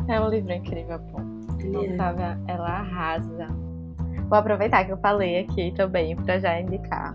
É 0.09 0.21
um 0.21 0.29
livro 0.29 0.53
incrível, 0.53 0.99
pô. 0.99 1.21
É. 1.63 2.53
ela 2.53 2.69
arrasa. 2.69 3.49
Vou 4.29 4.39
aproveitar 4.39 4.85
que 4.85 4.93
eu 4.93 4.97
falei 4.99 5.41
aqui 5.41 5.73
também 5.77 6.17
para 6.17 6.39
já 6.39 6.61
indicar. 6.61 7.15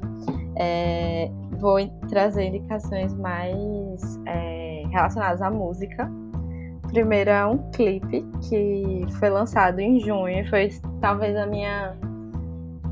É, 0.59 1.29
vou 1.59 1.77
trazer 2.09 2.45
indicações 2.45 3.13
mais 3.13 4.19
é, 4.25 4.83
relacionadas 4.89 5.41
à 5.41 5.49
música. 5.49 6.09
Primeiro 6.87 7.29
é 7.29 7.45
um 7.45 7.57
clipe 7.71 8.25
que 8.47 9.05
foi 9.19 9.29
lançado 9.29 9.79
em 9.79 9.99
junho, 9.99 10.47
foi 10.49 10.69
talvez 11.01 11.35
a 11.35 11.45
minha 11.45 11.95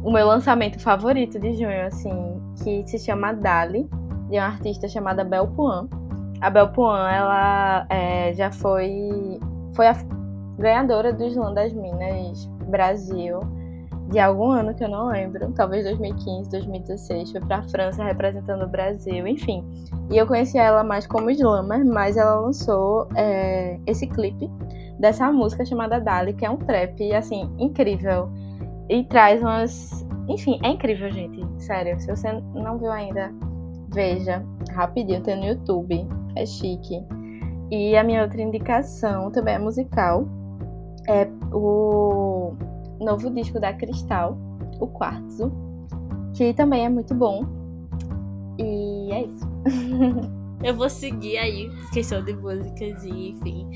o 0.03 0.11
meu 0.11 0.28
lançamento 0.28 0.80
favorito 0.80 1.39
de 1.39 1.53
junho, 1.53 1.88
assim, 1.88 2.39
que 2.63 2.86
se 2.86 2.99
chama 2.99 3.34
Dali, 3.34 3.89
de 4.30 4.38
uma 4.38 4.45
artista 4.45 4.88
chamada 4.88 5.24
Bel 5.24 5.47
Puan. 5.47 5.88
A 6.41 6.49
Bel 6.51 6.70
Puan, 6.70 7.09
ela 7.09 7.88
é, 7.89 8.32
já 8.34 8.51
foi 8.51 9.39
foi 9.74 9.88
a, 9.88 9.95
ganhadora 10.57 11.11
do 11.11 11.26
Slam 11.26 11.53
das 11.53 11.74
Minas 11.74 12.45
Brasil 12.70 13.39
de 14.10 14.20
algum 14.20 14.51
ano 14.51 14.74
que 14.74 14.84
eu 14.84 14.89
não 14.89 15.08
lembro, 15.08 15.51
talvez 15.53 15.84
2015, 15.84 16.49
2016, 16.49 17.32
foi 17.32 17.41
para 17.41 17.58
a 17.58 17.64
França 17.64 18.03
representando 18.03 18.64
o 18.64 18.68
Brasil, 18.68 19.28
enfim. 19.28 19.64
E 20.12 20.18
eu 20.18 20.28
conheci 20.28 20.58
ela 20.58 20.84
mais 20.84 21.08
como 21.08 21.30
slammer, 21.32 21.84
mas 21.84 22.16
ela 22.16 22.39
lançou 22.39 23.08
é, 23.16 23.80
esse 23.88 24.06
clipe 24.08 24.49
dessa 24.99 25.32
música 25.32 25.66
chamada 25.66 25.99
Dali, 25.99 26.34
que 26.34 26.45
é 26.45 26.49
um 26.49 26.58
trap, 26.58 27.14
assim, 27.14 27.51
incrível. 27.58 28.30
E 28.89 29.03
traz 29.06 29.41
umas. 29.41 30.06
Enfim, 30.28 30.60
é 30.64 30.70
incrível, 30.70 31.12
gente. 31.12 31.43
Sério, 31.58 31.99
se 31.99 32.08
você 32.08 32.32
não 32.53 32.78
viu 32.78 32.91
ainda, 32.91 33.34
veja 33.89 34.43
rapidinho, 34.72 35.22
tem 35.22 35.36
no 35.36 35.45
YouTube. 35.45 36.08
É 36.36 36.45
chique. 36.45 37.03
E 37.72 37.97
a 37.97 38.03
minha 38.03 38.22
outra 38.22 38.41
indicação 38.41 39.32
também 39.32 39.56
é 39.56 39.60
musical. 39.60 40.28
É 41.08 41.28
o 41.51 42.24
novo 43.00 43.30
disco 43.30 43.60
da 43.60 43.74
Cristal, 43.74 44.38
o 44.80 44.88
Quartzo, 44.88 45.52
que 46.34 46.54
também 46.54 46.86
é 46.86 46.89
muito 46.89 47.14
bom. 47.14 47.46
E 48.58 49.12
é 49.12 49.24
isso. 49.24 49.46
eu 50.64 50.76
vou 50.76 50.89
seguir 50.89 51.38
aí, 51.38 51.70
questão 51.91 52.24
de 52.24 52.34
músicas 52.34 53.04
e 53.04 53.30
enfim. 53.30 53.68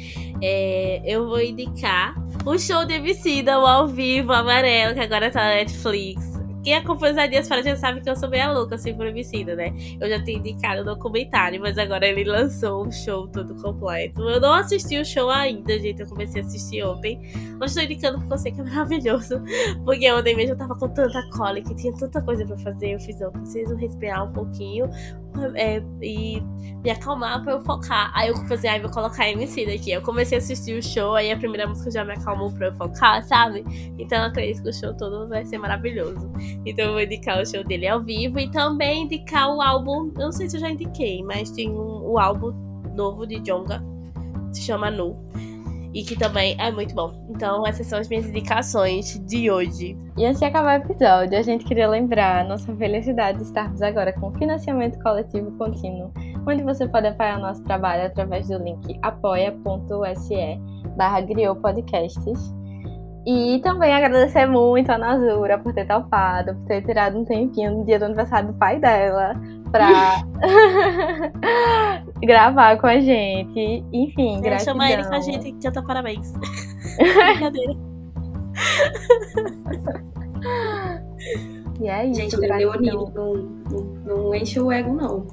É, 0.42 1.02
eu 1.06 1.28
vou 1.28 1.42
indicar 1.42 2.16
o 2.46 2.58
show 2.58 2.86
de 2.86 2.94
Emicida, 2.96 3.60
o 3.60 3.66
ao 3.66 3.88
vivo, 3.88 4.32
amarelo, 4.32 4.94
que 4.94 5.00
agora 5.00 5.30
tá 5.32 5.42
na 5.42 5.56
Netflix. 5.56 6.39
Quem 6.64 6.76
acompanha 6.76 7.14
os 7.14 7.18
Adias 7.18 7.47
Fora 7.47 7.64
já 7.64 7.76
sabe 7.76 8.01
que 8.01 8.10
eu 8.10 8.16
sou 8.16 8.30
meio 8.30 8.53
louca 8.53 8.76
assim 8.76 8.93
por 8.93 9.07
homicida, 9.07 9.55
né? 9.55 9.74
Eu 9.99 10.10
já 10.10 10.22
tenho 10.22 10.39
indicado 10.39 10.84
no 10.84 10.95
documentário, 10.95 11.60
mas 11.62 11.78
agora 11.78 12.07
ele 12.07 12.24
lançou 12.24 12.86
um 12.86 12.91
show 12.91 13.28
todo 13.28 13.55
completo. 13.55 14.22
Eu 14.22 14.41
não 14.41 14.53
assisti 14.53 14.97
o 14.97 15.05
show 15.05 15.30
ainda, 15.30 15.78
gente. 15.80 16.01
Eu 16.01 16.07
comecei 16.07 16.41
a 16.41 16.45
assistir 16.45 16.84
ontem. 16.84 17.20
Mas 17.60 17.72
estou 17.72 17.84
indicando 17.84 18.20
porque 18.20 18.34
eu 18.34 18.38
sei 18.38 18.51
que 18.51 18.62
é 18.62 18.64
maravilhoso. 18.64 19.41
Porque 19.86 20.12
ontem 20.12 20.36
mesmo 20.36 20.53
eu 20.53 20.57
tava 20.57 20.76
com 20.76 20.89
tanta 20.89 21.22
cólica, 21.30 21.74
tinha 21.76 21.93
tanta 21.93 22.22
coisa 22.22 22.45
pra 22.45 22.57
fazer. 22.57 22.95
Eu 22.95 22.99
fiz, 22.99 23.20
eu 23.22 23.32
preciso 23.32 23.76
respirar 23.76 24.26
um 24.26 24.34
pouquinho 24.34 24.89
é, 25.56 25.82
e 26.02 26.42
me 26.84 26.90
acalmar 26.90 27.44
pra 27.44 27.54
eu 27.54 27.62
focar. 27.62 28.12
Aí 28.16 28.30
eu 28.30 28.36
falei, 28.36 28.70
ai, 28.70 28.82
vou 28.82 28.90
colocar 28.90 29.28
MC 29.30 29.66
daqui. 29.66 29.92
Eu 29.92 30.02
comecei 30.02 30.38
a 30.38 30.42
assistir 30.42 30.78
o 30.78 30.84
show, 30.84 31.16
aí 31.16 31.32
a 31.32 31.38
primeira 31.38 31.68
música 31.68 31.92
já 31.92 32.06
me 32.06 32.14
acalmou 32.14 32.52
pra 32.52 32.68
eu 32.68 32.74
focar, 32.74 33.24
sabe? 33.24 33.64
Então 33.98 34.18
eu 34.20 34.26
acredito 34.26 34.64
que 34.64 34.70
o 34.70 34.74
show 34.74 34.94
todo 34.96 35.28
vai 35.28 35.46
ser 35.46 35.58
maravilhoso. 35.58 36.32
Então 36.66 36.86
eu 36.86 36.92
vou 36.94 37.02
indicar 37.02 37.42
o 37.42 37.46
show 37.46 37.64
dele 37.64 37.88
ao 37.88 38.02
vivo 38.02 38.40
e 38.40 38.50
também 38.50 39.04
indicar 39.04 39.50
o 39.54 39.62
álbum. 39.62 40.12
Eu 40.16 40.26
não 40.26 40.32
sei 40.32 40.50
se 40.50 40.58
eu 40.58 40.62
já 40.62 40.70
indiquei, 40.70 41.22
mas 41.24 41.52
tem 41.52 41.70
um, 41.70 42.02
o 42.04 42.18
álbum 42.18 42.54
novo 42.96 43.26
de 43.26 43.40
Jonga, 43.40 43.84
se 44.52 44.62
chama 44.62 44.90
Nu. 44.90 45.18
E 45.94 46.04
que 46.04 46.16
também 46.16 46.56
é 46.60 46.72
muito 46.72 46.94
bom. 46.94 47.12
Então, 47.30 47.66
essas 47.66 47.88
são 47.88 48.00
as 48.00 48.08
minhas 48.08 48.28
indicações 48.28 49.20
de 49.26 49.50
hoje. 49.50 49.98
E 50.18 50.26
antes 50.26 50.40
de 50.40 50.46
acabar 50.46 50.80
o 50.80 50.84
episódio, 50.84 51.38
a 51.38 51.42
gente 51.42 51.66
queria 51.66 51.88
lembrar 51.88 52.42
a 52.42 52.44
nossa 52.44 52.76
felicidade 52.76 53.40
de 53.40 53.46
estarmos 53.46 53.82
agora 53.82 54.14
com 54.14 54.32
financiamento 54.34 55.02
coletivo 55.02 55.52
contínuo, 55.58 56.12
onde 56.48 56.64
você 56.64 56.88
pode 56.88 57.08
apoiar 57.08 57.38
o 57.38 57.42
nosso 57.42 57.64
trabalho 57.64 58.06
através 58.06 58.48
do 58.48 58.58
link 58.58 59.00
apoia.se 59.02 60.60
barra 60.96 61.22
Podcasts 61.62 62.60
e 63.26 63.60
também 63.64 63.94
agradecer 63.94 64.46
muito 64.48 64.90
a 64.92 64.98
Nazura 64.98 65.60
por 65.60 65.74
ter 65.74 65.86
topado, 65.86 66.56
por 66.56 66.66
ter 66.66 66.82
tirado 66.82 67.18
um 67.18 67.26
tempinho 67.26 67.78
no 67.78 67.86
dia 67.86 68.00
do 68.00 68.06
aniversário 68.06 68.52
do 68.52 68.58
pai 68.58 68.80
dela 68.80 69.36
pra 69.72 70.24
gravar 72.22 72.78
com 72.78 72.88
a 72.88 73.00
gente. 73.00 73.84
Enfim, 73.92 74.38
é, 74.38 74.42
gratidão. 74.42 74.74
Chama 74.74 74.92
ele 74.92 75.06
com 75.06 75.16
a 75.16 75.20
gente 75.20 75.48
e 75.48 75.54
canta 75.54 75.82
parabéns. 75.82 76.34
Brincadeira. 76.98 77.76
e 81.80 81.88
é 81.88 82.06
isso. 82.08 82.22
Gente, 82.22 82.36
o 82.36 82.40
Leonino 82.40 83.12
não, 83.16 83.34
não, 83.34 83.84
não 84.06 84.36
enche 84.36 84.60
o 84.60 84.72
ego, 84.72 84.94
não. 84.94 85.28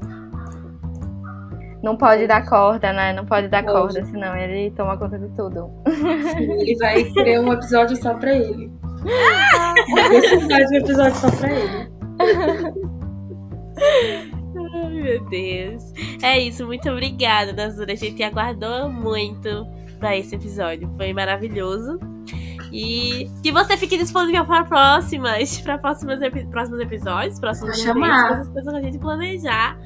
Não 1.82 1.96
pode 1.96 2.26
dar 2.26 2.44
corda, 2.48 2.92
né? 2.92 3.12
Não 3.12 3.24
pode 3.24 3.48
dar 3.48 3.62
pode. 3.62 3.78
corda, 3.78 4.04
senão 4.06 4.36
ele 4.36 4.70
toma 4.72 4.96
conta 4.96 5.18
de 5.18 5.28
tudo. 5.36 5.70
Sim, 5.86 6.52
ele 6.52 6.76
vai 6.76 7.04
criar 7.14 7.40
um 7.40 7.52
episódio 7.52 7.96
só 7.96 8.14
pra 8.14 8.34
ele. 8.34 8.72
Vai 9.94 10.08
precisar 10.08 10.58
de 10.58 10.74
um 10.74 10.78
episódio 10.78 11.14
só 11.14 11.30
pra 11.30 11.52
ele. 11.52 11.90
Meu 15.06 15.24
Deus. 15.26 15.92
É 16.20 16.36
isso, 16.36 16.66
muito 16.66 16.90
obrigada, 16.90 17.52
Nazura. 17.52 17.92
A 17.92 17.96
gente 17.96 18.20
aguardou 18.24 18.90
muito 18.90 19.64
pra 20.00 20.16
esse 20.16 20.34
episódio. 20.34 20.90
Foi 20.96 21.12
maravilhoso. 21.12 22.00
E 22.72 23.30
que 23.40 23.52
você 23.52 23.76
fique 23.76 23.96
disponível 23.96 24.44
para 24.44 24.64
próximas, 24.64 25.58
para 25.62 25.78
próximos, 25.78 26.18
próximos 26.50 26.80
episódios, 26.80 27.38
próximos 27.38 27.84
momentos, 27.84 28.48
coisas 28.48 28.72
que 28.72 28.78
a 28.78 28.82
gente 28.82 28.98
planejar. 28.98 29.78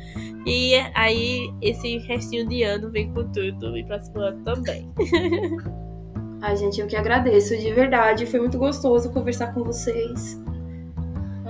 E 0.47 0.75
aí 0.95 1.53
esse 1.61 1.99
restinho 1.99 2.49
de 2.49 2.62
ano 2.62 2.91
vem 2.91 3.12
com 3.12 3.31
tudo 3.31 3.77
e 3.77 3.85
próximo 3.85 4.21
ano 4.21 4.43
também. 4.43 4.91
Ai, 6.41 6.57
gente, 6.57 6.81
eu 6.81 6.87
que 6.87 6.97
agradeço, 6.97 7.55
de 7.59 7.71
verdade. 7.75 8.25
Foi 8.25 8.41
muito 8.41 8.57
gostoso 8.57 9.12
conversar 9.12 9.53
com 9.53 9.62
vocês. 9.62 10.43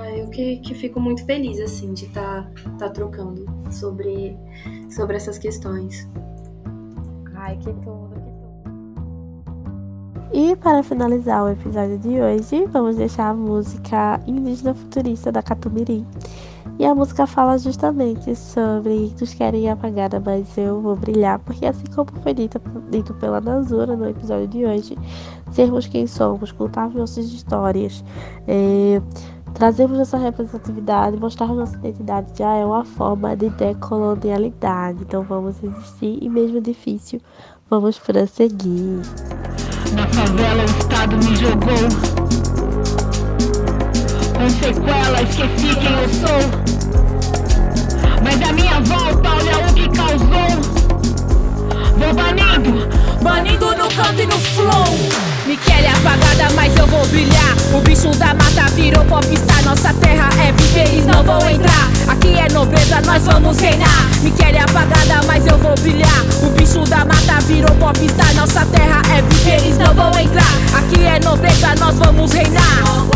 Ai, 0.01 0.23
eu 0.23 0.29
que, 0.29 0.57
que 0.59 0.75
fico 0.75 0.99
muito 0.99 1.25
feliz, 1.27 1.61
assim, 1.61 1.93
de 1.93 2.07
estar 2.07 2.51
tá, 2.51 2.71
tá 2.79 2.89
trocando 2.89 3.45
sobre, 3.71 4.35
sobre 4.91 5.17
essas 5.17 5.37
questões. 5.37 6.09
Ai, 7.35 7.57
que 7.59 7.71
tudo, 7.73 8.09
que 8.15 8.31
tudo. 8.31 8.61
E 10.33 10.57
para 10.57 10.83
finalizar 10.83 11.45
o 11.45 11.51
episódio 11.51 11.99
de 11.99 12.21
hoje, 12.21 12.65
vamos 12.67 12.97
deixar 12.97 13.29
a 13.29 13.35
música 13.35 14.19
Indígena 14.27 14.75
Futurista 14.75 15.31
da 15.31 15.43
Catumirim 15.43 16.07
e 16.81 16.87
a 16.87 16.95
música 16.95 17.27
fala 17.27 17.59
justamente 17.59 18.35
sobre 18.35 19.13
nos 19.21 19.35
querem 19.35 19.69
apagada, 19.69 20.19
mas 20.19 20.57
eu 20.57 20.81
vou 20.81 20.97
brilhar, 20.97 21.39
porque 21.41 21.67
assim 21.67 21.85
como 21.95 22.11
foi 22.23 22.33
dito, 22.33 22.59
dito 22.91 23.13
pela 23.17 23.39
Nazura 23.39 23.95
no 23.95 24.09
episódio 24.09 24.49
de 24.49 24.65
hoje, 24.65 24.97
sermos 25.53 25.87
quem 25.87 26.07
somos, 26.07 26.53
contar 26.53 26.89
nossas 26.89 27.27
histórias, 27.27 28.03
é, 28.49 29.03
trazermos 29.61 29.99
essa 29.99 30.17
representatividade, 30.17 31.19
mostrar 31.19 31.49
nossa 31.49 31.77
identidade 31.77 32.33
já 32.35 32.55
é 32.55 32.65
uma 32.65 32.83
forma 32.83 33.37
de 33.37 33.51
decolonialidade. 33.51 35.03
Então 35.03 35.23
vamos 35.23 35.63
existir 35.63 36.19
e 36.23 36.31
mesmo 36.31 36.63
difícil, 36.63 37.21
vamos 37.69 37.99
prosseguir. 37.99 39.03
Na 39.93 40.07
favela 40.09 40.63
o 40.63 40.65
Estado 40.65 41.15
me 41.19 41.37
jogou 41.37 41.89
com 44.33 44.49
sequelas, 44.49 45.29
esqueci 45.29 45.77
quem 45.77 45.93
eu 45.93 46.09
sou. 46.09 46.41
Mas 48.25 48.41
a 48.49 48.53
minha 48.55 48.81
volta, 48.81 49.29
olha 49.29 49.69
o 49.69 49.75
que 49.75 49.87
causou. 49.91 50.57
Vou 51.99 52.15
banindo, 52.15 52.89
banindo 53.23 53.67
no 53.77 53.89
canto 53.89 54.21
e 54.21 54.27
no 54.27 54.39
flow. 54.39 54.85
Me 55.47 55.57
querem 55.57 55.91
apagada, 55.91 56.53
mas 56.55 56.77
eu 56.77 56.87
vou 56.87 57.07
brilhar. 57.07 57.57
O 57.73 57.81
bicho 57.81 58.11
da 58.19 58.35
mata 58.35 58.71
virou 58.75 59.05
popstar. 59.05 59.63
Nossa 59.65 59.93
terra 59.95 60.29
é 60.43 60.53
viver, 60.53 61.05
não 61.07 61.23
vão 61.23 61.49
entrar. 61.49 61.89
Aqui 62.09 62.39
é 62.39 62.53
nobreza, 62.53 63.01
nós 63.03 63.25
vamos 63.25 63.59
reinar. 63.59 64.09
Me 64.23 64.31
querem 64.31 64.61
apagada, 64.61 65.21
mas 65.27 65.47
eu 65.47 65.59
vou 65.59 65.75
brilhar. 65.81 66.25
O 66.43 66.51
bicho 66.51 66.81
da 66.89 67.05
mata 67.05 67.41
virou 67.47 67.75
popstar. 67.77 68.35
Nossa 68.35 68.65
terra 68.67 69.03
é 69.17 69.23
viver, 69.23 69.75
não 69.79 69.95
vão 69.95 70.19
entrar. 70.19 70.53
Aqui 70.77 71.05
é 71.05 71.21
nobreza, 71.21 71.75
nós 71.79 71.97
vamos 71.97 72.33
reinar. 72.33 73.11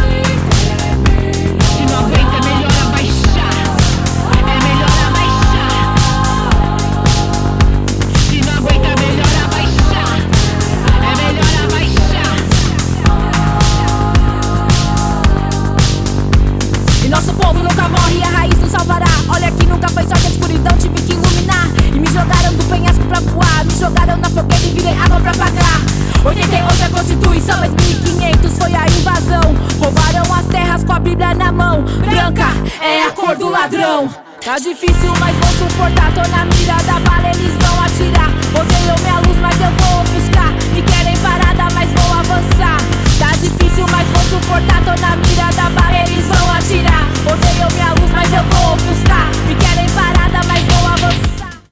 Tá 34.45 34.59
difícil, 34.59 35.11
mas 35.19 35.35
vou 35.37 35.69
suportar. 35.69 36.13
Tô 36.15 36.21
na 36.31 36.45
mira 36.45 36.77
da 36.85 37.01
bala, 37.01 37.29
eles 37.31 37.55
vão 37.57 37.81
atirar. 37.83 38.29
Odeio 38.55 38.95
minha 39.03 39.19
luz, 39.21 39.39
mas 39.41 39.59
eu 39.59 39.71
vou 39.73 40.03
ofuscar. 40.03 40.53
Me 40.73 40.83
querem 40.83 41.17
parada, 41.23 41.75
mas 41.75 41.91
vou 41.91 42.13
avançar. 42.13 42.77
Tá 43.19 43.31
difícil, 43.33 43.87
mas 43.91 44.07
vou 44.09 44.39
suportar. 44.39 44.85
Tô 44.85 45.01
na 45.01 45.17
mira 45.17 45.51
da 45.57 45.71
bala, 45.71 45.97
eles 46.07 46.27
vão 46.29 46.53
atirar. 46.53 47.03
Odeio 47.25 47.73
minha 47.73 47.91
luz, 47.95 48.13
mas 48.13 48.33
eu 48.33 48.45
vou 48.45 48.75
ofuscar. 48.75 49.27
Me 49.49 49.55
querem 49.57 49.89
parada, 49.91 50.47
mas 50.47 50.63
vou 50.63 50.87
avançar. 50.93 51.63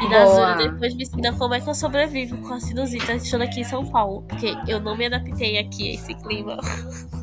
E 0.00 0.08
Nazura 0.08 0.54
depois 0.56 0.94
me 0.94 1.02
ensina 1.02 1.32
como 1.32 1.54
é 1.54 1.60
que 1.60 1.68
eu 1.68 1.74
sobrevivo 1.74 2.36
com 2.38 2.54
a 2.54 2.60
sinusite 2.60 3.12
estando 3.16 3.42
aqui 3.42 3.60
em 3.60 3.64
São 3.64 3.84
Paulo. 3.84 4.22
Porque 4.28 4.56
eu 4.68 4.80
não 4.80 4.96
me 4.96 5.06
adaptei 5.06 5.58
aqui 5.58 5.90
a 5.90 5.94
esse 5.94 6.14
clima. 6.14 6.56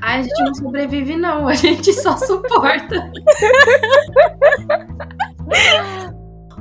Ai, 0.00 0.20
a 0.20 0.22
gente 0.22 0.44
não 0.44 0.54
sobrevive, 0.54 1.16
não. 1.16 1.48
A 1.48 1.54
gente 1.54 1.92
só 1.92 2.16
suporta. 2.18 3.10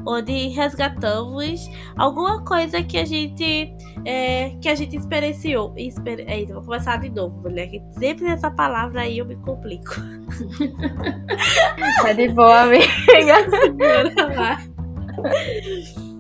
onde 0.06 0.48
resgatamos 0.50 1.70
alguma 1.96 2.44
coisa 2.44 2.82
que 2.82 2.98
a 2.98 3.06
gente 3.06 3.74
é, 4.06 4.50
que 4.62 4.70
a 4.70 4.76
gente 4.76 4.96
experienciou. 4.96 5.74
Exper... 5.78 6.26
Eita, 6.28 6.54
vou 6.54 6.64
começar 6.64 6.98
de 6.98 7.10
novo, 7.10 7.42
mulher. 7.42 7.68
Que 7.68 7.82
sempre 8.00 8.26
nessa 8.26 8.50
palavra 8.50 9.02
aí 9.02 9.20
eu 9.20 9.26
me 9.26 9.36
complico. 9.38 9.96
Tá 12.02 12.14
de 12.14 12.30
boa, 12.30 12.62
amiga. 12.62 12.88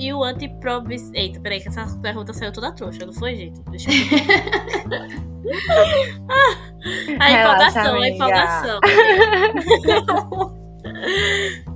E 0.00 0.12
o 0.14 0.24
antipromis. 0.24 1.10
Eita, 1.12 1.38
peraí, 1.40 1.60
que 1.60 1.68
essa 1.68 1.84
pergunta 2.00 2.32
saiu 2.32 2.50
toda 2.52 2.72
trouxa, 2.72 3.04
não 3.04 3.12
foi, 3.12 3.36
gente? 3.36 3.60
Deixa 3.70 3.90
eu 3.90 3.96
A 7.20 7.30
empolgação, 7.30 7.94
a 8.00 8.08
empolgação. 8.08 8.80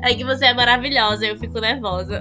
É 0.02 0.14
que 0.14 0.24
você 0.24 0.46
é 0.46 0.54
maravilhosa, 0.54 1.26
eu 1.26 1.38
fico 1.38 1.60
nervosa. 1.60 2.20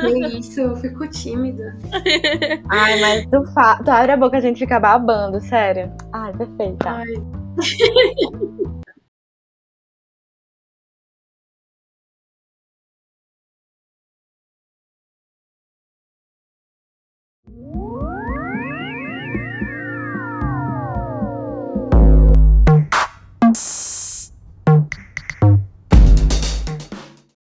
Que 0.00 0.38
isso, 0.38 0.60
eu 0.60 0.76
fico 0.76 1.08
tímida. 1.08 1.76
Ai, 2.68 3.00
mas 3.00 3.26
tu, 3.26 3.44
fa... 3.52 3.76
tu 3.82 3.90
abre 3.90 4.12
a 4.12 4.16
boca, 4.16 4.36
a 4.36 4.40
gente 4.40 4.58
fica 4.58 4.78
babando, 4.78 5.40
sério. 5.40 5.90
Ai, 6.12 6.32
perfeita. 6.32 6.90
Ai, 6.90 7.06
Woo! 17.60 17.97